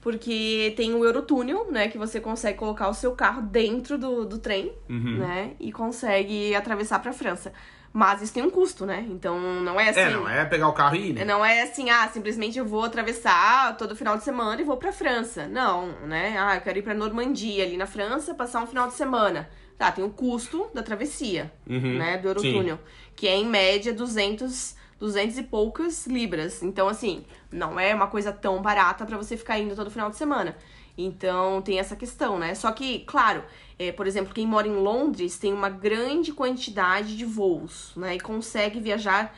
Porque 0.00 0.72
tem 0.76 0.94
o 0.94 1.04
Eurotúnel, 1.04 1.70
né? 1.70 1.88
Que 1.88 1.98
você 1.98 2.20
consegue 2.20 2.56
colocar 2.56 2.88
o 2.88 2.94
seu 2.94 3.12
carro 3.12 3.42
dentro 3.42 3.98
do, 3.98 4.24
do 4.24 4.38
trem, 4.38 4.72
Uhum. 4.88 5.18
né? 5.18 5.50
E 5.58 5.72
consegue 5.72 6.54
atravessar 6.54 7.00
pra 7.00 7.12
França. 7.12 7.52
Mas 7.92 8.22
isso 8.22 8.32
tem 8.32 8.42
um 8.42 8.50
custo, 8.50 8.86
né? 8.86 9.04
Então 9.10 9.38
não 9.40 9.78
é 9.80 9.88
assim. 9.88 10.00
É, 10.00 10.10
não 10.10 10.28
é 10.28 10.44
pegar 10.44 10.68
o 10.68 10.72
carro 10.72 10.94
e 10.94 11.10
ir, 11.10 11.12
né? 11.14 11.24
Não 11.24 11.44
é 11.44 11.62
assim, 11.62 11.90
ah, 11.90 12.08
simplesmente 12.12 12.58
eu 12.58 12.64
vou 12.64 12.84
atravessar 12.84 13.76
todo 13.76 13.96
final 13.96 14.16
de 14.16 14.22
semana 14.24 14.60
e 14.60 14.64
vou 14.64 14.76
pra 14.76 14.92
França. 14.92 15.48
Não, 15.48 15.88
né? 16.06 16.36
Ah, 16.38 16.54
eu 16.56 16.60
quero 16.60 16.78
ir 16.78 16.82
pra 16.82 16.94
Normandia, 16.94 17.64
ali 17.64 17.76
na 17.76 17.86
França, 17.86 18.34
passar 18.34 18.62
um 18.62 18.66
final 18.66 18.86
de 18.88 18.94
semana. 18.94 19.48
Tá, 19.78 19.92
tem 19.92 20.04
o 20.04 20.10
custo 20.10 20.68
da 20.74 20.82
travessia, 20.82 21.52
Uhum, 21.66 21.98
né, 21.98 22.18
do 22.18 22.28
Eurotúnel, 22.28 22.80
que 23.14 23.28
é 23.28 23.36
em 23.36 23.46
média 23.46 23.92
200 23.92 24.76
200 24.98 25.38
e 25.38 25.42
poucas 25.44 26.06
libras. 26.06 26.62
Então, 26.62 26.88
assim, 26.88 27.24
não 27.52 27.78
é 27.78 27.94
uma 27.94 28.08
coisa 28.08 28.32
tão 28.32 28.60
barata 28.60 29.06
para 29.06 29.16
você 29.16 29.36
ficar 29.36 29.58
indo 29.58 29.76
todo 29.76 29.90
final 29.90 30.10
de 30.10 30.16
semana. 30.16 30.56
Então, 30.96 31.62
tem 31.62 31.78
essa 31.78 31.94
questão, 31.94 32.38
né? 32.38 32.54
Só 32.56 32.72
que, 32.72 33.00
claro, 33.00 33.44
é, 33.78 33.92
por 33.92 34.06
exemplo, 34.08 34.34
quem 34.34 34.44
mora 34.44 34.66
em 34.66 34.74
Londres 34.74 35.38
tem 35.38 35.52
uma 35.52 35.68
grande 35.68 36.32
quantidade 36.32 37.16
de 37.16 37.24
voos, 37.24 37.92
né? 37.96 38.16
E 38.16 38.20
consegue 38.20 38.80
viajar 38.80 39.32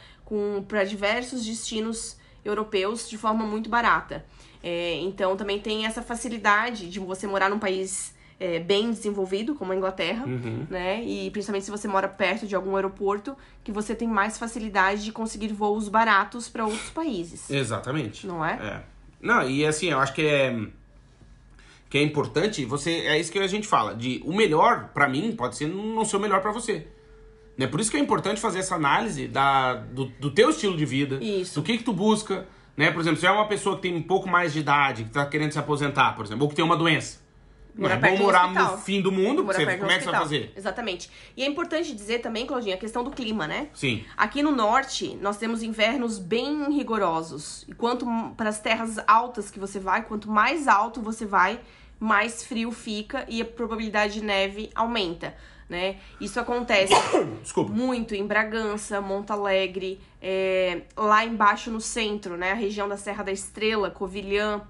para 0.66 0.84
diversos 0.84 1.45
destinos 1.45 2.16
europeus 2.43 3.11
de 3.11 3.18
forma 3.18 3.45
muito 3.45 3.68
barata. 3.68 4.24
É, 4.62 4.95
então, 5.01 5.36
também 5.36 5.61
tem 5.61 5.84
essa 5.84 6.01
facilidade 6.01 6.88
de 6.88 6.99
você 6.99 7.26
morar 7.26 7.51
num 7.51 7.59
país 7.59 8.14
é, 8.41 8.59
bem 8.59 8.91
desenvolvido, 8.91 9.55
como 9.55 9.70
a 9.72 9.76
Inglaterra, 9.76 10.24
Uhum. 10.26 10.66
né? 10.70 11.05
E 11.05 11.30
principalmente 11.30 11.66
se 11.66 11.70
você 11.70 11.86
mora 11.86 12.09
perto 12.09 12.47
de 12.47 12.57
algum 12.57 12.74
aeroporto, 12.74 13.36
que 13.62 13.70
você 13.70 13.95
tem 13.95 14.09
mais 14.09 14.38
facilidade 14.38 15.05
de 15.05 15.12
conseguir 15.12 15.49
voos 15.53 15.88
baratos 15.88 16.49
para 16.49 16.64
outros 16.64 16.88
países. 16.91 17.51
Exatamente. 17.51 18.26
Não 18.26 18.43
é? 18.45 18.53
É. 18.55 18.82
Não, 19.20 19.49
e 19.49 19.66
assim, 19.66 19.88
eu 19.91 19.99
acho 20.01 20.14
que 20.14 20.22
é 20.22 20.57
que 21.91 21.99
é 21.99 22.03
importante, 22.03 22.64
você 22.64 22.91
é 23.01 23.18
isso 23.18 23.32
que 23.32 23.38
a 23.41 23.49
gente 23.49 23.66
fala, 23.66 23.95
de 23.97 24.22
o 24.24 24.32
melhor 24.32 24.91
pra 24.95 25.09
mim 25.09 25.32
pode 25.36 25.57
ser 25.57 25.66
não 25.66 26.05
ser 26.05 26.16
o 26.16 26.20
melhor 26.20 26.41
pra 26.41 26.53
você. 26.53 26.86
Né? 27.59 27.66
Por 27.66 27.80
isso 27.80 27.91
que 27.91 27.97
é 27.97 28.01
importante 28.01 28.41
fazer 28.41 28.61
essa 28.61 28.76
análise 28.76 29.26
da, 29.26 29.74
do, 29.74 30.05
do 30.20 30.30
teu 30.30 30.51
estilo 30.51 30.76
de 30.76 30.86
vida, 30.86 31.18
Isso. 31.20 31.61
do 31.61 31.64
que 31.64 31.76
que 31.76 31.82
tu 31.84 31.93
busca, 31.93 32.47
né? 32.76 32.93
Por 32.93 33.01
exemplo, 33.01 33.18
se 33.20 33.26
é 33.26 33.30
uma 33.30 33.47
pessoa 33.49 33.74
que 33.76 33.82
tem 33.82 33.95
um 33.95 34.03
pouco 34.03 34.28
mais 34.28 34.53
de 34.53 34.61
idade, 34.61 35.03
que 35.05 35.11
tá 35.11 35.26
querendo 35.26 35.51
se 35.51 35.59
aposentar, 35.59 36.14
por 36.14 36.24
exemplo, 36.24 36.45
ou 36.45 36.49
que 36.49 36.55
tem 36.55 36.64
uma 36.64 36.76
doença. 36.76 37.18
Não 37.75 37.89
é 37.89 37.97
Morar 37.97 38.11
bom 38.11 38.18
morar 38.18 38.53
no 38.53 38.79
fim 38.79 39.01
do 39.01 39.12
mundo, 39.12 39.45
Morar 39.45 39.59
você, 39.59 39.77
como 39.77 39.91
é 39.91 39.99
que 39.99 40.05
você 40.05 40.11
vai 40.11 40.21
fazer? 40.21 40.53
Exatamente. 40.57 41.11
E 41.37 41.43
é 41.43 41.47
importante 41.47 41.95
dizer 41.95 42.21
também, 42.21 42.47
Claudinha, 42.47 42.75
a 42.75 42.79
questão 42.79 43.03
do 43.05 43.11
clima, 43.11 43.47
né? 43.47 43.68
Sim. 43.75 44.05
Aqui 44.16 44.43
no 44.43 44.53
norte, 44.53 45.16
nós 45.21 45.37
temos 45.37 45.62
invernos 45.62 46.18
bem 46.18 46.73
rigorosos. 46.73 47.64
E 47.68 47.73
quanto 47.73 48.07
para 48.37 48.49
as 48.49 48.61
terras 48.61 48.99
altas 49.07 49.51
que 49.51 49.59
você 49.59 49.79
vai, 49.79 50.05
quanto 50.05 50.31
mais 50.31 50.68
alto 50.68 51.01
você 51.01 51.25
vai, 51.25 51.61
mais 52.01 52.43
frio 52.43 52.73
fica 52.73 53.27
e 53.29 53.43
a 53.43 53.45
probabilidade 53.45 54.14
de 54.14 54.25
neve 54.25 54.71
aumenta, 54.75 55.35
né? 55.68 55.97
Isso 56.18 56.41
acontece 56.41 56.95
Desculpa. 57.43 57.71
muito 57.71 58.14
em 58.14 58.27
Bragança, 58.27 59.01
Monte 59.01 59.31
Alegre, 59.31 60.01
é, 60.21 60.83
lá 60.97 61.25
embaixo 61.25 61.71
no 61.71 61.81
centro, 61.81 62.37
né? 62.39 62.53
A 62.53 62.55
região 62.55 62.89
da 62.89 62.97
Serra 62.97 63.23
da 63.23 63.31
Estrela, 63.33 63.91
Covilhã, 63.91 64.62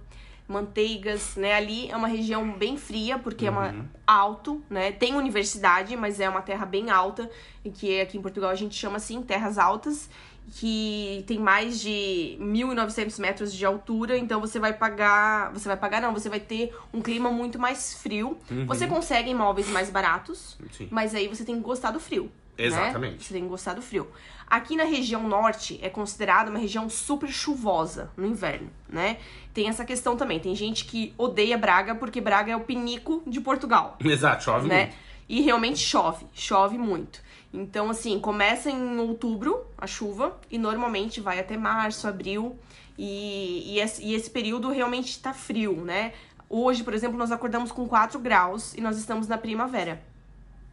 Manteigas, 0.51 1.37
né? 1.37 1.55
Ali 1.55 1.89
é 1.91 1.97
uma 1.97 2.09
região 2.09 2.51
bem 2.53 2.77
fria, 2.77 3.19
porque 3.19 3.47
é 3.47 3.51
uma 3.51 3.87
alto, 4.07 4.63
né? 4.69 4.91
Tem 4.91 5.15
universidade, 5.15 5.97
mas 5.97 6.19
é 6.19 6.29
uma 6.29 6.43
terra 6.43 6.67
bem 6.67 6.91
alta, 6.91 7.31
e 7.65 7.71
que 7.71 8.01
aqui 8.01 8.19
em 8.19 8.23
Portugal 8.23 8.51
a 8.51 8.55
gente 8.55 8.75
chama 8.75 8.97
assim, 8.97 9.23
terras 9.23 9.59
altas, 9.59 10.11
que 10.53 11.23
tem 11.29 11.39
mais 11.39 11.81
de 11.81 12.37
1.900 12.41 13.21
metros 13.21 13.53
de 13.55 13.65
altura, 13.65 14.19
então 14.19 14.41
você 14.41 14.59
vai 14.59 14.73
pagar, 14.73 15.53
você 15.53 15.69
vai 15.69 15.77
pagar 15.77 16.03
não, 16.03 16.13
você 16.13 16.29
vai 16.29 16.41
ter 16.41 16.75
um 16.93 17.01
clima 17.01 17.31
muito 17.31 17.59
mais 17.59 17.95
frio. 17.95 18.37
Você 18.67 18.89
consegue 18.89 19.31
imóveis 19.31 19.69
mais 19.69 19.89
baratos, 19.91 20.59
Sim. 20.73 20.89
mas 20.91 21.15
aí 21.15 21.29
você 21.29 21.45
tem 21.45 21.55
que 21.55 21.61
gostar 21.61 21.93
do 21.93 22.01
frio. 22.01 22.31
Né? 22.59 22.65
Exatamente. 22.67 23.25
Você 23.25 23.35
tem 23.35 23.43
que 23.43 23.49
gostar 23.49 23.75
do 23.75 23.83
frio. 23.83 24.09
Aqui 24.47 24.75
na 24.77 24.85
região 24.85 25.29
norte 25.29 25.79
é 25.81 25.89
considerada 25.89 26.51
uma 26.51 26.59
região 26.59 26.91
super 26.91 27.29
chuvosa 27.29 28.11
no 28.17 28.27
inverno, 28.27 28.69
né? 28.89 29.19
Tem 29.55 29.69
essa 29.69 29.85
questão 29.85 30.17
também. 30.17 30.41
Tem 30.41 30.55
gente 30.55 30.85
que 30.85 31.15
odeia 31.17 31.57
Braga 31.57 31.95
porque 31.95 32.21
Braga 32.21 32.53
é 32.53 32.57
o 32.57 32.61
pinico 32.61 33.23
de 33.27 33.41
Portugal, 33.41 33.97
Exato, 34.05 34.43
chove 34.45 34.69
né? 34.69 34.87
muito. 34.87 34.97
E 35.29 35.41
realmente 35.43 35.79
chove, 35.79 36.27
chove 36.33 36.77
muito. 36.77 37.23
Então, 37.53 37.91
assim, 37.91 38.19
começa 38.19 38.71
em 38.71 38.99
outubro 38.99 39.65
a 39.79 39.87
chuva 39.87 40.37
e 40.51 40.59
normalmente 40.59 41.21
vai 41.21 41.39
até 41.39 41.57
março, 41.57 42.09
abril. 42.09 42.59
E, 42.99 43.75
e, 43.75 43.81
esse, 43.81 44.05
e 44.05 44.15
esse 44.15 44.29
período 44.29 44.69
realmente 44.71 45.19
tá 45.21 45.33
frio, 45.33 45.85
né? 45.85 46.13
Hoje, 46.49 46.83
por 46.83 46.93
exemplo, 46.93 47.17
nós 47.17 47.31
acordamos 47.31 47.71
com 47.71 47.87
4 47.87 48.19
graus 48.19 48.75
e 48.75 48.81
nós 48.81 48.99
estamos 48.99 49.29
na 49.29 49.39
primavera, 49.39 50.03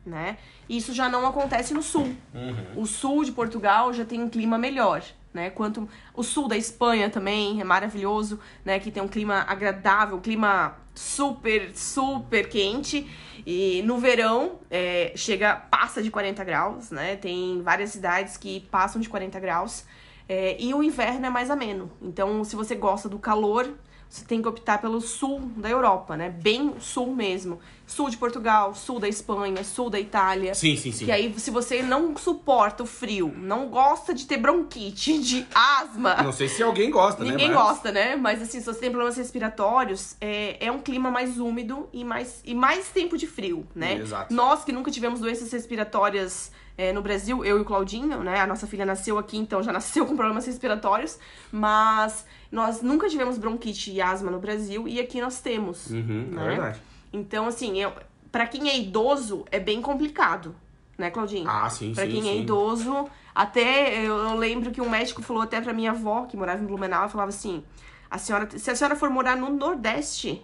né? 0.08 0.38
Isso 0.68 0.94
já 0.94 1.10
não 1.10 1.26
acontece 1.28 1.74
no 1.74 1.84
sul. 1.84 2.16
O 2.76 2.86
sul 2.86 3.24
de 3.24 3.32
Portugal 3.32 3.94
já 3.94 4.06
tem 4.06 4.22
um 4.22 4.30
clima 4.30 4.58
melhor, 4.58 5.04
né? 5.34 5.50
Quanto 5.50 5.88
o 6.14 6.24
sul 6.24 6.48
da 6.48 6.58
Espanha 6.58 7.10
também 7.10 7.62
é 7.62 7.64
maravilhoso, 7.64 8.40
né? 8.66 8.80
Que 8.80 8.90
tem 8.90 9.04
um 9.04 9.08
clima 9.08 9.46
agradável, 9.48 10.20
clima 10.20 10.78
super, 10.96 11.72
super 11.76 12.50
quente. 12.50 13.08
E 13.46 13.82
no 13.84 13.98
verão 13.98 14.60
é, 14.70 15.14
chega, 15.16 15.56
passa 15.56 16.02
de 16.02 16.10
40 16.10 16.44
graus, 16.44 16.92
né? 16.92 17.16
Tem 17.16 17.62
várias 17.62 17.92
cidades 17.92 18.38
que 18.38 18.62
passam 18.72 19.00
de 19.00 19.10
40 19.10 19.40
graus. 19.40 19.86
É, 20.28 20.58
e 20.60 20.74
o 20.74 20.84
inverno 20.84 21.26
é 21.26 21.30
mais 21.30 21.50
ameno. 21.50 21.90
Então, 22.02 22.44
se 22.44 22.56
você 22.56 22.76
gosta 22.76 23.08
do 23.08 23.18
calor, 23.18 23.74
você 24.10 24.26
tem 24.26 24.42
que 24.42 24.48
optar 24.48 24.80
pelo 24.80 25.00
sul 25.00 25.40
da 25.56 25.70
Europa, 25.70 26.18
né? 26.18 26.30
Bem 26.30 26.74
sul 26.80 27.16
mesmo. 27.16 27.60
Sul 27.88 28.10
de 28.10 28.18
Portugal, 28.18 28.76
sul 28.76 29.00
da 29.00 29.08
Espanha, 29.08 29.64
sul 29.64 29.90
da 29.90 29.98
Itália. 29.98 30.54
Sim, 30.54 30.76
sim, 30.76 30.92
sim. 30.92 31.06
Que 31.06 31.12
aí, 31.12 31.34
se 31.40 31.50
você 31.50 31.82
não 31.82 32.18
suporta 32.18 32.84
o 32.84 32.86
frio, 32.86 33.34
não 33.38 33.70
gosta 33.70 34.14
de 34.14 34.26
ter 34.26 34.36
bronquite, 34.36 35.18
de 35.24 35.48
asma. 35.56 36.16
Não 36.22 36.34
sei 36.34 36.50
se 36.50 36.62
alguém 36.62 36.92
gosta, 36.92 37.24
né? 37.24 37.32
Ninguém 37.32 37.48
mas- 37.50 37.58
gosta, 37.58 37.92
né? 37.94 38.18
Mas 38.18 38.42
assim, 38.42 38.60
se 38.60 38.66
você 38.66 38.82
tem 38.82 38.90
problemas 38.92 39.16
respiratórios, 39.16 40.18
é, 40.20 40.58
é 40.68 40.70
um 40.70 40.80
clima 40.80 41.10
mais 41.10 41.40
úmido 41.40 41.88
e 41.94 42.04
mais, 42.04 42.42
e 42.44 42.54
mais 42.54 42.90
tempo 42.90 43.18
de 43.18 43.26
frio, 43.26 43.66
né? 43.74 43.96
Exato. 43.96 44.34
Nós 44.34 44.66
que 44.66 44.74
nunca 44.74 44.92
tivemos 44.92 45.22
doenças 45.22 45.50
respiratórias 45.50 46.52
é, 46.78 46.92
no 46.92 47.02
Brasil, 47.02 47.46
eu 47.46 47.58
e 47.58 47.62
o 47.62 47.66
Claudinho, 47.66 48.22
né? 48.22 48.42
A 48.42 48.46
nossa 48.46 48.68
filha 48.68 48.86
nasceu 48.86 49.18
aqui, 49.18 49.38
então 49.38 49.64
já 49.64 49.72
nasceu 49.74 50.06
com 50.06 50.16
problemas 50.16 50.46
respiratórios, 50.46 51.18
mas 51.52 52.26
nós 52.52 52.82
nunca 52.82 53.08
tivemos 53.08 53.38
bronquite 53.38 53.92
e 53.92 54.02
asma 54.02 54.30
no 54.30 54.40
Brasil 54.40 54.88
e 54.90 55.00
aqui 55.00 55.22
nós 55.22 55.40
temos. 55.40 55.90
Uhum, 55.90 56.28
né? 56.32 56.44
é 56.44 56.48
verdade. 56.50 56.82
Então, 57.12 57.48
assim, 57.48 57.78
eu, 57.80 57.94
pra 58.32 58.48
quem 58.48 58.70
é 58.70 58.78
idoso, 58.78 59.46
é 59.52 59.60
bem 59.60 59.82
complicado, 59.82 60.56
né, 60.98 61.10
Claudinho? 61.10 61.50
Ah, 61.50 61.70
sim, 61.70 61.94
Pra 61.94 62.06
sim, 62.06 62.12
quem 62.12 62.20
é 62.22 62.34
sim. 62.34 62.42
idoso, 62.42 63.08
até 63.34 64.00
eu, 64.00 64.18
eu 64.18 64.36
lembro 64.36 64.72
que 64.72 64.82
um 64.82 64.90
médico 64.90 65.22
falou 65.22 65.44
até 65.44 65.62
pra 65.62 65.74
minha 65.74 65.92
avó, 65.92 66.26
que 66.26 66.36
morava 66.38 66.62
em 66.62 66.66
Blumenau, 66.66 67.02
ela 67.02 67.10
falava 67.10 67.30
assim: 67.30 67.64
a 68.10 68.18
senhora, 68.18 68.48
se 68.58 68.70
a 68.72 68.76
senhora 68.76 68.96
for 68.96 69.10
morar 69.10 69.36
no 69.38 69.50
Nordeste, 69.50 70.42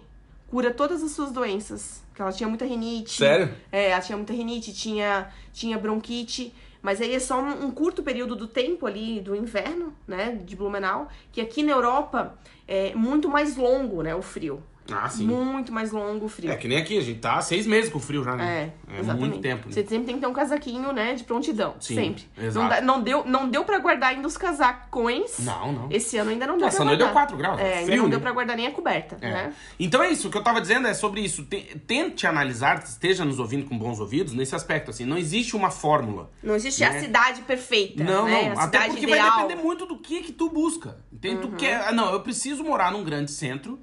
cura 0.48 0.70
todas 0.72 1.02
as 1.02 1.10
suas 1.12 1.32
doenças. 1.32 2.02
Porque 2.08 2.22
ela 2.22 2.30
tinha 2.32 2.48
muita 2.48 2.64
rinite. 2.64 3.18
Sério? 3.18 3.52
É, 3.72 3.90
ela 3.90 4.00
tinha 4.00 4.16
muita 4.16 4.32
rinite, 4.32 4.72
tinha, 4.72 5.28
tinha 5.52 5.76
bronquite. 5.76 6.54
Mas 6.80 7.00
aí 7.00 7.14
é 7.14 7.18
só 7.18 7.40
um, 7.40 7.64
um 7.66 7.70
curto 7.70 8.02
período 8.02 8.36
do 8.36 8.46
tempo 8.46 8.86
ali 8.86 9.18
do 9.20 9.34
inverno, 9.34 9.92
né, 10.06 10.38
de 10.44 10.54
Blumenau, 10.54 11.08
que 11.32 11.40
aqui 11.40 11.62
na 11.62 11.72
Europa 11.72 12.38
é 12.68 12.94
muito 12.94 13.28
mais 13.28 13.56
longo, 13.56 14.02
né, 14.02 14.14
o 14.14 14.20
frio. 14.22 14.62
Ah, 14.92 15.08
sim. 15.08 15.26
Muito 15.26 15.72
mais 15.72 15.92
longo 15.92 16.26
o 16.26 16.28
frio. 16.28 16.50
É 16.50 16.56
que 16.56 16.68
nem 16.68 16.76
aqui, 16.76 16.98
a 16.98 17.00
gente 17.00 17.18
tá 17.20 17.40
seis 17.40 17.66
meses 17.66 17.90
com 17.90 17.98
frio 17.98 18.22
já, 18.22 18.36
né? 18.36 18.70
É, 18.88 18.96
É 18.96 19.00
exatamente. 19.00 19.30
muito 19.30 19.40
tempo. 19.42 19.66
Né? 19.68 19.72
Você 19.72 19.80
sempre 19.86 20.04
tem 20.04 20.14
que 20.16 20.20
ter 20.20 20.26
um 20.26 20.32
casaquinho, 20.34 20.92
né, 20.92 21.14
de 21.14 21.24
prontidão. 21.24 21.74
Sim, 21.80 21.94
sempre. 21.94 22.24
exato. 22.36 22.58
Não, 22.62 22.68
dá- 22.68 22.80
não 22.82 23.02
deu, 23.02 23.24
não 23.24 23.48
deu 23.48 23.64
pra 23.64 23.78
guardar 23.78 24.10
ainda 24.10 24.28
os 24.28 24.36
casacões. 24.36 25.38
Não, 25.38 25.72
não. 25.72 25.88
Esse 25.90 26.16
ano 26.18 26.30
ainda 26.30 26.46
não 26.46 26.58
deu 26.58 26.66
Essa 26.66 26.76
pra 26.78 26.84
noite 26.86 26.98
guardar. 26.98 27.26
deu 27.26 27.36
4 27.36 27.36
graus, 27.36 27.60
É, 27.60 27.74
ainda 27.78 27.86
frio, 27.86 27.96
não 27.96 28.04
né? 28.04 28.10
deu 28.10 28.20
pra 28.20 28.32
guardar 28.32 28.56
nem 28.56 28.66
a 28.66 28.70
coberta, 28.72 29.16
É. 29.20 29.30
né? 29.30 29.54
Então 29.78 30.02
é 30.02 30.10
isso, 30.10 30.28
o 30.28 30.30
que 30.30 30.36
eu 30.36 30.42
tava 30.44 30.60
dizendo 30.60 30.86
é 30.86 30.94
sobre 30.94 31.20
isso. 31.22 31.44
Te- 31.44 31.80
Tente 31.86 32.26
analisar, 32.26 32.82
esteja 32.84 33.24
nos 33.24 33.38
ouvindo 33.38 33.66
com 33.66 33.76
bons 33.78 34.00
ouvidos 34.00 34.32
nesse 34.34 34.54
aspecto, 34.54 34.90
assim, 34.90 35.04
não 35.04 35.16
existe 35.16 35.56
uma 35.56 35.70
fórmula. 35.70 36.30
Não 36.42 36.54
existe 36.54 36.80
Né? 36.80 36.88
a 36.88 37.00
cidade 37.00 37.40
perfeita, 37.42 38.04
Não, 38.04 38.26
né? 38.26 38.50
não, 38.54 38.60
A 38.60 38.64
até 38.64 38.78
cidade 38.78 38.86
porque 38.92 39.06
ideal. 39.06 39.26
Uhum. 39.28 39.34
vai 39.36 39.42
depender 39.48 39.62
muito 39.62 39.86
do 39.86 39.98
que 39.98 40.22
que 40.22 40.32
tu 40.32 40.50
busca. 40.50 40.98
Entende? 41.12 41.40
Tu 41.42 41.48
quer, 41.52 41.88
ah, 41.88 41.92
não, 41.92 42.12
eu 42.12 42.20
preciso 42.20 42.62
morar 42.64 42.92
num 42.92 43.02
grande 43.04 43.30
centro, 43.30 43.78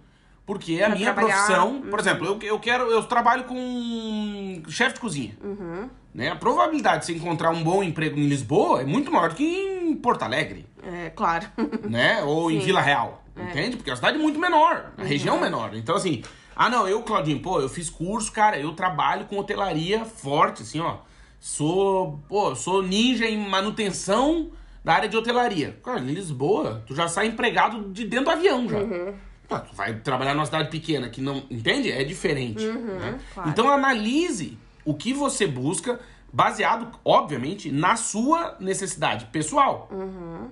porque 0.52 0.74
é 0.74 0.84
a 0.84 0.90
minha 0.90 1.14
trabalhar, 1.14 1.46
profissão, 1.46 1.82
por 1.82 1.94
uhum. 1.94 2.00
exemplo, 2.00 2.28
eu, 2.28 2.40
eu 2.42 2.60
quero, 2.60 2.92
eu 2.92 3.02
trabalho 3.04 3.46
com 3.46 4.62
chefe 4.68 4.96
de 4.96 5.00
cozinha. 5.00 5.38
Uhum. 5.42 5.90
Né? 6.14 6.30
A 6.30 6.36
probabilidade 6.36 7.00
de 7.00 7.06
você 7.06 7.14
encontrar 7.14 7.52
um 7.52 7.64
bom 7.64 7.82
emprego 7.82 8.20
em 8.20 8.28
Lisboa 8.28 8.82
é 8.82 8.84
muito 8.84 9.10
maior 9.10 9.30
do 9.30 9.36
que 9.36 9.46
em 9.46 9.96
Porto 9.96 10.24
Alegre. 10.24 10.66
É, 10.84 11.10
claro. 11.10 11.48
né? 11.90 12.22
Ou 12.24 12.52
em 12.52 12.60
Sim. 12.60 12.66
Vila 12.66 12.82
Real. 12.82 13.24
Entende? 13.38 13.78
Porque 13.78 13.90
a 13.90 13.96
cidade 13.96 14.18
é 14.18 14.22
muito 14.22 14.38
menor, 14.38 14.92
a 14.98 15.04
região 15.04 15.36
Uhum. 15.36 15.42
menor. 15.42 15.74
Então, 15.74 15.96
assim, 15.96 16.22
ah, 16.54 16.70
não, 16.70 16.86
eu, 16.86 17.02
Claudinho, 17.02 17.40
pô, 17.40 17.62
eu 17.62 17.70
fiz 17.70 17.90
curso, 17.90 18.30
cara, 18.30 18.60
eu 18.60 18.74
trabalho 18.74 19.26
com 19.28 19.38
hotelaria 19.38 20.04
forte, 20.04 20.64
assim, 20.64 20.82
ó. 20.82 20.98
Sou, 21.40 22.20
pô, 22.28 22.54
sou 22.56 22.84
ninja 22.84 23.26
em 23.26 23.38
manutenção 23.38 24.52
da 24.84 24.96
área 24.96 25.08
de 25.08 25.16
hotelaria. 25.16 25.80
Cara, 25.82 26.02
em 26.02 26.14
Lisboa, 26.14 26.84
tu 26.86 26.94
já 26.94 27.08
sai 27.08 27.28
empregado 27.28 27.90
de 27.94 28.04
dentro 28.04 28.26
do 28.26 28.32
avião 28.32 28.68
já. 28.68 28.80
Uhum. 28.80 29.14
Pô, 29.52 29.60
tu 29.60 29.76
vai 29.76 29.94
trabalhar 29.96 30.34
numa 30.34 30.46
cidade 30.46 30.70
pequena 30.70 31.10
que 31.10 31.20
não. 31.20 31.44
Entende? 31.52 31.92
É 31.92 32.06
diferente. 32.06 32.64
né? 32.66 32.72
Uhum, 32.72 33.20
claro. 33.34 33.50
Então 33.50 33.70
analise 33.70 34.58
o 34.86 34.94
que 34.94 35.14
você 35.14 35.46
busca. 35.46 36.00
Baseado, 36.34 36.88
obviamente, 37.04 37.72
na 37.72 37.96
sua 37.96 38.56
necessidade 38.60 39.26
pessoal. 39.26 39.90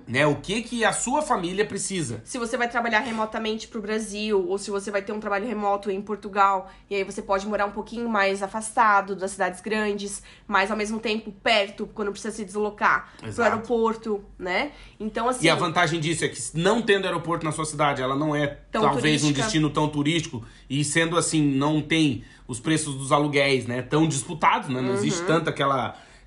Né? 0.06 0.26
O 0.26 0.36
que 0.36 0.62
que 0.62 0.84
a 0.84 0.92
sua 0.92 1.22
família 1.22 1.64
precisa. 1.64 2.20
Se 2.24 2.38
você 2.38 2.56
vai 2.56 2.68
trabalhar 2.68 3.00
remotamente 3.00 3.66
pro 3.68 3.80
Brasil, 3.80 4.46
ou 4.48 4.58
se 4.58 4.70
você 4.70 4.90
vai 4.90 5.02
ter 5.02 5.12
um 5.12 5.20
trabalho 5.20 5.46
remoto 5.46 5.90
em 5.90 6.00
Portugal, 6.00 6.70
e 6.88 6.94
aí 6.94 7.04
você 7.04 7.22
pode 7.22 7.46
morar 7.46 7.66
um 7.66 7.70
pouquinho 7.72 8.08
mais 8.08 8.42
afastado 8.42 9.14
das 9.16 9.30
cidades 9.32 9.60
grandes, 9.60 10.22
mas 10.46 10.70
ao 10.70 10.76
mesmo 10.76 10.98
tempo 11.00 11.32
perto, 11.32 11.86
quando 11.94 12.10
precisa 12.10 12.34
se 12.34 12.44
deslocar 12.44 13.12
pro 13.18 13.28
Exato. 13.28 13.50
aeroporto, 13.50 14.24
né? 14.38 14.72
Então, 14.98 15.28
assim. 15.28 15.46
E 15.46 15.50
a 15.50 15.54
vantagem 15.54 15.98
disso 16.00 16.24
é 16.24 16.28
que 16.28 16.38
não 16.54 16.82
tendo 16.82 17.06
aeroporto 17.06 17.44
na 17.44 17.52
sua 17.52 17.64
cidade, 17.64 18.02
ela 18.02 18.16
não 18.16 18.34
é 18.36 18.46
Tão 18.70 18.82
talvez 18.82 19.22
um 19.22 19.26
turística. 19.28 19.42
destino 19.42 19.70
tão 19.70 19.88
turístico 19.88 20.44
e 20.68 20.84
sendo 20.84 21.16
assim, 21.16 21.42
não 21.42 21.80
tem 21.80 22.22
os 22.46 22.58
preços 22.58 22.96
dos 22.96 23.12
aluguéis, 23.12 23.66
né, 23.66 23.80
tão 23.80 24.08
disputados, 24.08 24.68
né? 24.68 24.80
Não 24.80 24.88
Uhum. 24.90 24.94
existe 24.96 25.24
tanta 25.24 25.50
aquela, 25.50 25.69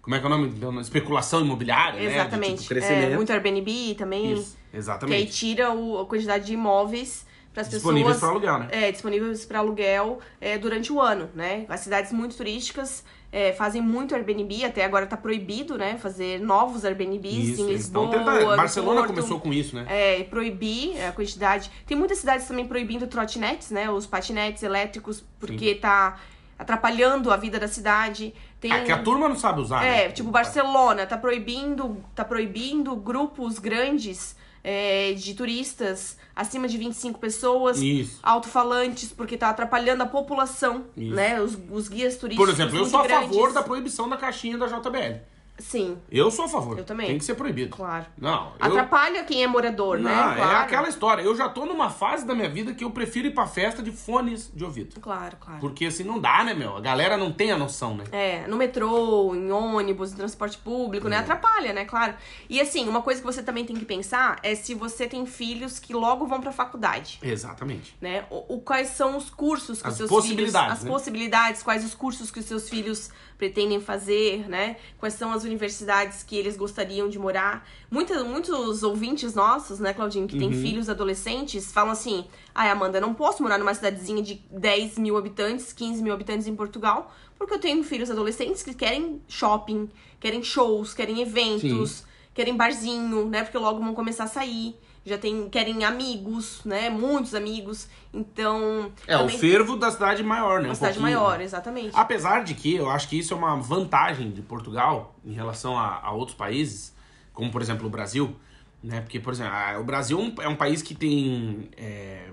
como 0.02 0.16
é 0.16 0.20
que 0.20 0.26
é 0.26 0.28
o 0.28 0.30
nome? 0.30 0.82
Especulação 0.82 1.42
imobiliária, 1.42 2.00
né? 2.00 2.08
de, 2.08 2.14
Exatamente. 2.14 2.56
tipo, 2.58 2.68
crescimento. 2.70 3.12
É, 3.12 3.16
muito 3.16 3.32
Airbnb 3.32 3.96
também. 3.98 4.34
Isso, 4.34 4.52
Que 4.70 4.76
aí 4.76 4.80
exatamente. 4.80 5.32
tira 5.32 5.72
o- 5.72 6.00
a 6.00 6.06
quantidade 6.06 6.46
de 6.46 6.54
imóveis 6.54 7.26
para 7.54 7.62
as 7.62 7.68
pessoas. 7.68 7.84
Disponíveis 7.84 8.18
para 8.18 8.30
aluguel, 8.30 8.60
né? 8.60 8.68
É, 8.72 8.92
disponíveis 8.92 9.46
para 9.46 9.60
aluguel 9.60 10.20
é, 10.42 10.58
durante 10.58 10.92
o 10.92 11.00
ano, 11.00 11.30
né? 11.36 11.66
As 11.70 11.80
cidades 11.82 12.12
muito 12.12 12.36
turísticas 12.36 13.04
é, 13.32 13.52
fazem 13.54 13.82
muito 13.82 14.14
Airbnb, 14.14 14.64
até 14.66 14.84
agora 14.86 15.08
tá 15.08 15.18
proibido, 15.18 15.76
né? 15.78 15.98
Fazer 15.98 16.40
novos 16.40 16.84
Airbnbs 16.86 17.50
Isso, 17.50 17.62
em 17.64 17.68
Lisboa, 17.74 18.06
no 18.08 18.56
Barcelona 18.56 19.02
Porto. 19.02 19.08
começou 19.16 19.40
com 19.40 19.52
isso, 19.54 19.76
né? 19.76 19.86
É, 19.90 20.24
proibir 20.26 21.00
a 21.04 21.12
quantidade. 21.12 21.72
Tem 21.88 21.98
muitas 21.98 22.20
cidades 22.20 22.48
também 22.48 22.68
proibindo 22.68 23.08
trotinetes, 23.08 23.72
né? 23.72 23.90
Os 23.90 24.06
patinetes 24.06 24.62
elétricos, 24.62 25.24
porque 25.40 25.74
tá 25.76 26.20
atrapalhando 26.60 27.32
a 27.32 27.38
vida 27.38 27.60
da 27.60 27.68
cidade. 27.68 28.34
Tem... 28.64 28.72
É 28.72 28.86
que 28.86 28.92
a 28.94 28.98
turma 29.04 29.28
não 29.28 29.36
sabe 29.36 29.60
usar, 29.60 29.84
É, 29.84 30.08
né? 30.08 30.12
tipo, 30.14 30.32
Barcelona 30.32 31.06
tá 31.06 31.18
proibindo, 31.18 32.02
tá 32.16 32.24
proibindo 32.24 32.96
grupos 32.96 33.60
grandes 33.60 34.38
é, 34.64 35.12
de 35.12 35.34
turistas 35.34 36.18
acima 36.34 36.66
de 36.66 36.78
25 36.78 37.20
pessoas, 37.20 37.78
alto-falantes, 38.24 39.12
porque 39.12 39.36
tá 39.38 39.50
atrapalhando 39.50 40.04
a 40.04 40.06
população, 40.06 40.86
Isso. 40.96 41.14
né? 41.14 41.42
Os, 41.42 41.58
os 41.70 41.90
guias 41.90 42.16
turísticos. 42.16 42.48
Por 42.48 42.54
exemplo, 42.54 42.78
eu 42.78 42.86
sou 42.86 43.02
a 43.02 43.04
grandes. 43.04 43.28
favor 43.36 43.52
da 43.52 43.62
proibição 43.62 44.08
da 44.08 44.16
caixinha 44.16 44.58
da 44.58 44.68
JBL. 44.68 45.20
Sim, 45.60 45.98
Eu 46.12 46.32
sou 46.32 46.46
a 46.46 46.50
favor. 46.50 46.78
Eu 46.80 46.84
também. 46.84 47.08
Tem 47.08 47.18
que 47.20 47.24
ser 47.24 47.36
proibido. 47.36 47.76
claro. 47.76 48.06
Não, 48.18 48.54
eu... 48.60 48.66
Atrapalha 48.66 49.24
quem 49.24 49.44
é 49.44 49.48
morador, 49.48 49.98
Não, 50.00 50.10
né? 50.10 50.32
é 50.34 50.36
Claro. 50.36 50.58
aquela 50.58 50.90
história. 50.90 51.22
Eu 51.22 51.36
já 51.36 51.48
tô 51.48 51.66
numa 51.66 51.90
fase 51.92 52.26
da 52.26 52.34
minha 52.34 52.50
vida 52.50 52.74
que 52.74 52.84
eu 52.84 52.90
prefiro 52.90 53.28
ir 53.28 53.34
pra 53.36 53.46
festa 53.46 53.82
de 53.84 53.92
fones 53.92 54.52
de 54.54 54.64
ouvido. 54.66 55.00
Claro, 55.00 55.38
claro. 55.40 55.60
Porque 55.60 55.86
assim 55.86 56.04
não 56.04 56.20
dá, 56.20 56.44
né, 56.44 56.56
meu? 56.56 56.76
A 56.76 56.82
galera 56.82 57.18
não 57.18 57.32
tem 57.32 57.52
a 57.52 57.58
noção, 57.58 57.96
né? 57.96 58.04
É, 58.12 58.48
no 58.48 58.58
metrô, 58.58 59.36
em 59.36 59.52
ônibus, 59.52 60.12
em 60.12 60.16
transporte 60.16 60.58
público, 60.58 61.06
É. 61.08 61.12
né? 61.12 61.18
Atrapalha, 61.20 61.72
né? 61.72 61.86
Claro. 61.86 62.16
E 62.50 62.60
assim, 62.60 62.90
uma 62.90 63.04
coisa 63.04 63.22
que 63.22 63.26
você 63.26 63.44
também 63.44 63.64
tem 63.64 63.76
que 63.76 63.86
pensar 63.86 64.40
é 64.42 64.56
se 64.56 64.74
você 64.74 65.08
tem 65.08 65.24
filhos 65.28 65.78
que 65.78 65.94
logo 65.94 66.26
vão 66.26 66.42
pra 66.42 66.52
faculdade. 66.52 67.20
Exatamente. 67.22 67.96
né? 68.02 68.26
O, 68.32 68.56
o- 68.56 68.62
quais 68.62 68.90
são 68.90 69.16
os 69.18 69.30
cursos 69.30 69.82
que 69.82 69.88
As 69.88 69.94
os 69.94 69.98
seus 70.00 70.10
possibilidades, 70.10 70.66
filhos, 70.66 70.78
as 70.80 70.84
né? 70.84 70.90
possibilidades, 70.92 71.64
quais 71.64 71.86
os 71.86 71.94
cursos 71.94 72.32
que 72.32 72.40
os 72.40 72.46
seus 72.46 72.68
filhos 72.68 73.12
pretendem 73.38 73.80
fazer, 73.82 74.48
né? 74.50 74.78
Quais 74.98 75.14
são 75.16 75.32
as 75.32 75.44
universidades 75.44 76.24
que 76.24 76.36
eles 76.38 76.56
gostariam 76.58 77.10
de 77.10 77.18
morar? 77.20 77.68
Muitos, 77.90 78.22
muitos 78.24 78.84
ouvintes 78.84 79.34
nossos, 79.34 79.80
né, 79.80 79.94
Claudinho, 79.94 80.28
que 80.28 80.38
têm 80.38 80.48
Uhum. 80.50 80.62
filhos 80.62 80.90
adolescentes, 80.90 81.72
falam 81.72 81.92
assim: 81.92 82.26
ai, 82.54 82.70
Amanda, 82.70 83.00
não 83.02 83.14
posso 83.14 83.42
morar 83.44 83.58
numa 83.58 83.74
cidadezinha 83.74 84.22
de 84.22 84.36
10 84.52 84.98
mil 84.98 85.18
habitantes, 85.18 85.74
15 85.74 86.02
mil 86.02 86.14
habitantes 86.14 86.48
em 86.48 86.56
Portugal, 86.56 87.14
porque 87.38 87.54
eu 87.54 87.60
tenho 87.60 87.84
filhos 87.84 88.10
adolescentes 88.10 88.64
que 88.64 88.74
querem 88.74 89.22
shopping, 89.28 89.90
querem 90.20 90.42
shows, 90.44 90.94
querem 90.94 91.22
eventos, 91.22 92.04
querem 92.34 92.56
barzinho, 92.56 93.26
né? 93.28 93.44
Porque 93.44 93.58
logo 93.58 93.80
vão 93.80 93.94
começar 93.94 94.24
a 94.26 94.28
sair. 94.28 94.76
Já 95.06 95.18
tem, 95.18 95.50
querem 95.50 95.84
amigos, 95.84 96.62
né? 96.64 96.90
Muitos 96.90 97.36
amigos. 97.36 97.90
Então. 98.14 98.92
É, 99.06 99.18
também 99.18 99.36
o 99.36 99.40
fervo 99.40 99.76
da 99.76 99.92
cidade 99.92 100.24
maior, 100.24 100.60
né? 100.62 100.68
Uma 100.68 100.72
Um 100.72 100.76
cidade 100.76 101.00
maior, 101.00 101.38
né? 101.38 101.44
exatamente. 101.44 101.92
Apesar 101.94 102.44
de 102.44 102.54
que 102.54 102.76
eu 102.76 102.90
acho 102.90 103.10
que 103.10 103.20
isso 103.20 103.34
é 103.34 103.38
uma 103.38 103.56
vantagem 103.58 104.32
de 104.32 104.42
Portugal 104.42 105.14
em 105.26 105.34
relação 105.34 105.78
a, 105.78 106.00
a 106.02 106.12
outros 106.14 106.38
países, 106.38 106.96
como 107.34 107.52
por 107.52 107.62
exemplo 107.62 107.86
o 107.86 107.90
Brasil, 107.90 108.34
né? 108.82 109.02
Porque, 109.02 109.20
por 109.20 109.34
exemplo, 109.34 109.52
ah, 109.54 109.78
o 109.80 109.84
Brasil 109.84 110.18
é 110.18 110.22
um- 110.22 110.36
é 110.44 110.48
um 110.48 110.56
país 110.56 110.82
que 110.82 110.96
tem 110.96 111.70
é, 111.76 112.30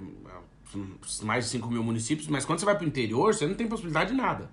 mais 1.22 1.44
de 1.46 1.50
5 1.50 1.68
mil 1.68 1.82
municípios, 1.82 2.28
mas 2.28 2.44
quando 2.44 2.60
você 2.60 2.64
vai 2.66 2.76
pro 2.76 2.86
interior, 2.86 3.34
você 3.34 3.46
não 3.46 3.54
tem 3.54 3.66
possibilidade 3.66 4.10
de 4.12 4.16
nada. 4.16 4.48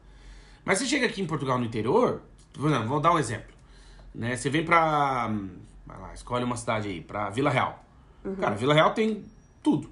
Mas 0.66 0.80
você 0.80 0.86
chega 0.86 1.06
aqui 1.06 1.22
em 1.22 1.26
Portugal 1.28 1.60
no 1.60 1.66
interior, 1.66 2.22
por 2.52 2.68
exemplo, 2.68 2.88
vou 2.88 3.00
dar 3.00 3.14
um 3.14 3.20
exemplo. 3.20 3.54
Né? 4.14 4.36
Você 4.36 4.50
vem 4.50 4.66
pra. 4.66 5.32
Vai 5.86 6.00
lá, 6.00 6.14
escolhe 6.14 6.44
uma 6.44 6.58
cidade 6.58 6.88
aí, 6.90 7.00
pra 7.00 7.30
Vila 7.30 7.50
Real. 7.50 7.84
Uhum. 8.30 8.36
Cara, 8.36 8.56
Vila 8.56 8.74
Real 8.74 8.94
tem 8.94 9.24
tudo. 9.64 9.90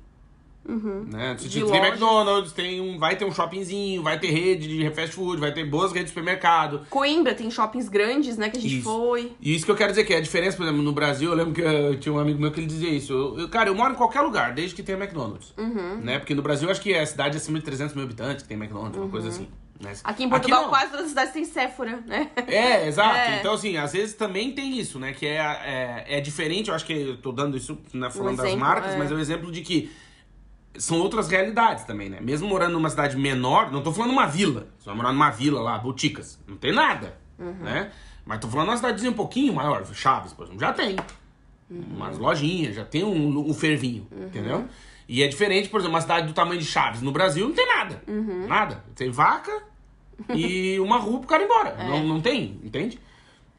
Né? 0.67 1.35
Você 1.37 1.47
De 1.47 1.63
tem. 1.63 1.75
McDonald's, 1.75 2.51
tem 2.51 2.81
um, 2.81 2.97
vai 2.97 3.15
ter 3.15 3.23
um 3.23 3.31
shoppingzinho, 3.31 4.01
vai 4.01 4.19
ter 4.19 4.31
rede 4.31 4.67
de 4.67 4.89
fast 4.89 5.15
food, 5.15 5.39
vai 5.39 5.53
ter 5.53 5.63
boas 5.63 5.91
redes 5.91 6.05
de 6.11 6.17
supermercado. 6.17 6.81
Coimbra 6.89 7.35
tem 7.35 7.51
shoppings 7.51 7.87
grandes, 7.87 8.35
né? 8.35 8.49
Que 8.49 8.57
a 8.57 8.61
gente 8.61 8.77
Isso. 8.79 8.83
foi. 8.89 9.33
E 9.39 9.55
isso 9.55 9.63
que 9.63 9.69
eu 9.71 9.75
quero 9.75 9.91
dizer 9.91 10.05
que 10.05 10.13
é 10.13 10.17
a 10.17 10.21
diferença, 10.21 10.57
por 10.57 10.63
exemplo, 10.63 10.81
no 10.81 10.91
Brasil, 10.91 11.29
eu 11.29 11.35
lembro 11.35 11.53
que 11.53 11.61
eu 11.61 11.99
tinha 11.99 12.11
um 12.13 12.17
amigo 12.17 12.39
meu 12.41 12.51
que 12.51 12.59
ele 12.59 12.65
dizia 12.65 12.89
isso. 12.89 13.13
Eu, 13.13 13.39
eu- 13.41 13.49
cara, 13.49 13.69
eu 13.69 13.75
moro 13.75 13.93
em 13.93 13.95
qualquer 13.95 14.21
lugar, 14.21 14.53
desde 14.55 14.75
que 14.75 14.81
tenha 14.81 14.97
McDonald's. 14.97 15.53
Uhum. 15.55 15.97
Né? 15.97 16.17
Porque 16.17 16.33
no 16.33 16.41
Brasil, 16.41 16.67
acho 16.71 16.81
que 16.81 16.93
é 16.93 17.01
a 17.01 17.05
cidade 17.05 17.37
acima 17.37 17.59
de 17.59 17.65
300 17.65 17.93
mil 17.95 18.03
habitantes 18.03 18.41
que 18.41 18.49
tem 18.49 18.57
McDonald's, 18.57 18.97
uma 18.99 19.09
coisa 19.09 19.27
assim. 19.29 19.47
Né? 19.79 19.91
Uhum. 19.91 19.97
Aqui 20.03 20.23
em 20.23 20.29
Portugal, 20.29 20.63
não. 20.63 20.69
quase 20.69 20.91
todas 20.91 21.05
as 21.05 21.09
cidades 21.09 21.33
têm 21.33 21.45
Sephora, 21.45 22.01
né? 22.05 22.29
É, 22.47 22.87
exato. 22.87 23.17
É. 23.17 23.39
Então, 23.39 23.53
assim, 23.53 23.77
às 23.77 23.93
vezes 23.93 24.15
também 24.15 24.51
tem 24.53 24.77
isso, 24.79 24.99
né? 24.99 25.13
Que 25.13 25.27
é, 25.27 25.37
é, 25.37 26.17
é 26.17 26.21
diferente, 26.21 26.69
eu 26.69 26.75
acho 26.75 26.85
que 26.85 26.93
eu 26.93 27.17
tô 27.17 27.31
dando 27.31 27.57
isso, 27.57 27.77
né, 27.93 28.09
falando 28.09 28.37
das 28.37 28.47
exemplo, 28.47 28.65
marcas, 28.65 28.93
é. 28.93 28.97
mas 28.97 29.11
é 29.11 29.15
o 29.15 29.19
exemplo 29.19 29.51
de 29.51 29.61
que 29.61 29.91
são 30.77 30.99
outras 30.99 31.29
realidades 31.29 31.83
também, 31.85 32.09
né? 32.09 32.19
Mesmo 32.21 32.47
morando 32.47 32.73
numa 32.73 32.89
cidade 32.89 33.17
menor, 33.17 33.71
não 33.71 33.81
tô 33.81 33.91
falando 33.91 34.11
numa 34.11 34.25
vila. 34.25 34.67
Você 34.77 34.85
vai 34.85 34.95
morar 34.95 35.13
numa 35.13 35.29
vila 35.29 35.61
lá, 35.61 35.77
boticas. 35.77 36.39
Não 36.47 36.57
tem 36.57 36.73
nada, 36.73 37.17
Uhum. 37.37 37.53
né? 37.53 37.91
Mas 38.25 38.39
tô 38.39 38.47
falando 38.47 38.67
numa 38.67 38.77
cidadezinha 38.77 39.11
um 39.11 39.15
pouquinho 39.15 39.53
maior, 39.53 39.85
Chaves, 39.93 40.33
por 40.33 40.43
exemplo, 40.43 40.59
já 40.59 40.73
tem. 40.73 40.95
Uhum. 41.69 41.83
Umas 41.95 42.17
lojinhas, 42.17 42.75
já 42.75 42.85
tem 42.85 43.03
um, 43.03 43.49
um 43.49 43.53
fervinho, 43.53 44.07
entendeu? 44.11 44.67
E 45.07 45.21
é 45.21 45.27
diferente, 45.27 45.69
por 45.69 45.79
exemplo, 45.79 45.95
uma 45.95 46.01
cidade 46.01 46.27
do 46.27 46.33
tamanho 46.33 46.59
de 46.59 46.65
Chaves 46.65 47.01
no 47.01 47.11
Brasil 47.11 47.47
não 47.47 47.55
tem 47.55 47.67
nada. 47.67 48.01
Uhum. 48.07 48.47
Nada. 48.47 48.83
Tem 48.95 49.09
vaca 49.11 49.51
e 50.33 50.79
uma 50.81 50.97
rua 50.97 51.19
pro 51.19 51.27
cara 51.27 51.43
ir 51.43 51.45
embora. 51.45 51.69
É. 51.77 51.87
Não, 51.87 52.03
não 52.03 52.21
tem, 52.21 52.59
entende? 52.63 52.99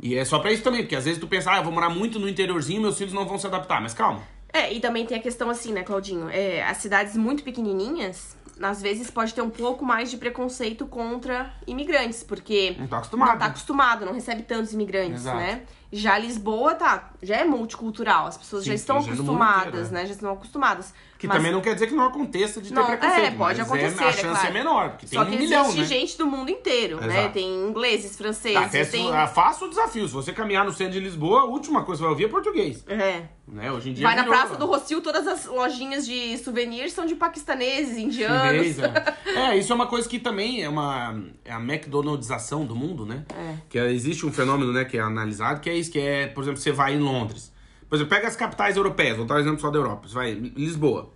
E 0.01 0.15
é 0.17 0.25
só 0.25 0.39
pra 0.39 0.53
isso 0.53 0.63
também, 0.63 0.83
porque 0.83 0.97
às 0.97 1.05
vezes 1.05 1.19
tu 1.21 1.27
pensa, 1.27 1.53
ah, 1.53 1.59
eu 1.59 1.65
vou 1.65 1.73
morar 1.73 1.89
muito 1.89 2.19
no 2.19 2.29
interiorzinho, 2.29 2.83
meus 2.83 2.99
filhos 2.99 3.13
não 3.13 3.27
vão 3.27 3.39
se 3.39 3.47
adaptar. 3.47 3.81
Mas 3.81 3.95
calma. 3.95 4.23
É, 4.53 4.73
e 4.73 4.81
também 4.81 5.05
tem 5.07 5.19
a 5.19 5.23
questão 5.23 5.49
assim, 5.51 5.73
né, 5.73 5.83
Claudinho? 5.83 6.29
É, 6.31 6.63
as 6.63 6.79
cidades 6.79 7.17
muito 7.17 7.43
pequenininhas, 7.43 8.37
às 8.61 8.81
vezes 8.81 9.11
pode 9.11 9.35
ter 9.35 9.43
um 9.43 9.51
pouco 9.51 9.85
mais 9.85 10.11
de 10.11 10.17
preconceito 10.17 10.87
contra 10.87 11.53
imigrantes, 11.67 12.23
porque 12.23 12.75
Não 12.79 12.87
tá 12.87 12.99
acostumado. 12.99 13.31
não 13.33 13.39
tá 13.39 13.47
acostumado, 13.47 14.07
não 14.07 14.13
recebe 14.15 14.43
tantos 14.43 14.73
imigrantes, 14.73 15.21
Exato. 15.23 15.37
né? 15.39 15.63
Já 15.93 16.19
Lisboa 16.19 16.75
tá, 16.75 17.11
já 17.23 17.37
é 17.37 17.45
multicultural, 17.45 18.27
as 18.27 18.37
pessoas 18.37 18.65
Sim, 18.65 18.71
já 18.71 18.75
estão 18.75 18.99
acostumadas, 18.99 19.67
inteiro, 19.67 19.87
né? 19.93 20.01
né? 20.01 20.07
Já 20.07 20.13
estão 20.13 20.33
acostumadas. 20.33 20.95
Que 21.19 21.27
Mas- 21.27 21.39
também 21.39 21.51
não 21.51 21.63
quer 21.63 21.73
dizer 21.73 21.87
que 21.87 21.95
não 21.95 22.05
aconteça 22.05 22.61
de 22.61 22.69
ter 22.69 22.75
Não, 22.75 22.85
preconceito. 22.85 23.19
é, 23.25 23.31
pode 23.31 23.59
mas 23.59 23.67
acontecer, 23.67 24.03
É, 24.03 24.05
a 24.05 24.09
é 24.09 24.13
chance 24.13 24.23
claro. 24.33 24.47
é 24.49 24.51
menor, 24.53 24.89
porque 24.91 25.07
tem 25.07 25.19
Só 25.19 25.25
um 25.25 25.31
que 25.31 25.37
milhão, 25.39 25.63
existe 25.63 25.81
né? 25.81 25.87
gente 25.87 26.19
do 26.19 26.27
mundo 26.27 26.51
inteiro, 26.51 27.01
né? 27.01 27.21
Exato. 27.21 27.33
Tem 27.33 27.49
ingleses, 27.69 28.17
franceses, 28.19 28.57
Até 28.59 28.85
se, 28.85 28.91
tem... 28.93 29.11
ah, 29.15 29.27
faça 29.27 29.65
o 29.65 29.69
desafio. 29.71 30.07
Se 30.07 30.13
você 30.13 30.31
caminhar 30.33 30.65
no 30.67 30.73
centro 30.73 30.93
de 30.93 31.01
Lisboa, 31.01 31.41
a 31.41 31.45
última 31.45 31.83
coisa 31.85 31.93
que 31.93 31.97
você 31.99 32.03
vai 32.03 32.11
ouvir 32.11 32.25
é 32.25 32.29
português. 32.29 32.85
É. 32.87 33.23
Né? 33.49 33.73
Hoje 33.73 33.91
em 33.91 33.93
dia 33.95 34.07
Vai 34.07 34.15
na 34.17 34.25
virou- 34.25 34.37
Praça 34.39 34.57
do 34.57 34.67
Rocio, 34.67 35.01
todas 35.01 35.27
as 35.27 35.47
lojinhas 35.47 36.05
de 36.05 36.37
souvenirs 36.39 36.93
são 36.93 37.07
de 37.07 37.15
paquistaneses, 37.15 37.97
indianos. 37.97 38.67
Chinês, 38.67 38.79
é. 38.79 39.17
É, 39.53 39.57
isso 39.57 39.73
é 39.73 39.75
uma 39.75 39.87
coisa 39.87 40.07
que 40.09 40.19
também 40.19 40.63
é 40.65 40.69
uma 40.69 41.19
é 41.45 41.53
a 41.53 41.61
McDonaldização 41.61 42.65
do 42.67 42.75
mundo, 42.77 43.07
né? 43.07 43.25
É. 43.35 43.55
Que 43.69 43.79
é- 43.79 43.91
existe 43.93 44.27
um 44.27 44.33
fenômeno, 44.33 44.73
né, 44.73 44.85
que 44.85 44.99
é 44.99 45.01
analisado, 45.01 45.61
que 45.61 45.71
é 45.71 45.75
isso, 45.77 45.91
que 45.91 45.99
é, 45.99 46.27
por 46.27 46.43
exemplo, 46.43 46.61
você 46.61 46.73
vai 46.73 46.95
em 46.95 47.01
Londres. 47.01 47.53
Por 47.89 47.97
exemplo, 47.97 48.15
pega 48.15 48.27
as 48.29 48.37
capitais 48.37 48.77
europeias, 48.77 49.17
vou 49.17 49.27
dar 49.27 49.37
um 49.37 49.39
exemplo 49.39 49.61
só 49.61 49.71
da 49.71 49.79
Europa. 49.79 50.09
Você 50.09 50.15
vai 50.15 50.33
em 50.33 50.53
Lisboa. 50.57 51.11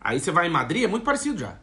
Aí 0.00 0.18
você 0.18 0.30
vai 0.30 0.46
em 0.46 0.50
Madrid, 0.50 0.84
é 0.84 0.86
muito 0.86 1.04
parecido 1.04 1.38
já. 1.38 1.56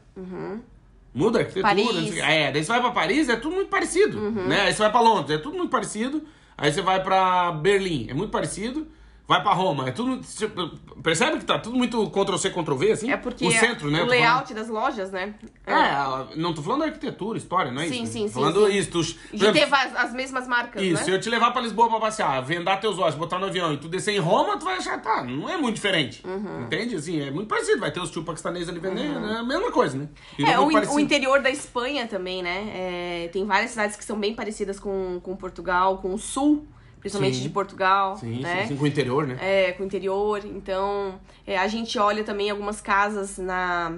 Muda 1.14 1.40
a 1.40 1.42
arquitetura, 1.42 1.76
Paris. 1.76 2.18
É, 2.18 2.52
daí 2.52 2.64
você 2.64 2.72
vai 2.72 2.82
pra 2.82 2.92
Paris, 2.92 3.30
é 3.30 3.36
tudo 3.36 3.56
muito 3.56 3.70
parecido, 3.70 4.20
né? 4.32 4.62
Aí 4.62 4.74
você 4.74 4.80
vai 4.80 4.92
pra 4.92 5.02
Londres, 5.02 5.40
é 5.40 5.42
tudo 5.42 5.58
muito 5.58 5.72
parecido. 5.72 6.22
Aí 6.56 6.72
você 6.72 6.82
vai 6.82 7.02
pra 7.02 7.52
Berlim, 7.52 8.08
é 8.10 8.14
muito 8.14 8.32
parecido. 8.32 8.88
Vai 9.28 9.42
pra 9.44 9.54
Roma. 9.54 9.90
É 9.90 9.92
tudo. 9.92 10.22
tipo, 10.24 10.70
Percebe 11.04 11.38
que 11.38 11.46
tá 11.46 11.60
tudo 11.60 11.78
muito 11.78 12.10
Ctrl-C, 12.10 12.50
Ctrl-V, 12.50 12.92
assim? 12.92 13.12
É 13.12 13.18
porque 13.18 13.46
o 13.46 13.52
centro, 13.52 13.90
né? 13.92 14.02
o 14.02 14.06
layout 14.08 14.54
das 14.54 14.68
lojas, 14.68 15.12
né? 15.12 15.36
falando- 15.64 16.32
É, 16.34 16.36
não 16.36 16.54
tô 16.54 16.62
falando 16.64 16.80
da 16.82 16.86
arquitetura, 16.88 17.38
história, 17.38 17.72
não 17.72 17.82
é 17.82 17.88
Sim, 17.88 18.04
isso? 18.04 18.14
sim, 18.14 18.22
Tô 18.24 18.28
sim, 18.28 18.34
Falando 18.34 18.68
sim. 18.68 18.78
isso. 18.78 18.90
Tu, 18.92 19.02
De 19.04 19.18
exemplo, 19.36 19.54
ter 19.54 19.66
va- 19.68 19.84
as 19.98 20.12
mesmas 20.14 20.48
marcas, 20.48 20.82
Isso, 20.82 21.04
se 21.04 21.12
né? 21.12 21.16
eu 21.18 21.22
te 21.22 21.30
levar 21.30 21.52
pra 21.52 21.62
Lisboa 21.62 21.88
pra 21.90 22.00
passear, 22.00 22.42
vendar 22.44 22.78
teus 22.78 22.98
olhos, 22.98 23.16
botar 23.16 23.38
no 23.40 23.46
avião 23.46 23.74
e 23.74 23.78
tu 23.78 23.88
descer 23.88 24.14
em 24.16 24.20
Roma, 24.20 24.58
tu 24.58 24.66
vai 24.66 24.78
achar, 24.78 25.00
tá, 25.02 25.24
não 25.24 25.48
é 25.48 25.56
muito 25.58 25.76
diferente. 25.76 26.22
Uhum. 26.26 26.64
Entende? 26.64 26.96
Assim, 26.96 27.22
é 27.22 27.30
muito 27.32 27.48
parecido. 27.48 27.80
Vai 27.80 27.92
ter 27.92 28.00
os 28.00 28.10
tio 28.10 28.24
paquistaneses 28.24 28.68
ali 28.70 28.80
vendendo, 28.80 29.26
é 29.28 29.38
a 29.38 29.44
mesma 29.44 29.72
coisa, 29.72 29.98
né? 29.98 30.10
Virou 30.38 30.52
É, 30.52 30.60
o, 30.60 30.72
in- 30.72 30.88
o 30.88 31.00
interior 31.00 31.42
da 31.42 31.50
Espanha 31.52 32.08
também, 32.08 32.42
né? 32.42 32.72
É, 32.74 33.30
tem 33.32 33.46
várias 33.46 33.72
cidades 33.72 33.96
que 33.96 34.04
são 34.04 34.20
bem 34.20 34.34
parecidas 34.34 34.80
com, 34.80 35.20
com 35.22 35.36
Portugal, 35.36 36.00
com 36.00 36.14
o 36.14 36.18
sul, 36.18 36.66
principalmente 37.00 37.38
Sim. 37.38 37.44
de 37.44 37.50
Portugal, 37.50 38.18
Sim, 38.18 38.42
né? 38.42 38.66
sim, 38.68 38.76
com 38.76 38.84
o 38.84 38.88
interior, 38.88 39.26
né? 39.28 39.38
É, 39.40 39.72
com 39.74 39.84
o 39.84 39.86
interior. 39.86 40.42
Então, 40.46 41.20
é, 41.46 41.58
a 41.58 41.68
gente 41.68 41.98
olha 42.00 42.24
também 42.24 42.50
algumas 42.50 42.82
casas 42.82 43.38
na. 43.38 43.94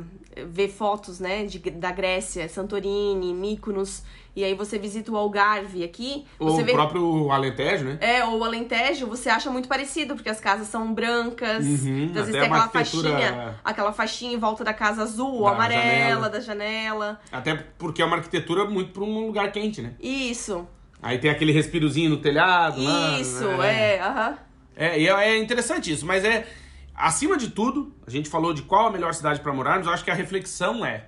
vê 0.48 0.68
fotos, 0.68 1.20
né, 1.20 1.46
de, 1.46 1.60
da 1.60 1.92
Grécia, 1.92 2.48
Santorini, 2.50 3.34
Mykonos. 3.34 4.04
E 4.36 4.44
aí 4.44 4.54
você 4.54 4.78
visita 4.78 5.12
o 5.12 5.18
Algarve 5.18 5.84
aqui, 5.84 6.26
você 6.38 6.62
o 6.62 6.66
vê. 6.66 6.72
próprio 6.72 7.30
Alentejo, 7.30 7.84
né? 7.84 7.98
É, 8.00 8.24
ou 8.24 8.38
o 8.40 8.44
Alentejo, 8.46 9.06
você 9.08 9.28
acha 9.28 9.50
muito 9.50 9.68
parecido, 9.68 10.16
porque 10.16 10.30
as 10.30 10.40
casas 10.40 10.68
são 10.68 10.94
brancas, 10.94 11.66
Uhum, 11.66 12.06
às 12.06 12.14
vezes 12.14 12.32
tem 12.32 12.40
aquela 12.42 12.64
arquitetura- 12.64 13.10
faixinha, 13.10 13.60
aquela 13.66 13.92
faixinha 13.92 14.34
em 14.34 14.38
volta 14.38 14.64
da 14.64 14.74
casa 14.74 15.02
azul, 15.02 15.34
ou 15.34 15.46
Da 15.46 15.52
amarela, 15.52 15.82
janela. 15.84 16.30
da 16.30 16.40
janela. 16.40 17.20
Até 17.32 17.56
porque 17.78 18.02
é 18.02 18.06
uma 18.06 18.16
arquitetura 18.18 18.64
muito 18.66 18.94
pra 18.94 19.04
um 19.04 19.26
lugar 19.26 19.52
quente, 19.52 19.82
né? 19.82 19.96
Isso, 20.00 20.66
Aí 21.02 21.18
tem 21.18 21.32
aquele 21.32 21.52
respirozinho 21.52 22.10
no 22.10 22.18
telhado. 22.18 22.82
lá, 22.82 23.20
isso, 23.20 23.48
né? 23.58 23.96
é, 23.96 24.02
aham. 24.02 24.38
É, 24.76 25.00
e 25.00 25.08
é, 25.08 25.12
é 25.12 25.38
interessante 25.38 25.92
isso, 25.92 26.06
mas 26.06 26.24
é. 26.24 26.48
Acima 26.96 27.38
de 27.38 27.50
tudo, 27.50 27.94
a 28.06 28.10
gente 28.10 28.28
falou 28.28 28.54
de 28.54 28.62
qual 28.64 28.88
a 28.88 28.92
melhor 28.92 29.14
cidade 29.14 29.40
para 29.40 29.54
morar, 29.54 29.78
mas 29.78 29.88
eu 29.88 29.94
acho 29.94 30.04
que 30.04 30.12
a 30.12 30.14
reflexão 30.14 30.86
é: 30.86 31.08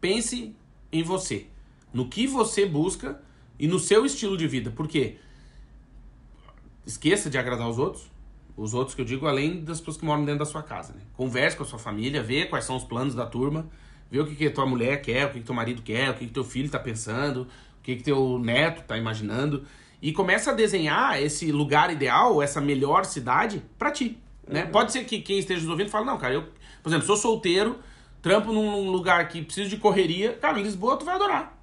pense 0.00 0.56
em 0.90 1.02
você, 1.02 1.46
no 1.92 2.08
que 2.08 2.26
você 2.26 2.64
busca 2.64 3.20
e 3.58 3.66
no 3.66 3.78
seu 3.78 4.06
estilo 4.06 4.36
de 4.36 4.48
vida. 4.48 4.70
Por 4.70 4.88
quê? 4.88 5.18
Esqueça 6.86 7.28
de 7.28 7.38
agradar 7.38 7.68
os 7.68 7.78
outros. 7.78 8.10
Os 8.56 8.74
outros 8.74 8.94
que 8.94 9.00
eu 9.00 9.04
digo, 9.04 9.26
além 9.26 9.64
das 9.64 9.78
pessoas 9.78 9.96
que 9.96 10.04
moram 10.04 10.24
dentro 10.24 10.40
da 10.40 10.44
sua 10.44 10.62
casa. 10.62 10.92
Né? 10.92 11.00
Converse 11.16 11.56
com 11.56 11.62
a 11.62 11.66
sua 11.66 11.78
família, 11.78 12.22
vê 12.22 12.44
quais 12.44 12.64
são 12.64 12.76
os 12.76 12.84
planos 12.84 13.14
da 13.14 13.24
turma, 13.24 13.66
vê 14.10 14.20
o 14.20 14.26
que, 14.26 14.34
que 14.34 14.50
tua 14.50 14.66
mulher 14.66 15.00
quer, 15.00 15.26
o 15.26 15.30
que, 15.30 15.40
que 15.40 15.46
teu 15.46 15.54
marido 15.54 15.80
quer, 15.80 16.10
o 16.10 16.14
que, 16.14 16.26
que 16.26 16.32
teu 16.32 16.44
filho 16.44 16.68
tá 16.68 16.78
pensando, 16.78 17.46
o 17.82 17.84
que, 17.84 17.96
que 17.96 18.02
teu 18.04 18.38
neto 18.38 18.84
tá 18.86 18.96
imaginando. 18.96 19.64
E 20.00 20.12
começa 20.12 20.52
a 20.52 20.54
desenhar 20.54 21.20
esse 21.20 21.50
lugar 21.52 21.92
ideal, 21.92 22.40
essa 22.40 22.60
melhor 22.60 23.04
cidade 23.04 23.62
pra 23.78 23.90
ti. 23.90 24.18
Né? 24.48 24.66
Pode 24.66 24.92
ser 24.92 25.04
que 25.04 25.20
quem 25.20 25.38
esteja 25.38 25.60
nos 25.62 25.70
ouvindo 25.70 25.90
fale, 25.90 26.06
não, 26.06 26.16
cara, 26.18 26.34
eu, 26.34 26.44
por 26.82 26.88
exemplo, 26.88 27.06
sou 27.06 27.16
solteiro, 27.16 27.78
trampo 28.20 28.52
num 28.52 28.90
lugar 28.90 29.26
que 29.28 29.42
preciso 29.42 29.68
de 29.70 29.76
correria, 29.76 30.32
cara, 30.40 30.58
Lisboa 30.58 30.96
tu 30.96 31.04
vai 31.04 31.14
adorar. 31.16 31.56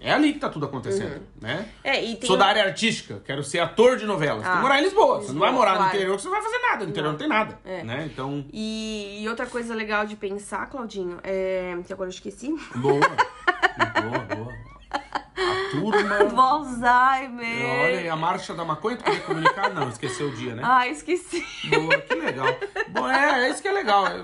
É 0.00 0.12
ali 0.12 0.34
que 0.34 0.38
tá 0.38 0.48
tudo 0.48 0.64
acontecendo, 0.66 1.22
né? 1.40 1.68
É, 1.84 2.02
e 2.04 2.16
tem 2.16 2.26
Sou 2.26 2.36
um- 2.36 2.38
da 2.38 2.46
área 2.46 2.64
artística, 2.64 3.20
quero 3.24 3.42
ser 3.42 3.58
ator 3.60 3.96
de 3.98 4.04
novelas. 4.06 4.44
Ah, 4.46 4.56
que 4.56 4.62
morar 4.62 4.78
em 4.80 4.84
Lisboa. 4.84 5.20
você 5.22 5.32
não 5.32 5.40
vai 5.40 5.48
Lisboa, 5.48 5.52
morar 5.52 5.70
no 5.72 5.76
claro. 5.78 5.94
interior 5.94 6.16
que 6.16 6.22
você 6.22 6.28
não 6.28 6.34
vai 6.34 6.42
fazer 6.44 6.58
nada. 6.58 6.84
No 6.84 6.90
interior 6.90 7.10
não, 7.10 7.18
tem 7.18 7.28
nada. 7.28 7.58
É. 7.64 7.82
Né? 7.84 8.08
Então, 8.12 8.44
E, 8.52 9.20
e 9.22 9.28
outra 9.28 9.46
coisa 9.46 9.74
legal 9.74 10.04
de 10.06 10.16
pensar, 10.16 10.66
Claudinho, 10.68 11.18
é. 11.22 11.76
que 11.86 11.92
agora 11.92 12.08
eu 12.08 12.12
esqueci. 12.14 12.54
boa. 12.76 13.00
boa, 14.02 14.36
boa. 14.36 14.55
Turma. 15.80 16.24
Do 16.24 16.40
Alzheimer. 16.40 17.64
Olha, 17.84 18.00
e 18.02 18.08
a 18.08 18.16
marcha 18.16 18.54
da 18.54 18.64
maconha, 18.64 18.96
tu 18.96 19.04
queria 19.04 19.20
comunicar? 19.20 19.70
Não, 19.72 19.88
esqueceu 19.88 20.28
o 20.28 20.32
dia, 20.32 20.54
né? 20.54 20.62
Ah, 20.64 20.86
esqueci. 20.88 21.44
Boa, 21.68 21.98
que 21.98 22.14
legal. 22.14 22.46
Bom, 22.90 23.08
é, 23.08 23.46
é 23.46 23.50
isso 23.50 23.62
que 23.62 23.68
é 23.68 23.72
legal. 23.72 24.06
é, 24.06 24.18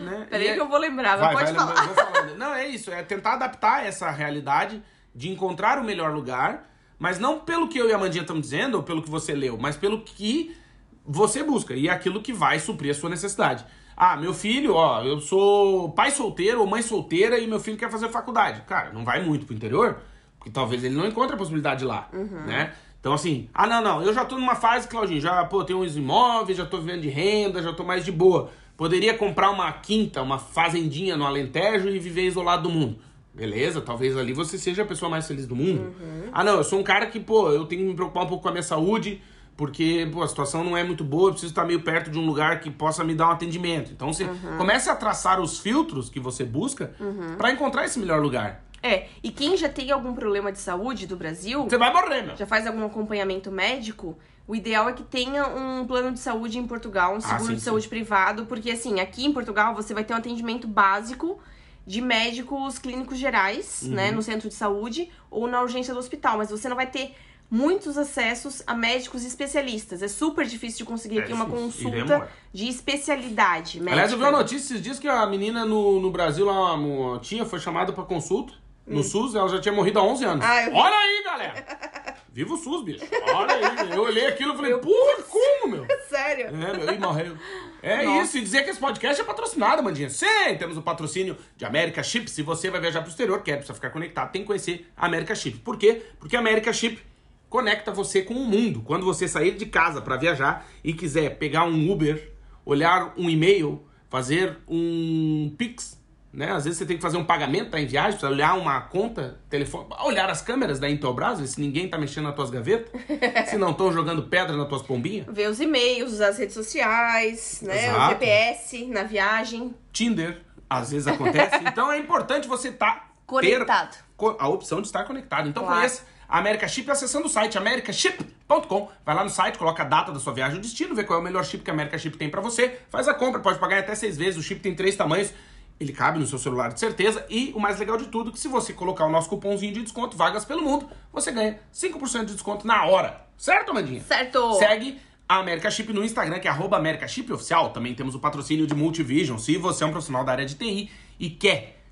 né? 0.00 0.26
Peraí 0.30 0.48
é- 0.48 0.54
que 0.54 0.60
eu 0.60 0.68
vou 0.68 0.78
lembrar, 0.78 1.18
mas 1.18 1.20
Vai, 1.20 1.34
pode 1.34 1.52
vai, 1.52 1.66
falar. 1.66 2.20
lembra-. 2.20 2.34
Não, 2.36 2.54
é 2.54 2.66
isso. 2.68 2.90
É 2.90 3.02
tentar 3.02 3.34
adaptar 3.34 3.84
essa 3.86 4.10
realidade 4.10 4.82
de 5.14 5.30
encontrar 5.30 5.78
o 5.78 5.84
melhor 5.84 6.12
lugar, 6.12 6.70
mas 6.98 7.18
não 7.18 7.40
pelo 7.40 7.68
que 7.68 7.78
eu 7.78 7.88
e 7.88 7.92
a 7.92 7.98
Mandinha 7.98 8.22
estamos 8.22 8.42
dizendo, 8.42 8.76
ou 8.76 8.82
pelo 8.82 9.02
que 9.02 9.10
você 9.10 9.34
leu, 9.34 9.58
mas 9.58 9.76
pelo 9.76 10.00
que 10.02 10.56
você 11.04 11.42
busca 11.42 11.74
e 11.74 11.88
aquilo 11.88 12.22
que 12.22 12.32
vai 12.32 12.58
suprir 12.58 12.90
a 12.92 12.94
sua 12.94 13.10
necessidade. 13.10 13.64
Ah, 13.96 14.16
meu 14.16 14.32
filho, 14.32 14.74
ó, 14.74 15.02
eu 15.02 15.20
sou 15.20 15.90
pai 15.92 16.10
solteiro 16.10 16.60
ou 16.60 16.66
mãe 16.66 16.80
solteira 16.80 17.38
e 17.38 17.46
meu 17.46 17.60
filho 17.60 17.76
quer 17.76 17.90
fazer 17.90 18.08
faculdade. 18.08 18.62
Cara, 18.62 18.90
não 18.92 19.04
vai 19.04 19.22
muito 19.22 19.44
pro 19.44 19.54
interior, 19.54 20.00
porque 20.42 20.50
talvez 20.50 20.82
ele 20.82 20.96
não 20.96 21.06
encontre 21.06 21.34
a 21.34 21.38
possibilidade 21.38 21.84
lá, 21.84 22.08
né? 22.44 22.72
Então, 22.98 23.12
assim, 23.12 23.48
ah, 23.54 23.64
não, 23.64 23.80
não, 23.80 24.02
eu 24.02 24.12
já 24.12 24.24
tô 24.24 24.36
numa 24.36 24.56
fase, 24.56 24.88
Claudinho, 24.88 25.20
já, 25.20 25.44
pô, 25.44 25.62
tenho 25.62 25.80
uns 25.80 25.96
imóveis, 25.96 26.58
já 26.58 26.66
tô 26.66 26.78
vivendo 26.78 27.02
de 27.02 27.08
renda, 27.08 27.62
já 27.62 27.72
tô 27.72 27.84
mais 27.84 28.04
de 28.04 28.10
boa. 28.10 28.50
Poderia 28.76 29.14
comprar 29.16 29.50
uma 29.50 29.70
quinta, 29.70 30.20
uma 30.20 30.38
fazendinha 30.38 31.16
no 31.16 31.24
Alentejo 31.24 31.88
e 31.88 31.98
viver 32.00 32.26
isolado 32.26 32.64
do 32.64 32.70
mundo. 32.70 32.98
Beleza, 33.32 33.80
talvez 33.80 34.16
ali 34.16 34.32
você 34.32 34.58
seja 34.58 34.82
a 34.82 34.84
pessoa 34.84 35.08
mais 35.08 35.28
feliz 35.28 35.46
do 35.46 35.54
mundo. 35.54 35.94
Ah, 36.32 36.42
não, 36.42 36.56
eu 36.56 36.64
sou 36.64 36.80
um 36.80 36.82
cara 36.82 37.06
que, 37.06 37.20
pô, 37.20 37.50
eu 37.50 37.64
tenho 37.64 37.82
que 37.82 37.88
me 37.88 37.94
preocupar 37.94 38.24
um 38.24 38.26
pouco 38.26 38.42
com 38.42 38.48
a 38.48 38.52
minha 38.52 38.64
saúde, 38.64 39.22
porque, 39.56 40.08
pô, 40.12 40.22
a 40.22 40.28
situação 40.28 40.64
não 40.64 40.76
é 40.76 40.82
muito 40.82 41.04
boa, 41.04 41.28
eu 41.28 41.32
preciso 41.32 41.52
estar 41.52 41.64
meio 41.64 41.82
perto 41.82 42.10
de 42.10 42.18
um 42.18 42.26
lugar 42.26 42.58
que 42.58 42.68
possa 42.68 43.04
me 43.04 43.14
dar 43.14 43.28
um 43.28 43.30
atendimento. 43.30 43.92
Então, 43.92 44.12
você 44.12 44.28
comece 44.58 44.90
a 44.90 44.96
traçar 44.96 45.40
os 45.40 45.60
filtros 45.60 46.08
que 46.10 46.18
você 46.18 46.44
busca 46.44 46.92
pra 47.38 47.52
encontrar 47.52 47.84
esse 47.84 47.98
melhor 47.98 48.20
lugar. 48.20 48.64
É, 48.82 49.06
e 49.22 49.30
quem 49.30 49.56
já 49.56 49.68
tem 49.68 49.90
algum 49.92 50.12
problema 50.14 50.50
de 50.50 50.58
saúde 50.58 51.06
do 51.06 51.16
Brasil, 51.16 51.64
Você 51.64 51.78
vai 51.78 51.92
morrer, 51.92 52.22
meu. 52.22 52.36
já 52.36 52.46
faz 52.46 52.66
algum 52.66 52.84
acompanhamento 52.84 53.50
médico, 53.50 54.18
o 54.46 54.56
ideal 54.56 54.88
é 54.88 54.92
que 54.92 55.04
tenha 55.04 55.46
um 55.46 55.86
plano 55.86 56.10
de 56.12 56.18
saúde 56.18 56.58
em 56.58 56.66
Portugal, 56.66 57.14
um 57.14 57.20
seguro 57.20 57.42
Ah, 57.42 57.46
sim, 57.46 57.54
de 57.54 57.60
sim. 57.60 57.64
saúde 57.66 57.88
privado, 57.88 58.44
porque 58.46 58.70
assim, 58.72 58.98
aqui 58.98 59.24
em 59.24 59.32
Portugal 59.32 59.74
você 59.74 59.94
vai 59.94 60.02
ter 60.02 60.12
um 60.14 60.16
atendimento 60.16 60.66
básico 60.66 61.38
de 61.86 62.00
médicos 62.00 62.78
clínicos 62.78 63.18
gerais, 63.18 63.82
né, 63.82 64.08
Uhum. 64.10 64.16
no 64.16 64.22
centro 64.22 64.48
de 64.48 64.54
saúde 64.54 65.10
ou 65.30 65.46
na 65.46 65.60
urgência 65.62 65.92
do 65.94 66.00
hospital, 66.00 66.38
mas 66.38 66.50
você 66.50 66.68
não 66.68 66.76
vai 66.76 66.86
ter 66.86 67.14
muitos 67.50 67.98
acessos 67.98 68.62
a 68.66 68.74
médicos 68.74 69.24
especialistas. 69.24 70.02
É 70.02 70.08
super 70.08 70.46
difícil 70.46 70.78
de 70.78 70.84
conseguir 70.84 71.18
É 71.18 71.22
aqui 71.22 71.32
uma 71.32 71.46
consulta 71.46 72.28
de 72.52 72.66
especialidade 72.66 73.78
médica. 73.78 73.92
Aliás, 73.92 74.12
eu 74.12 74.18
vi 74.18 74.24
uma 74.24 74.30
notícia 74.38 74.72
esses 74.74 74.82
dias 74.82 74.98
que 74.98 75.06
a 75.08 75.26
menina 75.26 75.64
no, 75.64 76.00
no 76.00 76.10
Brasil, 76.10 76.46
lá, 76.46 76.74
uma 76.74 77.18
tia, 77.18 77.44
foi 77.44 77.58
chamada 77.60 77.92
pra 77.92 78.04
consulta 78.04 78.54
no 78.86 79.02
SUS, 79.02 79.34
ela 79.34 79.48
já 79.48 79.60
tinha 79.60 79.72
morrido 79.72 79.98
há 79.98 80.02
11 80.02 80.24
anos. 80.24 80.44
Hum. 80.44 80.48
Ah. 80.48 80.68
Olha 80.72 80.96
aí, 80.96 81.22
galera! 81.24 82.16
Viva 82.32 82.54
o 82.54 82.56
SUS, 82.56 82.84
bicho! 82.84 83.04
Olha 83.34 83.54
aí! 83.54 83.90
Eu 83.92 84.02
olhei 84.02 84.26
aquilo 84.26 84.54
e 84.54 84.56
falei, 84.56 84.78
porra, 84.78 85.22
como, 85.28 85.72
meu? 85.72 85.86
Sério? 86.08 86.46
É, 86.46 86.50
meu, 86.50 86.94
e 86.94 86.98
morreu. 86.98 87.36
É 87.82 88.04
Nossa. 88.04 88.22
isso, 88.22 88.38
e 88.38 88.40
dizer 88.40 88.64
que 88.64 88.70
esse 88.70 88.80
podcast 88.80 89.20
é 89.20 89.24
patrocinado, 89.24 89.82
Mandinha. 89.82 90.08
Sim, 90.08 90.56
temos 90.58 90.76
o 90.76 90.82
patrocínio 90.82 91.36
de 91.56 91.64
América 91.64 92.02
Chip. 92.02 92.30
Se 92.30 92.42
você 92.42 92.70
vai 92.70 92.80
viajar 92.80 93.02
pro 93.02 93.10
exterior, 93.10 93.42
quer 93.42 93.56
precisa 93.56 93.74
ficar 93.74 93.90
conectado, 93.90 94.32
tem 94.32 94.42
que 94.42 94.46
conhecer 94.46 94.90
a 94.96 95.06
América 95.06 95.34
Chip. 95.34 95.58
Por 95.58 95.76
quê? 95.76 96.02
Porque 96.18 96.36
a 96.36 96.38
América 96.38 96.72
Chip 96.72 97.02
conecta 97.50 97.92
você 97.92 98.22
com 98.22 98.34
o 98.34 98.46
mundo. 98.46 98.80
Quando 98.80 99.04
você 99.04 99.28
sair 99.28 99.56
de 99.56 99.66
casa 99.66 100.00
para 100.00 100.16
viajar 100.16 100.66
e 100.82 100.94
quiser 100.94 101.36
pegar 101.36 101.64
um 101.64 101.90
Uber, 101.90 102.32
olhar 102.64 103.12
um 103.16 103.28
e-mail, 103.28 103.84
fazer 104.08 104.58
um 104.66 105.54
Pix, 105.58 106.01
né? 106.32 106.50
Às 106.50 106.64
vezes 106.64 106.78
você 106.78 106.86
tem 106.86 106.96
que 106.96 107.02
fazer 107.02 107.16
um 107.18 107.24
pagamento, 107.24 107.70
tá 107.70 107.80
em 107.80 107.86
viagem, 107.86 108.12
precisa 108.12 108.30
olhar 108.32 108.54
uma 108.54 108.80
conta, 108.80 109.38
telefone, 109.50 109.86
olhar 110.04 110.30
as 110.30 110.40
câmeras 110.40 110.78
da 110.78 110.88
Intelbras, 110.88 111.40
ver 111.40 111.46
se 111.46 111.60
ninguém 111.60 111.88
tá 111.88 111.98
mexendo 111.98 112.24
nas 112.24 112.34
tuas 112.34 112.48
gavetas, 112.50 112.90
se 113.50 113.56
não 113.58 113.72
estão 113.72 113.92
jogando 113.92 114.22
pedra 114.22 114.56
nas 114.56 114.68
tuas 114.68 114.82
pombinhas. 114.82 115.26
Ver 115.28 115.48
os 115.48 115.60
e-mails, 115.60 116.20
as 116.20 116.38
redes 116.38 116.54
sociais, 116.54 117.60
né? 117.62 117.74
O 117.74 117.96
Exato. 117.96 118.08
GPS 118.12 118.84
na 118.86 119.02
viagem. 119.02 119.74
Tinder, 119.92 120.40
às 120.70 120.90
vezes 120.90 121.06
acontece. 121.06 121.56
então 121.66 121.92
é 121.92 121.98
importante 121.98 122.48
você 122.48 122.68
estar 122.68 123.12
Conectado. 123.26 123.96
a 124.38 124.48
opção 124.48 124.80
de 124.80 124.86
estar 124.88 125.04
conectado. 125.04 125.48
Então 125.48 125.62
Claro. 125.62 125.78
conheça 125.78 126.02
a 126.28 126.38
America 126.38 126.66
Chip 126.66 126.90
acessando 126.90 127.26
o 127.26 127.28
site 127.28 127.58
americaship.com. 127.58 128.88
Vai 129.04 129.14
lá 129.14 129.22
no 129.24 129.30
site, 129.30 129.58
coloca 129.58 129.82
a 129.82 129.86
data 129.86 130.12
da 130.12 130.18
sua 130.18 130.32
viagem, 130.32 130.58
o 130.58 130.60
destino, 130.60 130.94
vê 130.94 131.04
qual 131.04 131.18
é 131.18 131.20
o 131.20 131.24
melhor 131.24 131.44
chip 131.44 131.62
que 131.62 131.70
a 131.70 131.74
America 131.74 131.96
Chip 131.98 132.16
tem 132.16 132.28
pra 132.30 132.40
você. 132.40 132.78
Faz 132.90 133.06
a 133.08 133.14
compra, 133.14 133.40
pode 133.40 133.58
pagar 133.58 133.78
até 133.78 133.94
seis 133.94 134.16
vezes. 134.16 134.38
O 134.38 134.42
chip 134.42 134.60
tem 134.60 134.74
três 134.74 134.96
tamanhos. 134.96 135.32
Ele 135.80 135.92
cabe 135.92 136.18
no 136.18 136.26
seu 136.26 136.38
celular 136.38 136.72
de 136.72 136.78
certeza. 136.78 137.24
E 137.28 137.52
o 137.54 137.60
mais 137.60 137.78
legal 137.78 137.96
de 137.96 138.06
tudo, 138.06 138.30
é 138.30 138.32
que 138.32 138.38
se 138.38 138.48
você 138.48 138.72
colocar 138.72 139.04
o 139.06 139.10
nosso 139.10 139.28
cupomzinho 139.28 139.72
de 139.72 139.82
desconto, 139.82 140.16
Vagas 140.16 140.44
pelo 140.44 140.62
Mundo, 140.62 140.88
você 141.12 141.32
ganha 141.32 141.58
5% 141.74 142.26
de 142.26 142.32
desconto 142.34 142.66
na 142.66 142.84
hora. 142.84 143.26
Certo, 143.36 143.70
Amandinha? 143.70 144.00
Certo. 144.00 144.54
Segue 144.54 145.00
a 145.28 145.38
America 145.38 145.70
Chip 145.70 145.92
no 145.92 146.04
Instagram, 146.04 146.38
que 146.38 146.46
é 146.46 146.50
arroba 146.50 146.76
America 146.76 147.08
Chip 147.08 147.32
Oficial. 147.32 147.70
Também 147.70 147.94
temos 147.94 148.14
o 148.14 148.20
patrocínio 148.20 148.66
de 148.66 148.74
Multivision. 148.74 149.38
Se 149.38 149.56
você 149.56 149.82
é 149.82 149.86
um 149.86 149.90
profissional 149.90 150.24
da 150.24 150.32
área 150.32 150.46
de 150.46 150.54
TI 150.54 150.90
e 151.18 151.30
quer 151.30 151.82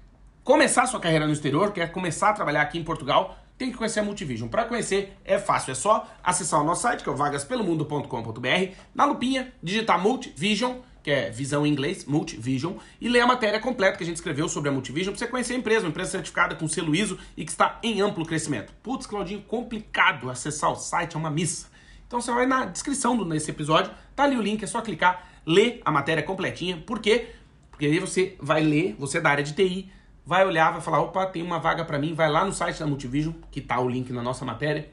começar 0.45 0.87
sua 0.87 1.01
carreira 1.01 1.26
no 1.26 1.33
exterior, 1.33 1.72
quer 1.72 1.91
começar 1.91 2.31
a 2.31 2.33
trabalhar 2.33 2.62
aqui 2.62 2.78
em 2.78 2.85
Portugal, 2.85 3.39
tem 3.57 3.70
que 3.70 3.76
conhecer 3.76 4.01
a 4.01 4.03
Multivision. 4.03 4.49
Para 4.49 4.64
conhecer 4.64 5.16
é 5.24 5.39
fácil, 5.39 5.72
é 5.72 5.74
só 5.74 6.09
acessar 6.22 6.61
o 6.61 6.64
nosso 6.64 6.83
site, 6.83 7.03
que 7.03 7.09
é 7.09 7.12
o 7.12 7.16
vagaspelomundo.com.br, 7.16 8.74
na 8.95 9.05
lupinha, 9.05 9.53
digitar 9.62 10.01
Multivision, 10.01 10.78
que 11.11 11.14
é 11.14 11.28
visão 11.28 11.66
em 11.66 11.72
inglês, 11.72 12.04
Multivision, 12.04 12.74
e 13.00 13.08
ler 13.08 13.18
a 13.18 13.26
matéria 13.26 13.58
completa 13.58 13.96
que 13.96 14.04
a 14.04 14.06
gente 14.06 14.14
escreveu 14.14 14.48
sobre 14.48 14.70
a 14.70 14.72
Multivision, 14.72 15.12
pra 15.12 15.18
você 15.18 15.26
conhecer 15.26 15.54
a 15.54 15.56
empresa, 15.56 15.80
uma 15.80 15.88
empresa 15.88 16.12
certificada 16.12 16.54
com 16.54 16.68
selo 16.68 16.94
ISO 16.94 17.18
e 17.36 17.44
que 17.44 17.50
está 17.50 17.80
em 17.82 18.00
amplo 18.00 18.24
crescimento. 18.24 18.72
Putz, 18.80 19.06
Claudinho, 19.06 19.42
complicado 19.42 20.30
acessar 20.30 20.70
o 20.70 20.76
site, 20.76 21.16
é 21.16 21.18
uma 21.18 21.28
missa. 21.28 21.66
Então 22.06 22.20
você 22.20 22.30
vai 22.30 22.46
na 22.46 22.64
descrição 22.64 23.28
desse 23.28 23.50
episódio, 23.50 23.90
tá 24.14 24.22
ali 24.22 24.36
o 24.36 24.40
link, 24.40 24.62
é 24.62 24.68
só 24.68 24.80
clicar, 24.80 25.26
ler 25.44 25.80
a 25.84 25.90
matéria 25.90 26.22
completinha. 26.22 26.76
Por 26.76 27.00
quê? 27.00 27.30
Porque 27.72 27.86
aí 27.86 27.98
você 27.98 28.36
vai 28.38 28.62
ler, 28.62 28.94
você 28.96 29.18
é 29.18 29.20
da 29.20 29.30
área 29.30 29.42
de 29.42 29.52
TI, 29.52 29.90
vai 30.24 30.46
olhar, 30.46 30.70
vai 30.70 30.80
falar, 30.80 31.00
opa, 31.00 31.26
tem 31.26 31.42
uma 31.42 31.58
vaga 31.58 31.84
para 31.84 31.98
mim, 31.98 32.14
vai 32.14 32.30
lá 32.30 32.44
no 32.44 32.52
site 32.52 32.78
da 32.78 32.86
Multivision, 32.86 33.34
que 33.50 33.61
tá 33.61 33.80
o 33.80 33.88
link 33.88 34.12
na 34.12 34.22
nossa 34.22 34.44
matéria, 34.44 34.88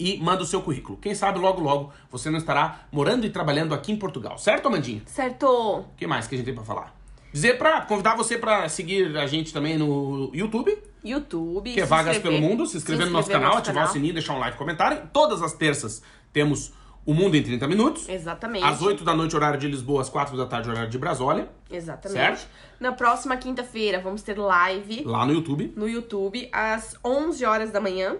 e 0.00 0.18
manda 0.18 0.42
o 0.42 0.46
seu 0.46 0.62
currículo. 0.62 0.96
Quem 0.98 1.14
sabe 1.14 1.38
logo 1.38 1.60
logo 1.60 1.92
você 2.10 2.30
não 2.30 2.38
estará 2.38 2.86
morando 2.90 3.26
e 3.26 3.30
trabalhando 3.30 3.74
aqui 3.74 3.92
em 3.92 3.96
Portugal, 3.96 4.38
certo, 4.38 4.66
Amandinha? 4.66 5.02
Certo. 5.06 5.46
O 5.46 5.84
que 5.96 6.06
mais 6.06 6.26
que 6.26 6.34
a 6.34 6.38
gente 6.38 6.46
tem 6.46 6.54
pra 6.54 6.64
falar? 6.64 6.98
Dizer 7.32 7.58
pra 7.58 7.82
convidar 7.82 8.16
você 8.16 8.36
pra 8.38 8.68
seguir 8.68 9.16
a 9.16 9.26
gente 9.26 9.52
também 9.52 9.78
no 9.78 10.30
YouTube, 10.34 10.76
YouTube. 11.04 11.72
que 11.74 11.80
é 11.80 11.84
Vagas 11.84 12.16
inscrever- 12.16 12.40
pelo 12.40 12.50
Mundo, 12.50 12.66
se 12.66 12.76
inscrever 12.78 13.04
se 13.06 13.10
no 13.12 13.16
nosso 13.16 13.28
inscrever 13.28 13.46
canal, 13.48 13.58
ativar 13.60 13.84
o 13.84 13.92
sininho, 13.92 14.14
deixar 14.14 14.32
um 14.34 14.38
like, 14.38 14.56
comentário. 14.58 15.08
Todas 15.12 15.40
as 15.42 15.52
terças 15.52 16.02
temos 16.32 16.72
o 17.06 17.14
Mundo 17.14 17.36
em 17.36 17.42
30 17.42 17.68
minutos. 17.68 18.08
Exatamente. 18.08 18.64
Às 18.64 18.82
8 18.82 19.04
da 19.04 19.14
noite, 19.14 19.34
horário 19.36 19.58
de 19.60 19.68
Lisboa, 19.68 20.02
às 20.02 20.08
4 20.08 20.36
da 20.36 20.44
tarde, 20.46 20.68
horário 20.70 20.90
de 20.90 20.98
Brasólia. 20.98 21.48
Exatamente. 21.70 22.18
Certo? 22.20 22.48
Na 22.80 22.92
próxima 22.92 23.36
quinta-feira 23.36 24.00
vamos 24.00 24.22
ter 24.22 24.36
live 24.38 25.04
Lá 25.04 25.24
no 25.24 25.32
YouTube 25.32 25.72
no 25.76 25.88
YouTube 25.88 26.48
às 26.52 26.96
11 27.04 27.44
horas 27.44 27.70
da 27.70 27.80
manhã. 27.80 28.16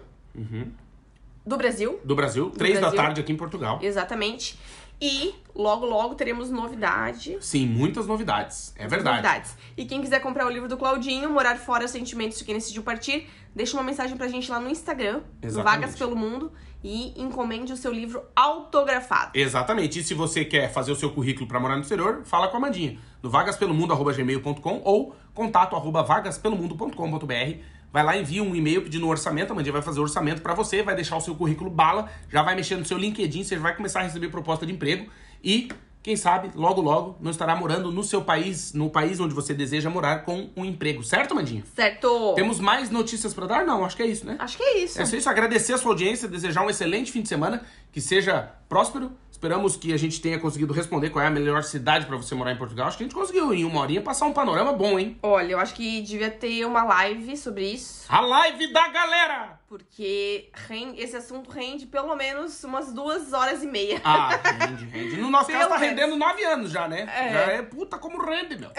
Do 1.50 1.56
Brasil. 1.56 2.00
do 2.04 2.14
Brasil. 2.14 2.50
3 2.50 2.80
da 2.80 2.92
tarde 2.92 3.20
aqui 3.20 3.32
em 3.32 3.36
Portugal. 3.36 3.80
Exatamente. 3.82 4.56
E 5.00 5.34
logo, 5.54 5.84
logo 5.84 6.14
teremos 6.14 6.48
novidade. 6.50 7.36
Sim, 7.40 7.66
muitas 7.66 8.06
novidades. 8.06 8.72
É 8.76 8.86
verdade. 8.86 9.22
Novidades. 9.22 9.56
E 9.76 9.84
quem 9.84 10.00
quiser 10.00 10.20
comprar 10.20 10.46
o 10.46 10.50
livro 10.50 10.68
do 10.68 10.76
Claudinho, 10.76 11.28
Morar 11.30 11.56
Fora 11.56 11.88
Sentimentos 11.88 12.38
de 12.38 12.44
Quem 12.44 12.54
Decidiu 12.54 12.82
Partir, 12.82 13.26
deixa 13.54 13.76
uma 13.76 13.82
mensagem 13.82 14.16
pra 14.16 14.28
gente 14.28 14.50
lá 14.50 14.60
no 14.60 14.68
Instagram, 14.68 15.22
Exatamente. 15.42 15.80
Vagas 15.80 15.98
pelo 15.98 16.14
Mundo, 16.14 16.52
e 16.84 17.20
encomende 17.20 17.72
o 17.72 17.76
seu 17.76 17.92
livro 17.92 18.22
autografado. 18.36 19.32
Exatamente. 19.34 19.98
E 19.98 20.04
se 20.04 20.14
você 20.14 20.44
quer 20.44 20.72
fazer 20.72 20.92
o 20.92 20.96
seu 20.96 21.10
currículo 21.10 21.46
para 21.48 21.58
morar 21.58 21.76
no 21.76 21.82
exterior, 21.82 22.22
fala 22.24 22.48
com 22.48 22.56
a 22.56 22.58
Amandinha. 22.58 22.98
No 23.22 23.30
vagaspelomundo.gmail.com 23.30 24.82
ou 24.84 25.14
contato 25.34 25.76
arroba 25.76 26.02
vagaspelomundo.com.br. 26.02 27.79
Vai 27.92 28.04
lá, 28.04 28.16
envia 28.16 28.42
um 28.42 28.54
e-mail 28.54 28.82
pedindo 28.82 29.04
um 29.06 29.08
orçamento. 29.08 29.50
A 29.50 29.52
Amandinha 29.52 29.72
vai 29.72 29.82
fazer 29.82 29.98
o 29.98 30.02
orçamento 30.02 30.42
para 30.42 30.54
você, 30.54 30.82
vai 30.82 30.94
deixar 30.94 31.16
o 31.16 31.20
seu 31.20 31.34
currículo 31.34 31.70
bala, 31.70 32.08
já 32.30 32.42
vai 32.42 32.54
mexer 32.54 32.76
no 32.76 32.84
seu 32.84 32.96
LinkedIn, 32.96 33.42
você 33.42 33.56
vai 33.56 33.74
começar 33.74 34.00
a 34.00 34.02
receber 34.04 34.28
proposta 34.28 34.64
de 34.64 34.72
emprego 34.72 35.10
e, 35.42 35.68
quem 36.02 36.16
sabe, 36.16 36.50
logo 36.54 36.80
logo 36.80 37.18
não 37.20 37.30
estará 37.30 37.54
morando 37.56 37.90
no 37.90 38.02
seu 38.04 38.22
país, 38.22 38.72
no 38.72 38.88
país 38.88 39.18
onde 39.18 39.34
você 39.34 39.52
deseja 39.52 39.90
morar 39.90 40.24
com 40.24 40.50
um 40.56 40.64
emprego. 40.64 41.02
Certo, 41.02 41.32
Amandinha? 41.32 41.64
Certo? 41.74 42.34
Temos 42.34 42.60
mais 42.60 42.90
notícias 42.90 43.34
para 43.34 43.46
dar? 43.46 43.66
Não, 43.66 43.84
acho 43.84 43.96
que 43.96 44.02
é 44.02 44.06
isso, 44.06 44.24
né? 44.24 44.36
Acho 44.38 44.56
que 44.56 44.62
é 44.62 44.78
isso. 44.78 45.00
É 45.00 45.04
só 45.04 45.16
isso, 45.16 45.28
agradecer 45.28 45.72
a 45.72 45.78
sua 45.78 45.90
audiência, 45.90 46.28
desejar 46.28 46.64
um 46.64 46.70
excelente 46.70 47.10
fim 47.10 47.22
de 47.22 47.28
semana, 47.28 47.62
que 47.92 48.00
seja 48.00 48.50
próspero. 48.68 49.12
Esperamos 49.30 49.74
que 49.74 49.92
a 49.92 49.96
gente 49.96 50.20
tenha 50.20 50.38
conseguido 50.38 50.72
responder 50.74 51.08
qual 51.08 51.24
é 51.24 51.28
a 51.28 51.30
melhor 51.30 51.62
cidade 51.64 52.04
pra 52.04 52.16
você 52.16 52.34
morar 52.34 52.52
em 52.52 52.58
Portugal. 52.58 52.86
Acho 52.88 52.98
que 52.98 53.04
a 53.04 53.06
gente 53.06 53.14
conseguiu 53.14 53.54
em 53.54 53.64
uma 53.64 53.80
horinha 53.80 54.02
passar 54.02 54.26
um 54.26 54.34
panorama 54.34 54.72
bom, 54.74 54.98
hein? 54.98 55.18
Olha, 55.22 55.52
eu 55.52 55.58
acho 55.58 55.72
que 55.74 56.02
devia 56.02 56.30
ter 56.30 56.66
uma 56.66 56.84
live 56.84 57.36
sobre 57.38 57.64
isso, 57.72 58.04
A 58.08 58.20
live 58.20 58.70
da 58.72 58.88
galera! 58.88 59.60
porque 59.70 60.50
esse 60.96 61.16
assunto 61.16 61.48
rende 61.48 61.86
pelo 61.86 62.16
menos 62.16 62.62
umas 62.64 62.92
duas 62.92 63.32
horas 63.32 63.62
e 63.62 63.68
meia. 63.68 64.00
Ah, 64.02 64.30
rende, 64.66 64.84
rende. 64.86 65.16
No 65.16 65.30
nosso 65.30 65.46
caso 65.46 65.58
Pelo 65.60 65.70
tá 65.74 65.78
menos. 65.78 65.96
rendendo 66.00 66.16
nove 66.16 66.44
anos 66.44 66.72
já, 66.72 66.88
né? 66.88 67.02
É. 67.02 67.32
Já 67.32 67.40
é 67.52 67.62
puta 67.62 67.96
como 67.96 68.20
rende, 68.20 68.56
meu. 68.58 68.70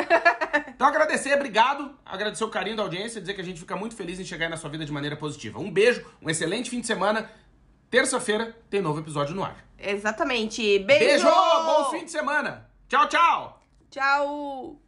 Então 0.67 0.85
agradecer, 0.85 1.33
obrigado. 1.33 1.95
Agradecer 2.05 2.43
o 2.43 2.49
carinho 2.49 2.75
da 2.75 2.83
audiência, 2.83 3.21
dizer 3.21 3.33
que 3.35 3.39
a 3.41 3.43
gente 3.43 3.61
fica 3.61 3.75
muito 3.77 3.95
feliz 3.95 4.19
em 4.19 4.25
chegar 4.25 4.47
aí 4.47 4.51
na 4.51 4.57
sua 4.57 4.69
vida 4.69 4.83
de 4.83 4.91
maneira 4.91 5.15
positiva. 5.15 5.59
Um 5.59 5.71
beijo, 5.71 6.05
um 6.21 6.29
excelente 6.29 6.69
fim 6.69 6.81
de 6.81 6.87
semana. 6.87 7.29
Terça-feira 7.91 8.55
tem 8.69 8.81
novo 8.81 9.01
episódio 9.01 9.35
no 9.35 9.43
ar. 9.43 9.65
Exatamente. 9.77 10.79
Beijo! 10.79 11.05
Beijo! 11.05 11.25
Bom 11.25 11.89
fim 11.91 12.05
de 12.05 12.11
semana! 12.11 12.65
Tchau, 12.87 13.09
tchau! 13.09 13.61
Tchau! 13.89 14.81